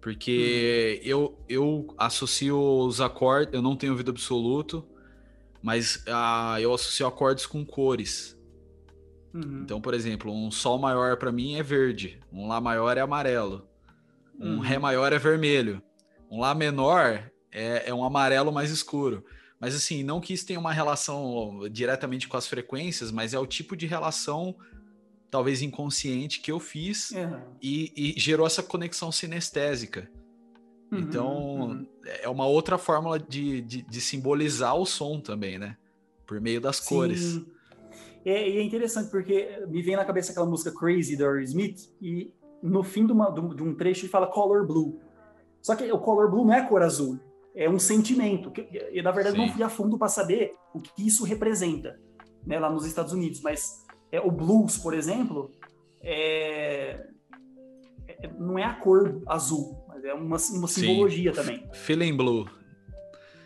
Porque 0.00 1.00
hum. 1.02 1.08
eu, 1.08 1.38
eu 1.48 1.94
associo 1.98 2.58
os 2.58 3.00
acordes, 3.00 3.52
eu 3.52 3.62
não 3.62 3.76
tenho 3.76 3.92
ouvido 3.92 4.10
absoluto, 4.10 4.84
mas 5.62 6.02
ah, 6.06 6.56
eu 6.60 6.72
associo 6.72 7.06
acordes 7.06 7.46
com 7.46 7.64
cores. 7.64 8.36
Uhum. 9.32 9.62
Então, 9.62 9.80
por 9.80 9.94
exemplo, 9.94 10.32
um 10.32 10.50
Sol 10.50 10.78
maior 10.78 11.16
para 11.16 11.30
mim 11.30 11.54
é 11.54 11.62
verde, 11.62 12.20
um 12.32 12.48
Lá 12.48 12.60
maior 12.60 12.96
é 12.96 13.00
amarelo, 13.00 13.68
um 14.38 14.54
uhum. 14.56 14.60
Ré 14.60 14.78
maior 14.78 15.12
é 15.12 15.18
vermelho, 15.18 15.82
um 16.30 16.40
Lá 16.40 16.54
menor 16.54 17.30
é, 17.52 17.88
é 17.88 17.94
um 17.94 18.04
amarelo 18.04 18.52
mais 18.52 18.70
escuro. 18.70 19.24
Mas 19.60 19.74
assim, 19.74 20.02
não 20.02 20.20
que 20.20 20.32
isso 20.32 20.46
tenha 20.46 20.58
uma 20.58 20.72
relação 20.72 21.68
diretamente 21.70 22.26
com 22.26 22.36
as 22.36 22.46
frequências, 22.46 23.12
mas 23.12 23.34
é 23.34 23.38
o 23.38 23.46
tipo 23.46 23.76
de 23.76 23.86
relação, 23.86 24.56
talvez 25.30 25.60
inconsciente, 25.60 26.40
que 26.40 26.50
eu 26.50 26.58
fiz 26.58 27.10
uhum. 27.10 27.42
e, 27.60 27.92
e, 28.16 28.18
gerou 28.18 28.46
essa 28.46 28.62
conexão 28.62 29.12
sinestésica. 29.12 30.10
Uhum, 30.90 30.98
então, 30.98 31.36
uhum. 31.36 31.86
é 32.04 32.28
uma 32.28 32.46
outra 32.46 32.78
fórmula 32.78 33.18
de, 33.18 33.60
de, 33.60 33.82
de, 33.82 34.00
simbolizar 34.00 34.74
o 34.74 34.86
som 34.86 35.20
também, 35.20 35.58
né? 35.58 35.76
Por 36.26 36.40
meio 36.40 36.60
das 36.60 36.76
Sim. 36.76 36.88
cores. 36.88 37.40
É, 38.24 38.48
e 38.48 38.58
é 38.58 38.62
interessante 38.62 39.10
porque 39.10 39.64
me 39.68 39.82
vem 39.82 39.96
na 39.96 40.04
cabeça 40.04 40.32
aquela 40.32 40.46
música 40.46 40.72
Crazy 40.78 41.16
da 41.16 41.40
Smith 41.42 41.90
e 42.00 42.32
no 42.62 42.82
fim 42.82 43.06
de, 43.06 43.12
uma, 43.12 43.30
de 43.30 43.62
um 43.62 43.74
trecho 43.74 44.04
ele 44.04 44.12
fala 44.12 44.26
Color 44.26 44.66
Blue. 44.66 45.00
Só 45.62 45.74
que 45.74 45.90
o 45.90 45.98
Color 45.98 46.30
Blue 46.30 46.44
não 46.44 46.54
é 46.54 46.66
cor 46.66 46.82
azul, 46.82 47.18
é 47.54 47.68
um 47.68 47.78
sentimento. 47.78 48.50
Que, 48.50 48.68
e 48.92 49.02
na 49.02 49.10
verdade 49.10 49.36
Sim. 49.36 49.46
não 49.46 49.52
fui 49.52 49.62
a 49.62 49.68
fundo 49.68 49.98
para 49.98 50.08
saber 50.08 50.54
o 50.74 50.80
que 50.80 51.06
isso 51.06 51.24
representa, 51.24 51.98
né, 52.46 52.58
lá 52.58 52.70
nos 52.70 52.86
Estados 52.86 53.12
Unidos. 53.12 53.40
Mas 53.40 53.86
é, 54.12 54.20
o 54.20 54.30
blues, 54.30 54.76
por 54.76 54.94
exemplo, 54.94 55.50
é, 56.02 57.06
é, 58.06 58.30
não 58.38 58.58
é 58.58 58.64
a 58.64 58.74
cor 58.74 59.22
azul, 59.26 59.84
mas 59.88 60.04
é 60.04 60.12
uma, 60.12 60.36
uma 60.52 60.68
simbologia 60.68 61.32
Sim. 61.32 61.40
também. 61.40 61.68
Feeling 61.72 62.16
blue. 62.16 62.48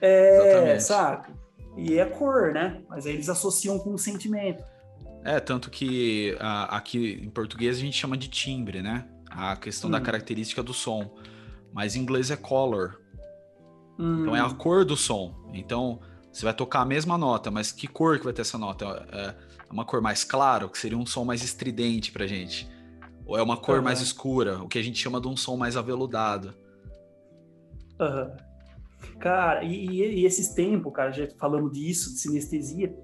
É, 0.01 0.37
Exatamente. 0.37 0.83
sabe? 0.83 1.44
E 1.77 1.99
é 1.99 2.05
cor, 2.05 2.53
né? 2.53 2.83
Mas 2.89 3.07
aí 3.07 3.15
eles 3.15 3.29
associam 3.29 3.79
com 3.79 3.95
o 3.95 3.99
sentimento. 3.99 4.63
É, 5.25 5.41
tanto 5.41 5.71
que 5.71 6.37
a, 6.39 6.77
aqui 6.77 7.21
em 7.23 7.31
português 7.31 7.79
a 7.79 7.81
gente 7.81 7.97
chama 7.97 8.17
de 8.17 8.29
timbre, 8.29 8.83
né? 8.83 9.09
A 9.31 9.57
questão 9.57 9.89
hum. 9.89 9.93
da 9.93 10.01
característica 10.01 10.63
do 10.63 10.73
som. 10.73 11.17
Mas 11.73 11.97
em 11.97 12.01
inglês 12.01 12.31
é 12.31 12.37
color. 12.37 13.01
Hum. 13.99 14.23
Então 14.23 14.37
é 14.37 14.41
a 14.41 14.51
cor 14.51 14.85
do 14.85 14.97
som. 14.97 15.35
Então 15.53 16.01
você 16.31 16.45
vai 16.45 16.55
tocar 16.55 16.81
a 16.81 16.85
mesma 16.85 17.17
nota, 17.17 17.51
mas 17.51 17.73
que 17.73 17.87
cor 17.87 18.19
que 18.19 18.25
vai 18.25 18.33
ter 18.33 18.43
essa 18.43 18.59
nota? 18.59 19.07
É, 19.13 19.35
é 19.69 19.73
uma 19.73 19.85
cor 19.85 20.01
mais 20.01 20.23
clara, 20.25 20.69
que 20.69 20.79
seria 20.79 20.99
um 20.99 21.07
som 21.07 21.25
mais 21.25 21.43
estridente 21.43 22.13
pra 22.13 22.27
gente. 22.27 22.69
Ou 23.27 23.39
é 23.39 23.43
uma 23.43 23.57
cor 23.57 23.79
uhum. 23.79 23.85
mais 23.85 24.01
escura, 24.01 24.63
o 24.63 24.69
que 24.69 24.79
a 24.79 24.83
gente 24.83 24.99
chama 24.99 25.21
de 25.21 25.27
um 25.27 25.37
som 25.37 25.57
mais 25.57 25.77
aveludado. 25.77 26.55
Aham. 27.99 28.23
Uhum. 28.23 28.54
Cara, 29.19 29.65
e, 29.65 30.21
e, 30.21 30.25
esses 30.27 30.55
tempos, 30.55 30.93
cara, 30.93 31.11
já 31.11 31.29
falando 31.39 31.71
disso, 31.71 32.13
de 32.13 32.21
sinestesia, 32.21 32.95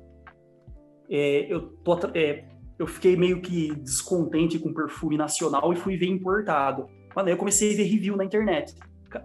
é, 1.11 1.53
eu, 1.53 1.69
tô, 1.83 1.99
é, 2.15 2.45
eu 2.79 2.87
fiquei 2.87 3.17
meio 3.17 3.41
que 3.41 3.75
descontente 3.77 4.59
com 4.59 4.73
perfume 4.73 5.17
nacional 5.17 5.73
e 5.73 5.77
fui 5.77 5.97
ver 5.97 6.07
importado. 6.07 6.87
Mano, 7.15 7.29
aí 7.29 7.35
eu 7.35 7.39
comecei 7.39 7.73
a 7.73 7.77
ver 7.77 7.85
review 7.85 8.17
na 8.17 8.25
internet. 8.25 8.75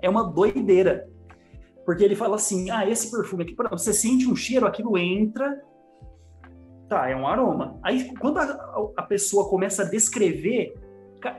É 0.01 0.09
uma 0.09 0.23
doideira. 0.23 1.07
Porque 1.85 2.03
ele 2.03 2.15
fala 2.15 2.35
assim: 2.35 2.71
ah, 2.71 2.89
esse 2.89 3.11
perfume 3.11 3.43
aqui, 3.43 3.55
você 3.69 3.93
sente 3.93 4.27
um 4.27 4.35
cheiro, 4.35 4.65
aquilo 4.65 4.97
entra. 4.97 5.61
Tá, 6.89 7.07
é 7.09 7.15
um 7.15 7.27
aroma. 7.27 7.79
Aí, 7.83 8.13
quando 8.15 8.37
a, 8.39 8.91
a 8.97 9.03
pessoa 9.03 9.49
começa 9.49 9.83
a 9.83 9.89
descrever, 9.89 10.73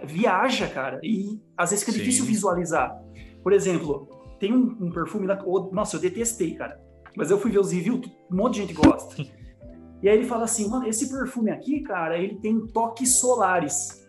viaja, 0.05 0.69
cara, 0.69 1.01
e 1.03 1.41
às 1.57 1.71
vezes 1.71 1.85
fica 1.85 1.93
Sim. 1.93 1.99
difícil 1.99 2.25
visualizar. 2.25 2.97
Por 3.43 3.53
exemplo, 3.53 4.09
tem 4.39 4.55
um, 4.55 4.77
um 4.81 4.91
perfume 4.91 5.27
lá. 5.27 5.43
Nossa, 5.73 5.97
eu 5.97 6.01
detestei, 6.01 6.55
cara. 6.55 6.81
Mas 7.17 7.31
eu 7.31 7.39
fui 7.39 7.51
ver 7.51 7.59
os 7.59 7.73
reviews, 7.73 8.07
um 8.31 8.37
monte 8.37 8.55
de 8.55 8.61
gente 8.61 8.75
gosta. 8.75 9.21
e 10.03 10.09
aí 10.09 10.19
ele 10.19 10.27
fala 10.27 10.45
assim: 10.45 10.69
mano, 10.69 10.87
esse 10.87 11.09
perfume 11.09 11.51
aqui, 11.51 11.81
cara, 11.81 12.19
ele 12.19 12.37
tem 12.37 12.67
toques 12.67 13.17
solares. 13.17 14.07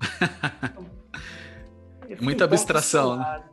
Muita 2.20 2.44
abstração, 2.44 3.16
né? 3.16 3.44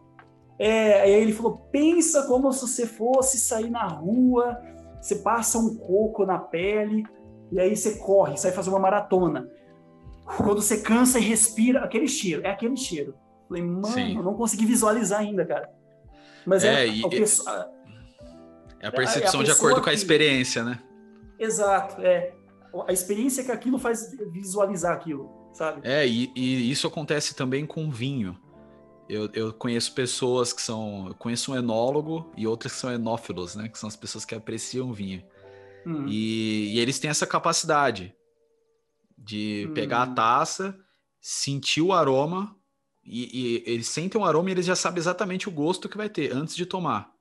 É, 0.57 1.01
aí 1.01 1.11
ele 1.11 1.33
falou: 1.33 1.57
pensa 1.71 2.27
como 2.27 2.51
se 2.51 2.61
você 2.61 2.85
fosse 2.85 3.39
sair 3.39 3.69
na 3.69 3.87
rua, 3.87 4.61
você 5.01 5.15
passa 5.15 5.57
um 5.57 5.75
coco 5.75 6.25
na 6.25 6.37
pele, 6.37 7.03
e 7.51 7.59
aí 7.59 7.75
você 7.75 7.97
corre, 7.97 8.37
sai 8.37 8.51
fazer 8.51 8.69
uma 8.69 8.79
maratona. 8.79 9.49
Quando 10.37 10.61
você 10.61 10.81
cansa 10.81 11.19
e 11.19 11.23
respira, 11.23 11.83
aquele 11.83 12.07
cheiro, 12.07 12.45
é 12.45 12.51
aquele 12.51 12.77
cheiro. 12.77 13.15
Falei, 13.51 13.63
mano, 13.65 13.87
Sim. 13.87 14.15
eu 14.15 14.23
não 14.23 14.33
consegui 14.33 14.65
visualizar 14.65 15.19
ainda, 15.19 15.45
cara. 15.45 15.69
Mas 16.45 16.63
é, 16.63 16.85
é, 16.85 16.87
e, 16.87 17.03
a, 17.03 17.69
é 18.79 18.87
a 18.87 18.91
percepção 18.93 19.41
é 19.41 19.43
a 19.43 19.45
de 19.45 19.51
acordo 19.51 19.81
com 19.81 19.89
a 19.89 19.93
experiência, 19.93 20.63
né? 20.63 20.81
Exato, 21.37 22.01
é. 22.01 22.33
A 22.87 22.93
experiência 22.93 23.43
que 23.43 23.51
aquilo 23.51 23.77
faz 23.77 24.09
visualizar 24.31 24.93
aquilo, 24.93 25.49
sabe? 25.53 25.81
É, 25.83 26.07
e, 26.07 26.31
e 26.33 26.71
isso 26.71 26.87
acontece 26.87 27.35
também 27.35 27.65
com 27.65 27.91
vinho. 27.91 28.39
Eu, 29.09 29.29
eu, 29.33 29.51
conheço 29.51 29.93
pessoas 29.93 30.53
que 30.53 30.61
são. 30.61 31.07
Eu 31.09 31.15
conheço 31.15 31.51
um 31.51 31.57
enólogo 31.57 32.31
e 32.37 32.47
outras 32.47 32.71
que 32.71 32.79
são 32.79 32.93
enófilos, 32.93 33.53
né? 33.53 33.67
Que 33.67 33.77
são 33.77 33.89
as 33.89 33.97
pessoas 33.97 34.23
que 34.23 34.33
apreciam 34.33 34.93
vinho. 34.93 35.21
Hum. 35.85 36.05
E, 36.07 36.73
e, 36.73 36.79
eles 36.79 36.99
têm 36.99 37.11
essa 37.11 37.27
capacidade 37.27 38.15
de 39.17 39.67
hum. 39.69 39.73
pegar 39.73 40.03
a 40.03 40.07
taça, 40.07 40.73
sentir 41.19 41.81
o 41.81 41.91
aroma 41.91 42.55
e, 43.03 43.63
e, 43.63 43.63
eles 43.65 43.87
sentem 43.87 44.19
um 44.19 44.25
aroma 44.25 44.49
e 44.49 44.53
eles 44.53 44.65
já 44.65 44.75
sabem 44.75 44.99
exatamente 44.99 45.49
o 45.49 45.51
gosto 45.51 45.89
que 45.89 45.97
vai 45.97 46.09
ter 46.09 46.31
antes 46.31 46.55
de 46.55 46.65
tomar. 46.65 47.11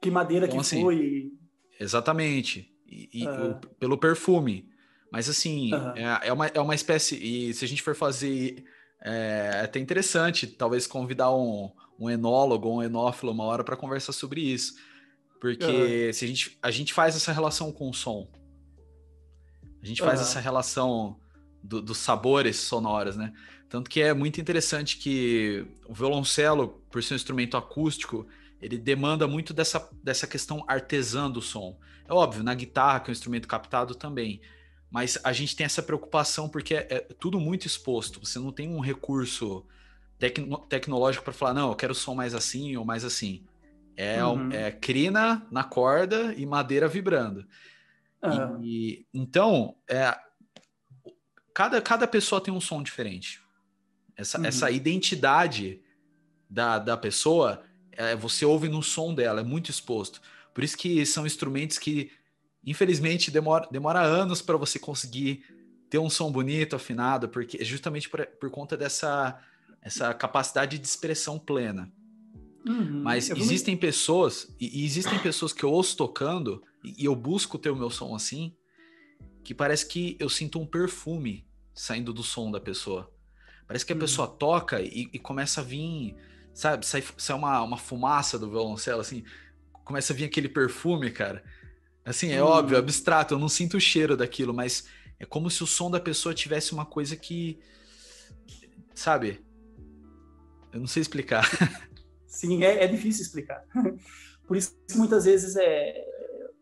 Que 0.00 0.10
madeira 0.10 0.46
então, 0.46 0.58
que 0.58 0.60
assim, 0.60 0.82
foi. 0.82 1.32
Exatamente. 1.80 2.70
E, 2.86 3.22
e 3.22 3.26
uhum. 3.26 3.52
o, 3.52 3.54
pelo 3.78 3.98
perfume. 3.98 4.68
Mas 5.10 5.28
assim, 5.28 5.72
uhum. 5.72 5.96
é, 5.96 6.28
é, 6.28 6.32
uma, 6.32 6.46
é 6.48 6.60
uma 6.60 6.74
espécie. 6.74 7.16
E 7.16 7.54
se 7.54 7.64
a 7.64 7.68
gente 7.68 7.82
for 7.82 7.94
fazer. 7.94 8.64
É, 9.02 9.50
é 9.54 9.60
até 9.60 9.78
interessante, 9.78 10.46
talvez 10.46 10.86
convidar 10.86 11.34
um, 11.34 11.70
um 11.98 12.08
enólogo 12.08 12.68
ou 12.68 12.78
um 12.78 12.82
enófilo 12.82 13.32
uma 13.32 13.44
hora 13.44 13.64
para 13.64 13.76
conversar 13.76 14.12
sobre 14.12 14.40
isso. 14.40 14.74
Porque 15.40 16.06
uhum. 16.06 16.12
se 16.12 16.24
a 16.24 16.28
gente, 16.28 16.58
a 16.62 16.70
gente 16.70 16.92
faz 16.92 17.16
essa 17.16 17.32
relação 17.32 17.70
com 17.72 17.90
o 17.90 17.94
som. 17.94 18.30
A 19.82 19.86
gente 19.86 20.00
faz 20.00 20.20
essa 20.20 20.40
relação 20.40 21.20
do, 21.62 21.82
dos 21.82 21.98
sabores 21.98 22.56
sonoros, 22.56 23.16
né? 23.16 23.32
Tanto 23.74 23.90
que 23.90 24.00
é 24.00 24.14
muito 24.14 24.40
interessante 24.40 24.98
que 24.98 25.66
o 25.88 25.92
violoncelo, 25.92 26.80
por 26.92 27.02
ser 27.02 27.14
um 27.14 27.16
instrumento 27.16 27.56
acústico, 27.56 28.24
ele 28.62 28.78
demanda 28.78 29.26
muito 29.26 29.52
dessa, 29.52 29.90
dessa 30.00 30.28
questão 30.28 30.64
artesã 30.68 31.28
do 31.28 31.42
som. 31.42 31.76
É 32.08 32.14
óbvio, 32.14 32.44
na 32.44 32.54
guitarra, 32.54 33.00
que 33.00 33.06
é 33.06 33.10
um 33.10 33.12
instrumento 33.12 33.48
captado 33.48 33.96
também. 33.96 34.40
Mas 34.88 35.18
a 35.24 35.32
gente 35.32 35.56
tem 35.56 35.64
essa 35.64 35.82
preocupação 35.82 36.48
porque 36.48 36.76
é, 36.76 36.86
é 36.88 37.00
tudo 37.18 37.40
muito 37.40 37.66
exposto. 37.66 38.24
Você 38.24 38.38
não 38.38 38.52
tem 38.52 38.68
um 38.68 38.78
recurso 38.78 39.66
tecno, 40.20 40.58
tecnológico 40.68 41.24
para 41.24 41.32
falar, 41.32 41.54
não, 41.54 41.70
eu 41.70 41.74
quero 41.74 41.96
som 41.96 42.14
mais 42.14 42.32
assim 42.32 42.76
ou 42.76 42.84
mais 42.84 43.04
assim. 43.04 43.44
É, 43.96 44.24
uhum. 44.24 44.52
é 44.52 44.70
crina 44.70 45.44
na 45.50 45.64
corda 45.64 46.32
e 46.36 46.46
madeira 46.46 46.86
vibrando. 46.86 47.44
Uhum. 48.22 48.62
E, 48.62 49.04
então, 49.12 49.74
é, 49.88 50.16
cada, 51.52 51.82
cada 51.82 52.06
pessoa 52.06 52.40
tem 52.40 52.54
um 52.54 52.60
som 52.60 52.80
diferente. 52.80 53.42
Essa, 54.16 54.38
uhum. 54.38 54.46
essa 54.46 54.70
identidade 54.70 55.80
da, 56.48 56.78
da 56.78 56.96
pessoa, 56.96 57.62
é, 57.92 58.14
você 58.14 58.44
ouve 58.44 58.68
no 58.68 58.82
som 58.82 59.14
dela, 59.14 59.40
é 59.40 59.44
muito 59.44 59.70
exposto. 59.70 60.20
Por 60.52 60.62
isso 60.62 60.76
que 60.76 61.04
são 61.04 61.26
instrumentos 61.26 61.78
que, 61.78 62.10
infelizmente, 62.64 63.30
demora, 63.30 63.68
demora 63.70 64.00
anos 64.00 64.40
para 64.40 64.56
você 64.56 64.78
conseguir 64.78 65.44
ter 65.90 65.98
um 65.98 66.10
som 66.10 66.30
bonito, 66.30 66.76
afinado, 66.76 67.28
porque 67.28 67.64
justamente 67.64 68.08
por, 68.08 68.24
por 68.26 68.50
conta 68.50 68.76
dessa 68.76 69.38
essa 69.84 70.14
capacidade 70.14 70.78
de 70.78 70.86
expressão 70.86 71.38
plena. 71.38 71.92
Uhum, 72.66 73.02
Mas 73.02 73.28
existem 73.28 73.76
pessoas, 73.76 74.48
e, 74.58 74.80
e, 74.80 74.84
existem 74.86 75.18
pessoas 75.18 75.52
que 75.52 75.62
eu 75.62 75.70
ouço 75.70 75.94
tocando, 75.94 76.62
e, 76.82 77.02
e 77.02 77.04
eu 77.04 77.14
busco 77.14 77.58
ter 77.58 77.68
o 77.68 77.76
meu 77.76 77.90
som 77.90 78.14
assim, 78.14 78.56
que 79.44 79.52
parece 79.52 79.86
que 79.86 80.16
eu 80.18 80.30
sinto 80.30 80.58
um 80.58 80.64
perfume 80.64 81.46
saindo 81.74 82.14
do 82.14 82.22
som 82.22 82.50
da 82.50 82.58
pessoa. 82.58 83.12
Parece 83.66 83.84
que 83.84 83.92
a 83.92 83.96
uhum. 83.96 84.00
pessoa 84.00 84.28
toca 84.28 84.80
e, 84.80 85.08
e, 85.12 85.18
começa 85.18 85.60
a 85.60 85.64
vir, 85.64 86.14
sabe, 86.52 86.84
sai, 86.86 87.02
sai 87.16 87.36
uma, 87.36 87.62
uma 87.62 87.78
fumaça 87.78 88.38
do 88.38 88.50
violoncelo, 88.50 89.00
assim, 89.00 89.24
começa 89.84 90.12
a 90.12 90.16
vir 90.16 90.24
aquele 90.24 90.48
perfume, 90.48 91.10
cara. 91.10 91.42
Assim, 92.04 92.32
é 92.32 92.42
uhum. 92.42 92.50
óbvio, 92.50 92.76
abstrato, 92.76 93.34
eu 93.34 93.38
não 93.38 93.48
sinto 93.48 93.76
o 93.76 93.80
cheiro 93.80 94.16
daquilo, 94.16 94.52
mas 94.52 94.86
é 95.18 95.24
como 95.24 95.50
se 95.50 95.62
o 95.62 95.66
som 95.66 95.90
da 95.90 96.00
pessoa 96.00 96.34
tivesse 96.34 96.72
uma 96.72 96.84
coisa 96.84 97.16
que, 97.16 97.58
sabe, 98.94 99.42
eu 100.72 100.80
não 100.80 100.86
sei 100.86 101.00
explicar. 101.00 101.48
Sim, 102.26 102.64
é, 102.64 102.84
é 102.84 102.86
difícil 102.88 103.22
explicar. 103.22 103.64
Por 104.46 104.56
isso 104.56 104.76
que 104.88 104.98
muitas 104.98 105.24
vezes 105.24 105.56
é. 105.56 106.04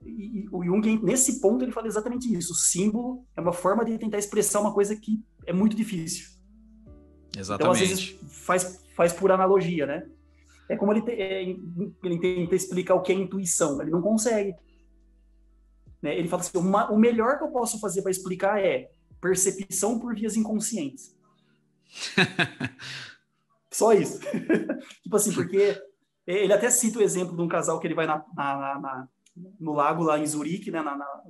E, 0.04 0.46
o 0.52 0.64
Jung, 0.64 1.02
nesse 1.02 1.40
ponto, 1.40 1.64
ele 1.64 1.72
fala 1.72 1.86
exatamente 1.86 2.32
isso. 2.32 2.52
O 2.52 2.56
símbolo 2.56 3.24
é 3.36 3.40
uma 3.40 3.52
forma 3.52 3.84
de 3.84 3.98
tentar 3.98 4.18
expressar 4.18 4.60
uma 4.60 4.72
coisa 4.72 4.94
que 4.94 5.22
é 5.46 5.52
muito 5.52 5.74
difícil. 5.74 6.31
Exatamente. 7.36 7.62
Então, 7.62 7.70
às 7.72 7.78
vezes, 7.78 8.16
faz, 8.28 8.84
faz 8.94 9.12
por 9.12 9.30
analogia, 9.32 9.86
né? 9.86 10.06
É 10.68 10.76
como 10.76 10.92
ele, 10.92 11.02
te, 11.02 11.12
é, 11.12 11.42
ele 11.42 12.18
tenta 12.18 12.54
explicar 12.54 12.94
o 12.94 13.02
que 13.02 13.12
é 13.12 13.14
intuição. 13.14 13.80
Ele 13.80 13.90
não 13.90 14.00
consegue. 14.00 14.54
Né? 16.00 16.18
Ele 16.18 16.28
fala 16.28 16.42
assim: 16.42 16.58
uma, 16.58 16.90
o 16.90 16.98
melhor 16.98 17.38
que 17.38 17.44
eu 17.44 17.48
posso 17.48 17.78
fazer 17.80 18.02
para 18.02 18.10
explicar 18.10 18.62
é 18.62 18.90
percepção 19.20 19.98
por 19.98 20.14
vias 20.14 20.36
inconscientes. 20.36 21.16
Só 23.70 23.92
isso. 23.92 24.20
tipo 25.02 25.16
assim, 25.16 25.32
porque 25.32 25.80
ele 26.26 26.52
até 26.52 26.70
cita 26.70 26.98
o 26.98 27.02
exemplo 27.02 27.36
de 27.36 27.42
um 27.42 27.48
casal 27.48 27.78
que 27.78 27.86
ele 27.86 27.94
vai 27.94 28.06
na, 28.06 28.24
na, 28.34 28.80
na, 28.80 29.08
no 29.58 29.72
lago 29.72 30.02
lá 30.02 30.18
em 30.18 30.26
Zurique, 30.26 30.70
né, 30.70 30.84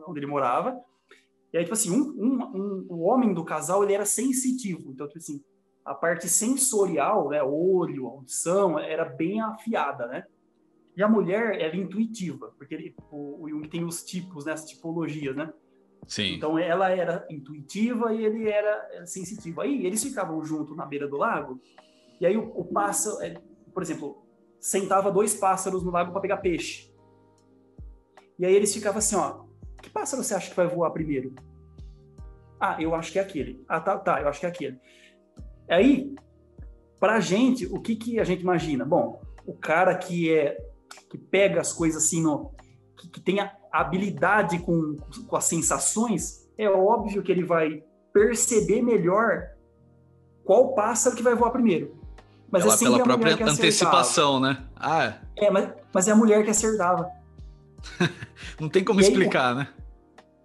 onde 0.07 0.18
ele 0.20 0.26
morava. 0.26 0.76
E 1.53 1.59
aí, 1.59 1.64
tipo 1.64 1.74
assim, 1.74 1.90
um, 1.90 2.00
um, 2.00 2.42
um, 2.55 2.86
o 2.88 3.00
homem 3.03 3.34
do 3.34 3.44
casal, 3.44 3.84
ele 3.84 3.92
era 3.92 4.07
sensitivo. 4.07 4.90
Então, 4.90 5.07
tipo 5.07 5.18
assim, 5.18 5.42
a 5.85 5.95
parte 5.95 6.28
sensorial, 6.28 7.28
né, 7.28 7.43
olho, 7.43 8.07
audição, 8.07 8.78
era 8.78 9.05
bem 9.05 9.41
afiada, 9.41 10.07
né? 10.07 10.24
E 10.97 11.03
a 11.03 11.09
mulher 11.09 11.61
era 11.61 11.76
intuitiva, 11.76 12.53
porque 12.57 12.74
ele, 12.74 12.95
o, 13.11 13.45
o 13.45 13.49
Jung 13.49 13.68
tem 13.68 13.85
os 13.85 14.05
tipos, 14.05 14.45
né, 14.45 14.53
as 14.53 14.64
tipologias, 14.64 15.35
né? 15.35 15.53
Sim. 16.07 16.35
Então 16.35 16.59
ela 16.59 16.91
era 16.91 17.26
intuitiva 17.30 18.12
e 18.12 18.24
ele 18.24 18.49
era 18.49 19.07
sensitivo. 19.07 19.61
Aí 19.61 19.87
eles 19.87 20.03
ficavam 20.03 20.45
juntos 20.45 20.76
na 20.76 20.85
beira 20.85 21.09
do 21.09 21.16
lago 21.16 21.61
e 22.20 22.26
aí 22.26 22.37
o, 22.37 22.53
o 22.55 22.64
pássaro, 22.64 23.22
é, 23.22 23.41
por 23.72 23.83
exemplo, 23.83 24.24
sentava 24.61 25.11
dois 25.11 25.35
pássaros 25.35 25.83
no 25.83 25.91
lago 25.91 26.12
para 26.12 26.20
pegar 26.20 26.37
peixe. 26.39 26.93
E 28.39 28.47
aí 28.47 28.55
eles 28.55 28.74
ficavam 28.74 28.99
assim, 28.99 29.16
ó, 29.16 29.45
que 29.83 29.91
pássaro 29.91 30.22
você 30.22 30.35
acha 30.35 30.51
que 30.51 30.57
vai 30.57 30.66
voar 30.66 30.91
primeiro? 30.91 31.35
Ah, 32.61 32.80
eu 32.80 32.95
acho 32.95 33.11
que 33.11 33.18
é 33.18 33.22
aquele. 33.22 33.64
Ah, 33.68 33.80
tá, 33.80 33.99
tá, 33.99 34.20
eu 34.20 34.28
acho 34.28 34.39
que 34.39 34.47
é 34.47 34.49
aquele. 34.49 34.80
Aí, 35.69 36.15
pra 37.01 37.21
gente, 37.21 37.67
o 37.67 37.81
que 37.81 37.97
que 37.97 38.21
a 38.21 38.25
gente 38.25 38.43
imagina? 38.43 38.85
Bom, 38.85 39.21
o 39.47 39.55
cara 39.55 39.95
que 39.95 40.33
é 40.33 40.57
que 41.11 41.19
pega 41.19 41.61
as 41.61 41.73
coisas 41.73 42.05
assim 42.05 42.23
no 42.23 42.53
que, 42.97 43.09
que 43.09 43.21
tem 43.21 43.41
a 43.41 43.53
habilidade 43.73 44.59
com, 44.59 44.97
com 45.27 45.37
as 45.37 45.45
sensações, 45.45 46.49
é 46.57 46.69
óbvio 46.69 47.23
que 47.23 47.33
ele 47.33 47.45
vai 47.45 47.83
perceber 48.13 48.83
melhor 48.83 49.49
qual 50.45 50.75
pássaro 50.75 51.17
que 51.17 51.23
vai 51.23 51.35
voar 51.35 51.51
primeiro. 51.51 51.97
Mas 52.51 52.63
pela, 52.63 52.75
é 52.75 52.79
pela 52.79 53.03
própria 53.03 53.51
antecipação, 53.51 54.39
né? 54.39 54.63
Ah, 54.77 55.05
é. 55.37 55.47
é 55.47 55.51
mas, 55.51 55.73
mas 55.93 56.09
é 56.09 56.13
a 56.13 56.17
mulher 56.17 56.45
que 56.45 56.51
acertava. 56.51 57.09
não 58.61 58.69
tem 58.69 58.85
como 58.85 59.01
e 59.01 59.03
explicar, 59.03 59.53
aí, 59.53 59.57
né? 59.57 59.69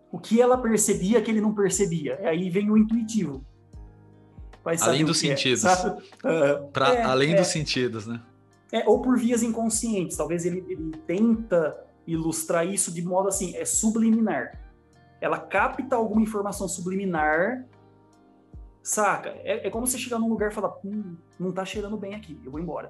O 0.09 0.17
que 0.17 0.41
ela 0.41 0.57
percebia 0.57 1.21
que 1.21 1.29
ele 1.29 1.41
não 1.41 1.53
percebia. 1.53 2.17
Aí 2.23 2.49
vem 2.49 2.71
o 2.71 2.77
intuitivo. 2.77 3.45
Além 4.81 5.05
dos 5.05 5.23
é, 5.23 5.27
sentidos. 5.27 5.63
É, 5.65 5.87
uh, 5.87 6.67
pra, 6.71 6.93
é, 6.93 7.03
além 7.03 7.35
dos 7.35 7.47
sentidos, 7.47 8.05
né? 8.05 8.21
É, 8.71 8.87
ou 8.87 9.01
por 9.01 9.17
vias 9.17 9.43
inconscientes. 9.43 10.17
Talvez 10.17 10.45
ele, 10.45 10.65
ele 10.67 10.91
tenta 11.05 11.77
ilustrar 12.05 12.65
isso 12.65 12.91
de 12.91 13.01
modo 13.01 13.27
assim, 13.27 13.55
é 13.55 13.65
subliminar. 13.65 14.59
Ela 15.19 15.39
capta 15.39 15.95
alguma 15.95 16.21
informação 16.21 16.67
subliminar 16.67 17.65
Saca? 18.87 19.31
É, 19.43 19.67
é 19.67 19.69
como 19.69 19.85
você 19.85 19.97
chegar 19.97 20.17
num 20.17 20.29
lugar 20.29 20.49
e 20.49 20.53
falar, 20.53 20.73
hum, 20.81 21.17
não 21.37 21.51
tá 21.51 21.65
cheirando 21.65 21.97
bem 21.97 22.15
aqui, 22.15 22.39
eu 22.41 22.49
vou 22.49 22.57
embora. 22.57 22.89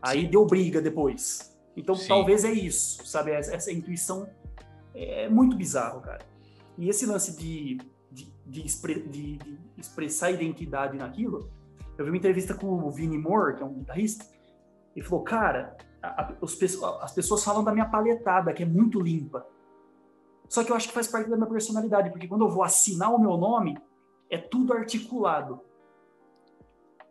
Aí 0.00 0.20
Sim. 0.20 0.30
deu 0.30 0.46
briga 0.46 0.80
depois. 0.80 1.52
Então 1.76 1.96
Sim. 1.96 2.06
talvez 2.06 2.44
é 2.44 2.52
isso, 2.52 3.04
sabe? 3.04 3.32
Essa, 3.32 3.56
essa, 3.56 3.72
intuição 3.72 4.28
é 4.94 5.28
muito 5.28 5.56
bizarro, 5.56 6.00
cara. 6.00 6.24
E 6.78 6.88
esse 6.88 7.06
lance 7.06 7.36
de, 7.36 7.78
de, 8.12 8.32
de, 8.46 8.62
de, 8.62 9.36
de 9.36 9.58
expressar 9.76 10.30
identidade 10.30 10.96
naquilo, 10.96 11.50
eu 11.96 12.04
vi 12.04 12.10
uma 12.10 12.16
entrevista 12.16 12.54
com 12.54 12.66
o 12.66 12.90
Vinnie 12.90 13.18
Moore, 13.18 13.56
que 13.56 13.62
é 13.62 13.66
um 13.66 13.74
guitarrista, 13.74 14.24
e 14.96 15.02
falou, 15.02 15.24
cara, 15.24 15.76
a, 16.02 16.22
a, 16.22 16.32
os, 16.40 16.58
as 17.00 17.12
pessoas 17.12 17.44
falam 17.44 17.62
da 17.62 17.72
minha 17.72 17.86
paletada, 17.86 18.52
que 18.52 18.62
é 18.62 18.66
muito 18.66 19.00
limpa. 19.00 19.46
Só 20.48 20.62
que 20.62 20.70
eu 20.70 20.76
acho 20.76 20.88
que 20.88 20.94
faz 20.94 21.08
parte 21.08 21.30
da 21.30 21.36
minha 21.36 21.48
personalidade, 21.48 22.10
porque 22.10 22.28
quando 22.28 22.44
eu 22.44 22.50
vou 22.50 22.62
assinar 22.62 23.12
o 23.12 23.18
meu 23.18 23.36
nome, 23.36 23.78
é 24.30 24.38
tudo 24.38 24.72
articulado. 24.72 25.60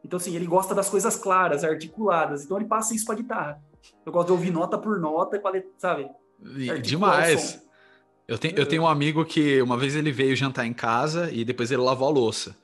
Então, 0.04 0.18
assim, 0.18 0.36
ele 0.36 0.46
gosta 0.46 0.76
das 0.76 0.90
coisas 0.90 1.16
claras, 1.16 1.64
articuladas. 1.64 2.44
Então, 2.44 2.58
ele 2.58 2.68
passa 2.68 2.94
isso 2.94 3.06
para 3.06 3.16
guitarra. 3.16 3.64
Eu 4.06 4.12
gosto 4.12 4.28
de 4.28 4.34
ouvir 4.34 4.52
nota 4.52 4.78
por 4.78 5.00
nota, 5.00 5.42
sabe? 5.78 6.10
Demais. 6.82 7.66
Eu 8.28 8.38
tenho, 8.38 8.56
eu 8.58 8.66
tenho 8.66 8.84
um 8.84 8.88
amigo 8.88 9.26
que 9.26 9.62
uma 9.62 9.78
vez 9.78 9.96
ele 9.96 10.12
veio 10.12 10.36
jantar 10.36 10.66
em 10.66 10.74
casa 10.74 11.30
e 11.32 11.44
depois 11.44 11.72
ele 11.72 11.82
lavou 11.82 12.08
a 12.08 12.12
louça. 12.12 12.56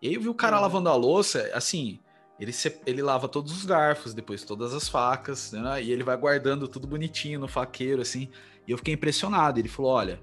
E 0.00 0.08
aí 0.08 0.14
eu 0.14 0.20
vi 0.20 0.28
o 0.28 0.34
cara 0.34 0.56
uhum. 0.56 0.62
lavando 0.62 0.88
a 0.88 0.94
louça, 0.94 1.50
assim, 1.54 1.98
ele, 2.38 2.52
se, 2.52 2.78
ele 2.84 3.02
lava 3.02 3.28
todos 3.28 3.50
os 3.52 3.64
garfos, 3.64 4.12
depois 4.12 4.44
todas 4.44 4.74
as 4.74 4.88
facas, 4.88 5.52
né? 5.52 5.82
E 5.82 5.90
ele 5.90 6.04
vai 6.04 6.16
guardando 6.16 6.68
tudo 6.68 6.86
bonitinho 6.86 7.40
no 7.40 7.48
faqueiro, 7.48 8.02
assim. 8.02 8.28
E 8.68 8.72
eu 8.72 8.76
fiquei 8.76 8.92
impressionado. 8.92 9.58
Ele 9.58 9.68
falou: 9.68 9.92
olha, 9.92 10.20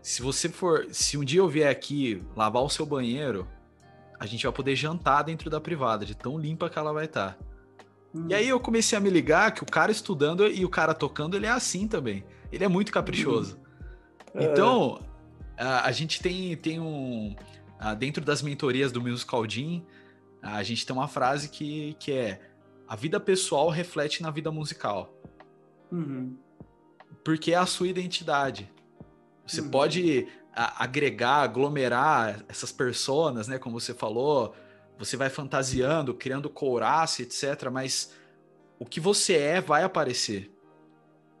se 0.00 0.22
você 0.22 0.48
for, 0.48 0.86
se 0.92 1.18
um 1.18 1.24
dia 1.24 1.40
eu 1.40 1.48
vier 1.48 1.68
aqui 1.68 2.22
lavar 2.36 2.62
o 2.62 2.68
seu 2.68 2.86
banheiro, 2.86 3.48
a 4.18 4.26
gente 4.26 4.44
vai 4.44 4.52
poder 4.52 4.76
jantar 4.76 5.22
dentro 5.22 5.50
da 5.50 5.60
privada, 5.60 6.06
de 6.06 6.14
tão 6.14 6.38
limpa 6.38 6.70
que 6.70 6.78
ela 6.78 6.92
vai 6.92 7.06
estar. 7.06 7.32
Tá. 7.32 7.38
Hum. 8.14 8.26
E 8.28 8.34
aí 8.34 8.48
eu 8.48 8.60
comecei 8.60 8.96
a 8.96 9.00
me 9.00 9.10
ligar 9.10 9.52
que 9.52 9.64
o 9.64 9.66
cara 9.66 9.90
estudando 9.90 10.46
e 10.46 10.64
o 10.64 10.68
cara 10.68 10.94
tocando, 10.94 11.36
ele 11.36 11.46
é 11.46 11.50
assim 11.50 11.88
também. 11.88 12.24
Ele 12.52 12.64
é 12.64 12.68
muito 12.68 12.92
caprichoso. 12.92 13.56
Hum. 13.56 13.63
Então, 14.34 15.00
a, 15.56 15.86
a, 15.86 15.92
gente 15.92 16.20
tem, 16.20 16.56
tem 16.56 16.80
um. 16.80 17.36
A, 17.78 17.94
dentro 17.94 18.24
das 18.24 18.42
mentorias 18.42 18.90
do 18.90 19.00
Musical 19.00 19.48
Jam, 19.48 19.82
a 20.42 20.62
gente 20.62 20.84
tem 20.84 20.94
uma 20.94 21.08
frase 21.08 21.48
que, 21.48 21.94
que 22.00 22.12
é: 22.12 22.40
a 22.88 22.96
vida 22.96 23.20
pessoal 23.20 23.68
reflete 23.68 24.22
na 24.22 24.30
vida 24.30 24.50
musical. 24.50 25.14
Uhum. 25.90 26.36
Porque 27.24 27.52
é 27.52 27.56
a 27.56 27.66
sua 27.66 27.88
identidade. 27.88 28.70
Você 29.46 29.60
uhum. 29.60 29.70
pode 29.70 30.26
a, 30.54 30.82
agregar, 30.82 31.42
aglomerar 31.42 32.44
essas 32.48 32.72
pessoas, 32.72 33.46
né? 33.46 33.58
Como 33.58 33.78
você 33.78 33.94
falou, 33.94 34.54
você 34.98 35.16
vai 35.16 35.30
fantasiando, 35.30 36.12
criando 36.14 36.50
couraça, 36.50 37.22
etc. 37.22 37.70
Mas 37.72 38.12
o 38.78 38.84
que 38.84 38.98
você 38.98 39.34
é 39.34 39.60
vai 39.60 39.84
aparecer. 39.84 40.50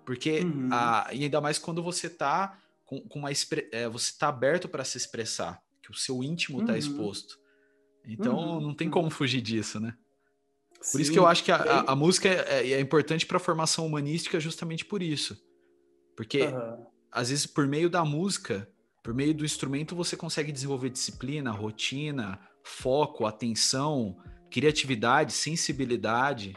Porque, 0.04 0.40
uhum. 0.40 0.68
a, 0.70 1.08
e 1.12 1.24
ainda 1.24 1.40
mais 1.40 1.58
quando 1.58 1.82
você 1.82 2.08
tá 2.08 2.58
com, 2.84 3.00
com 3.08 3.18
uma 3.18 3.30
é, 3.72 3.88
você 3.88 4.12
tá 4.18 4.28
aberto 4.28 4.68
para 4.68 4.84
se 4.84 4.96
expressar, 4.96 5.60
que 5.82 5.90
o 5.90 5.94
seu 5.94 6.22
íntimo 6.22 6.60
está 6.60 6.72
uhum. 6.72 6.78
exposto. 6.78 7.38
Então 8.06 8.36
uhum. 8.36 8.60
não 8.60 8.74
tem 8.74 8.90
como 8.90 9.10
fugir 9.10 9.40
disso, 9.40 9.80
né? 9.80 9.96
Por 10.78 10.98
Sim. 10.98 11.02
isso 11.02 11.12
que 11.12 11.18
eu 11.18 11.26
acho 11.26 11.42
que 11.42 11.50
a, 11.50 11.56
a, 11.56 11.92
a 11.92 11.96
música 11.96 12.28
é, 12.28 12.72
é 12.72 12.80
importante 12.80 13.24
para 13.24 13.38
a 13.38 13.40
formação 13.40 13.86
humanística 13.86 14.38
justamente 14.38 14.84
por 14.84 15.02
isso. 15.02 15.42
Porque 16.14 16.42
às 17.10 17.30
vezes 17.30 17.46
por 17.46 17.66
meio 17.66 17.88
da 17.88 18.04
música, 18.04 18.68
por 19.02 19.14
meio 19.14 19.34
do 19.34 19.44
instrumento, 19.44 19.96
você 19.96 20.16
consegue 20.16 20.52
desenvolver 20.52 20.90
disciplina, 20.90 21.50
rotina, 21.50 22.38
foco, 22.62 23.26
atenção, 23.26 24.16
criatividade, 24.50 25.32
sensibilidade. 25.32 26.54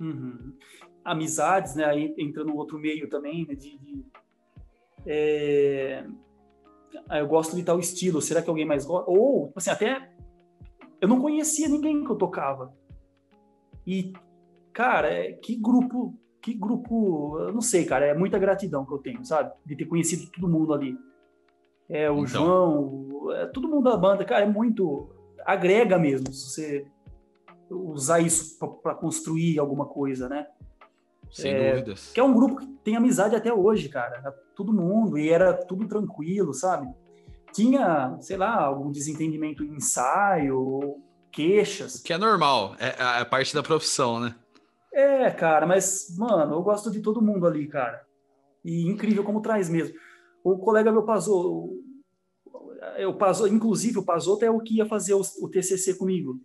Uhum. 0.00 0.56
Amizades, 1.04 1.74
né? 1.74 1.84
Aí 1.84 2.14
entra 2.18 2.44
no 2.44 2.56
outro 2.56 2.78
meio 2.78 3.08
também, 3.08 3.46
né? 3.46 3.54
De, 3.54 3.78
de 3.78 4.04
é... 5.06 6.04
Ah, 7.08 7.18
eu 7.18 7.26
gosto 7.26 7.56
de 7.56 7.62
tal 7.62 7.78
estilo, 7.78 8.22
será 8.22 8.40
que 8.40 8.48
alguém 8.48 8.64
mais 8.64 8.86
gosta? 8.86 9.10
Ou, 9.10 9.52
assim, 9.56 9.70
até 9.70 10.10
eu 11.00 11.08
não 11.08 11.20
conhecia 11.20 11.68
ninguém 11.68 12.04
que 12.04 12.10
eu 12.10 12.16
tocava. 12.16 12.72
E, 13.86 14.12
cara, 14.72 15.12
é, 15.12 15.32
que 15.32 15.56
grupo 15.56 16.18
que 16.44 16.52
grupo, 16.52 17.38
eu 17.38 17.54
não 17.54 17.62
sei, 17.62 17.86
cara, 17.86 18.04
é 18.04 18.12
muita 18.12 18.38
gratidão 18.38 18.84
que 18.84 18.92
eu 18.92 18.98
tenho, 18.98 19.24
sabe? 19.24 19.50
De 19.64 19.74
ter 19.74 19.86
conhecido 19.86 20.30
todo 20.30 20.46
mundo 20.46 20.74
ali. 20.74 20.94
É, 21.88 22.10
o 22.10 22.18
então. 22.18 22.26
João, 22.26 23.32
é, 23.32 23.46
todo 23.46 23.66
mundo 23.66 23.84
da 23.84 23.96
banda, 23.96 24.26
cara, 24.26 24.44
é 24.44 24.46
muito. 24.46 25.08
agrega 25.46 25.98
mesmo, 25.98 26.30
se 26.34 26.50
você 26.50 26.86
usar 27.70 28.20
isso 28.20 28.58
para 28.82 28.94
construir 28.94 29.58
alguma 29.58 29.86
coisa, 29.86 30.28
né? 30.28 30.46
Sem 31.34 31.52
é, 31.52 31.72
dúvidas. 31.72 32.12
Que 32.12 32.20
é 32.20 32.22
um 32.22 32.32
grupo 32.32 32.60
que 32.60 32.66
tem 32.84 32.94
amizade 32.94 33.34
até 33.34 33.52
hoje, 33.52 33.88
cara. 33.88 34.32
Todo 34.54 34.72
mundo, 34.72 35.18
e 35.18 35.28
era 35.28 35.52
tudo 35.52 35.88
tranquilo, 35.88 36.54
sabe? 36.54 36.88
Tinha, 37.52 38.16
sei 38.20 38.36
lá, 38.36 38.62
algum 38.62 38.92
desentendimento 38.92 39.64
em 39.64 39.74
ensaio, 39.74 40.96
queixas. 41.32 42.00
Que 42.00 42.12
é 42.12 42.18
normal, 42.18 42.76
é, 42.78 42.90
é 42.90 43.20
a 43.20 43.24
parte 43.24 43.52
da 43.52 43.64
profissão, 43.64 44.20
né? 44.20 44.36
É, 44.92 45.28
cara, 45.32 45.66
mas, 45.66 46.14
mano, 46.16 46.54
eu 46.54 46.62
gosto 46.62 46.88
de 46.88 47.00
todo 47.00 47.20
mundo 47.20 47.48
ali, 47.48 47.66
cara. 47.66 48.06
E 48.64 48.88
incrível 48.88 49.24
como 49.24 49.42
traz 49.42 49.68
mesmo. 49.68 49.96
O 50.44 50.56
colega 50.58 50.92
meu 50.92 51.02
Pazoto, 51.02 51.82
eu 52.96 53.12
Pazoto, 53.14 53.52
inclusive 53.52 53.98
o 53.98 54.04
Pazoto 54.04 54.44
é 54.44 54.50
o 54.50 54.60
que 54.60 54.76
ia 54.76 54.86
fazer 54.86 55.14
o, 55.14 55.22
o 55.40 55.48
TCC 55.48 55.94
comigo. 55.94 56.38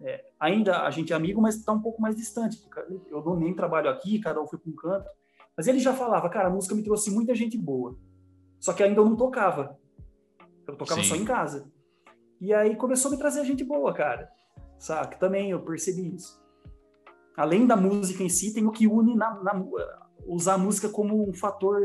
É, 0.00 0.24
ainda 0.38 0.82
a 0.82 0.90
gente 0.90 1.12
é 1.12 1.16
amigo, 1.16 1.40
mas 1.40 1.56
está 1.56 1.72
um 1.72 1.80
pouco 1.80 2.00
mais 2.00 2.16
distante. 2.16 2.62
Eu 3.10 3.24
não 3.24 3.36
nem 3.36 3.54
trabalho 3.54 3.88
aqui, 3.88 4.18
cada 4.18 4.40
um 4.40 4.46
foi 4.46 4.58
para 4.58 4.70
um 4.70 4.76
canto. 4.76 5.08
Mas 5.56 5.66
ele 5.66 5.78
já 5.78 5.94
falava, 5.94 6.28
cara, 6.28 6.48
a 6.48 6.50
música 6.50 6.74
me 6.74 6.82
trouxe 6.82 7.10
muita 7.10 7.34
gente 7.34 7.56
boa. 7.56 7.96
Só 8.60 8.72
que 8.72 8.82
ainda 8.82 9.00
eu 9.00 9.04
não 9.04 9.16
tocava. 9.16 9.78
Eu 10.66 10.76
tocava 10.76 11.02
Sim. 11.02 11.08
só 11.08 11.16
em 11.16 11.24
casa. 11.24 11.70
E 12.40 12.52
aí 12.52 12.76
começou 12.76 13.10
a 13.10 13.12
me 13.12 13.18
trazer 13.18 13.44
gente 13.44 13.64
boa, 13.64 13.92
cara. 13.94 14.30
Saca? 14.78 15.16
Também 15.16 15.50
eu 15.50 15.60
percebi 15.60 16.14
isso. 16.14 16.42
Além 17.36 17.66
da 17.66 17.76
música 17.76 18.22
em 18.22 18.28
si, 18.28 18.52
tem 18.52 18.66
o 18.66 18.70
que 18.70 18.86
une 18.86 19.14
na, 19.14 19.42
na 19.42 19.64
usar 20.26 20.54
a 20.54 20.58
música 20.58 20.88
como 20.88 21.28
um 21.28 21.32
fator 21.32 21.82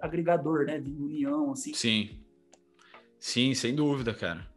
agregador, 0.00 0.66
né? 0.66 0.78
De 0.78 0.92
união, 0.92 1.52
assim. 1.52 1.74
Sim. 1.74 2.20
Sim, 3.18 3.54
sem 3.54 3.74
dúvida, 3.74 4.14
cara. 4.14 4.49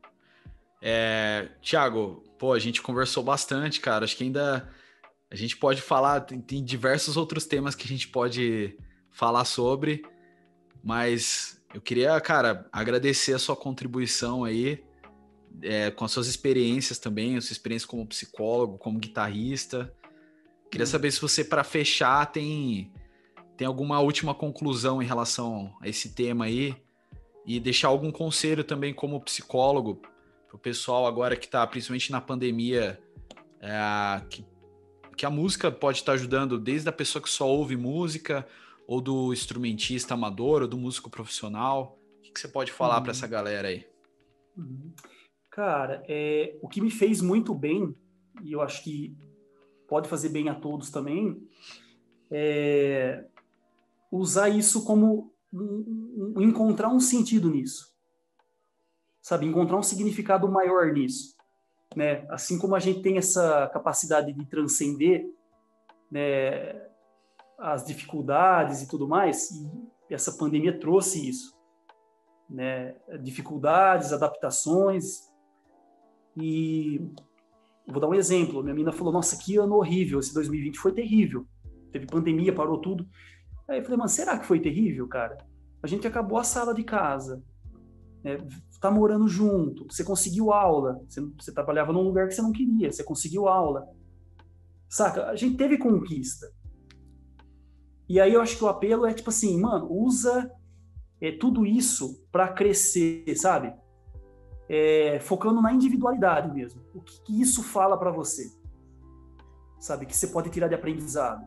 É, 0.85 1.47
Tiago, 1.61 2.21
pô, 2.37 2.51
a 2.51 2.59
gente 2.59 2.81
conversou 2.81 3.23
bastante, 3.23 3.79
cara. 3.79 4.03
Acho 4.03 4.17
que 4.17 4.25
ainda 4.25 4.69
a 5.31 5.35
gente 5.35 5.55
pode 5.55 5.81
falar, 5.81 6.19
tem, 6.19 6.41
tem 6.41 6.61
diversos 6.61 7.15
outros 7.15 7.45
temas 7.45 7.73
que 7.73 7.85
a 7.85 7.87
gente 7.87 8.09
pode 8.09 8.77
falar 9.09 9.45
sobre, 9.45 10.03
mas 10.83 11.63
eu 11.73 11.79
queria, 11.79 12.19
cara, 12.19 12.67
agradecer 12.69 13.33
a 13.33 13.39
sua 13.39 13.55
contribuição 13.55 14.43
aí, 14.43 14.83
é, 15.61 15.89
com 15.89 16.03
as 16.03 16.11
suas 16.11 16.27
experiências 16.27 16.99
também, 16.99 17.37
a 17.37 17.41
sua 17.41 17.53
experiência 17.53 17.87
como 17.87 18.05
psicólogo, 18.05 18.77
como 18.77 18.99
guitarrista. 18.99 19.93
Queria 20.69 20.85
saber 20.85 21.11
se 21.11 21.21
você, 21.21 21.45
para 21.45 21.63
fechar, 21.63 22.25
tem, 22.25 22.91
tem 23.55 23.65
alguma 23.65 24.01
última 24.01 24.35
conclusão 24.35 25.01
em 25.01 25.05
relação 25.05 25.73
a 25.79 25.87
esse 25.87 26.13
tema 26.13 26.43
aí 26.43 26.75
e 27.45 27.57
deixar 27.57 27.87
algum 27.87 28.11
conselho 28.11 28.65
também 28.65 28.93
como 28.93 29.21
psicólogo 29.21 30.01
o 30.53 30.57
pessoal 30.57 31.07
agora 31.07 31.35
que 31.35 31.45
está, 31.45 31.65
principalmente 31.65 32.11
na 32.11 32.21
pandemia, 32.21 33.01
é, 33.59 34.21
que, 34.29 34.45
que 35.17 35.25
a 35.25 35.29
música 35.29 35.71
pode 35.71 35.97
estar 35.97 36.11
tá 36.11 36.15
ajudando 36.15 36.59
desde 36.59 36.87
a 36.87 36.93
pessoa 36.93 37.21
que 37.21 37.29
só 37.29 37.49
ouve 37.49 37.75
música 37.75 38.47
ou 38.87 39.01
do 39.01 39.33
instrumentista 39.33 40.13
amador 40.13 40.61
ou 40.61 40.67
do 40.67 40.77
músico 40.77 41.09
profissional. 41.09 41.97
O 42.19 42.21
que, 42.21 42.31
que 42.31 42.39
você 42.39 42.47
pode 42.47 42.71
falar 42.71 43.01
para 43.01 43.11
essa 43.11 43.25
galera 43.25 43.69
aí? 43.69 43.85
Uhum. 44.55 44.93
Cara, 45.49 46.03
é, 46.07 46.57
o 46.61 46.67
que 46.67 46.81
me 46.81 46.91
fez 46.91 47.21
muito 47.21 47.53
bem, 47.53 47.95
e 48.43 48.51
eu 48.51 48.61
acho 48.61 48.83
que 48.83 49.15
pode 49.87 50.07
fazer 50.07 50.29
bem 50.29 50.49
a 50.49 50.55
todos 50.55 50.89
também, 50.89 51.41
é 52.31 53.25
usar 54.11 54.49
isso 54.49 54.83
como 54.83 55.33
um, 55.51 56.33
um, 56.35 56.41
encontrar 56.41 56.89
um 56.89 56.99
sentido 56.99 57.49
nisso. 57.49 57.92
Sabe, 59.23 59.47
encontrar 59.47 59.77
um 59.77 59.83
significado 59.83 60.47
maior 60.51 60.91
nisso. 60.91 61.33
Né? 61.95 62.25
Assim 62.29 62.59
como 62.59 62.75
a 62.75 62.79
gente 62.79 63.01
tem 63.01 63.17
essa 63.17 63.69
capacidade 63.73 64.33
de 64.33 64.45
transcender 64.45 65.25
né, 66.11 66.87
as 67.57 67.85
dificuldades 67.85 68.81
e 68.81 68.87
tudo 68.87 69.07
mais, 69.07 69.49
e 69.51 70.13
essa 70.13 70.33
pandemia 70.33 70.77
trouxe 70.77 71.29
isso. 71.29 71.57
Né? 72.49 72.95
Dificuldades, 73.21 74.11
adaptações, 74.11 75.31
e 76.35 76.99
vou 77.87 78.01
dar 78.01 78.07
um 78.07 78.13
exemplo. 78.13 78.61
Minha 78.61 78.73
menina 78.73 78.91
falou: 78.91 79.13
Nossa, 79.13 79.37
que 79.37 79.57
ano 79.57 79.75
horrível. 79.75 80.19
Esse 80.19 80.33
2020 80.33 80.79
foi 80.79 80.91
terrível. 80.91 81.45
Teve 81.91 82.07
pandemia, 82.07 82.53
parou 82.53 82.79
tudo. 82.79 83.07
Aí 83.67 83.79
eu 83.79 83.83
falei: 83.83 83.97
Mas 83.97 84.11
será 84.11 84.37
que 84.37 84.45
foi 84.45 84.59
terrível, 84.59 85.07
cara? 85.07 85.37
A 85.81 85.87
gente 85.87 86.07
acabou 86.07 86.37
a 86.37 86.43
sala 86.43 86.73
de 86.73 86.83
casa. 86.83 87.43
Né? 88.23 88.37
Tá 88.79 88.89
morando 88.89 89.27
junto. 89.27 89.85
Você 89.91 90.03
conseguiu 90.03 90.51
aula. 90.51 91.01
Você, 91.07 91.21
você 91.21 91.51
trabalhava 91.51 91.93
num 91.93 92.01
lugar 92.01 92.27
que 92.27 92.33
você 92.33 92.41
não 92.41 92.51
queria. 92.51 92.91
Você 92.91 93.03
conseguiu 93.03 93.47
aula. 93.47 93.87
Saca? 94.89 95.27
A 95.27 95.35
gente 95.35 95.57
teve 95.57 95.77
conquista. 95.77 96.51
E 98.07 98.19
aí 98.19 98.33
eu 98.33 98.41
acho 98.41 98.57
que 98.57 98.63
o 98.63 98.67
apelo 98.67 99.05
é 99.05 99.13
tipo 99.13 99.29
assim, 99.29 99.59
mano, 99.59 99.87
usa 99.89 100.51
é, 101.19 101.31
tudo 101.31 101.65
isso 101.65 102.25
para 102.31 102.49
crescer, 102.49 103.35
sabe? 103.35 103.73
é, 104.67 105.19
focando 105.19 105.61
na 105.61 105.73
individualidade 105.73 106.53
mesmo. 106.53 106.81
O 106.93 107.01
que, 107.01 107.21
que 107.21 107.41
isso 107.41 107.63
fala 107.63 107.97
para 107.97 108.11
você? 108.11 108.51
Sabe, 109.79 110.05
que 110.05 110.15
você 110.15 110.27
pode 110.27 110.49
tirar 110.49 110.67
de 110.67 110.75
aprendizado. 110.75 111.45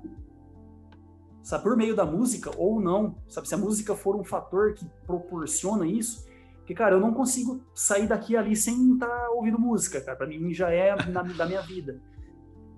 Sabe, 1.43 1.65
por 1.65 1.77
meio 1.77 1.97
da 1.97 2.05
música 2.05 2.51
ou 2.57 2.81
não. 2.81 3.17
Sabe, 3.29 3.49
se 3.49 3.55
a 3.55 3.59
música 3.59 3.95
for 3.95 4.17
um 4.17 4.25
fator 4.25 4.75
que 4.75 4.87
proporciona 5.07 5.87
isso, 5.87 6.26
que, 6.67 6.75
cara, 6.75 6.97
eu 6.97 7.01
não 7.01 7.15
consigo 7.15 7.61
sair 7.75 8.07
daqui 8.07 8.37
ali 8.37 8.57
sem 8.57 8.95
estar 8.95 9.07
tá 9.07 9.31
ouvindo 9.31 9.59
música, 9.59 10.01
cara. 10.01 10.17
Para 10.17 10.27
mim 10.27 10.53
já 10.53 10.71
é 10.71 10.95
na, 11.07 11.23
da 11.23 11.47
minha 11.47 11.63
vida. 11.63 12.01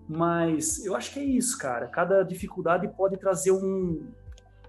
Mas 0.09 0.85
eu 0.85 0.95
acho 0.95 1.13
que 1.13 1.21
é 1.21 1.25
isso, 1.25 1.59
cara. 1.59 1.89
Cada 1.89 2.23
dificuldade 2.23 2.87
pode 2.97 3.17
trazer 3.17 3.51
um. 3.51 4.07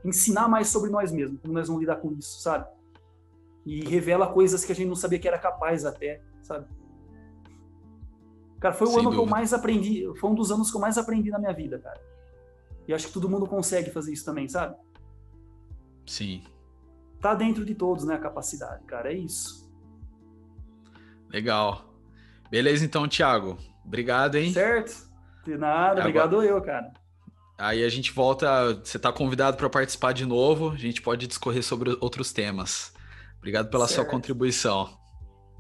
ensinar 0.04 0.48
mais 0.48 0.70
sobre 0.70 0.90
nós 0.90 1.12
mesmos, 1.12 1.40
como 1.42 1.54
nós 1.54 1.68
vamos 1.68 1.82
lidar 1.82 1.98
com 1.98 2.12
isso, 2.14 2.42
sabe? 2.42 2.66
e 3.70 3.82
revela 3.86 4.28
coisas 4.32 4.66
que 4.66 4.72
a 4.72 4.76
gente 4.76 4.88
não 4.88 4.96
sabia 4.96 5.20
que 5.20 5.28
era 5.28 5.38
capaz 5.38 5.86
até, 5.86 6.22
sabe? 6.42 6.66
Cara, 8.60 8.74
foi 8.74 8.88
o 8.88 8.90
Sem 8.90 9.00
ano 9.00 9.10
dúvida. 9.12 9.24
que 9.24 9.28
eu 9.28 9.32
mais 9.32 9.54
aprendi, 9.54 10.12
foi 10.20 10.30
um 10.30 10.36
dos 10.36 10.52
anos 10.52 10.72
que 10.72 10.78
eu 10.78 10.82
mais 10.82 10.98
aprendi 10.98 11.30
na 11.30 11.38
minha 11.40 11.54
vida, 11.54 11.78
cara. 11.78 12.02
E 12.88 12.94
acho 12.94 13.08
que 13.08 13.14
todo 13.14 13.30
mundo 13.30 13.46
consegue 13.46 13.92
fazer 13.92 14.12
isso 14.12 14.26
também, 14.26 14.50
sabe? 14.50 14.76
Sim. 16.06 16.44
Tá 17.22 17.36
dentro 17.36 17.66
de 17.66 17.76
todos, 17.76 18.06
né, 18.06 18.16
a 18.16 18.20
capacidade, 18.20 18.84
cara, 18.86 19.12
é 19.12 19.18
isso. 19.18 19.70
Legal. 21.30 21.94
Beleza, 22.50 22.86
então, 22.86 23.08
Thiago. 23.08 23.58
Obrigado, 23.86 24.36
hein? 24.36 24.52
Certo. 24.52 25.10
De 25.46 25.58
nada, 25.58 26.02
Agora... 26.02 26.02
obrigado 26.02 26.44
eu, 26.44 26.62
cara. 26.62 26.94
Aí 27.58 27.84
a 27.84 27.90
gente 27.90 28.14
volta, 28.14 28.74
você 28.76 28.96
está 28.96 29.12
convidado 29.12 29.58
para 29.58 29.70
participar 29.70 30.14
de 30.14 30.26
novo, 30.26 30.72
a 30.72 30.78
gente 30.78 31.02
pode 31.02 31.28
discorrer 31.28 31.62
sobre 31.62 31.96
outros 32.00 32.32
temas. 32.32 32.94
Obrigado 33.38 33.70
pela 33.70 33.86
certo. 33.86 33.96
sua 33.96 34.06
contribuição. 34.06 34.98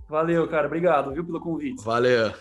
Valeu, 0.08 0.48
cara. 0.48 0.68
Obrigado, 0.68 1.12
viu, 1.12 1.26
pelo 1.26 1.40
convite. 1.40 1.84
Valeu. 1.84 2.34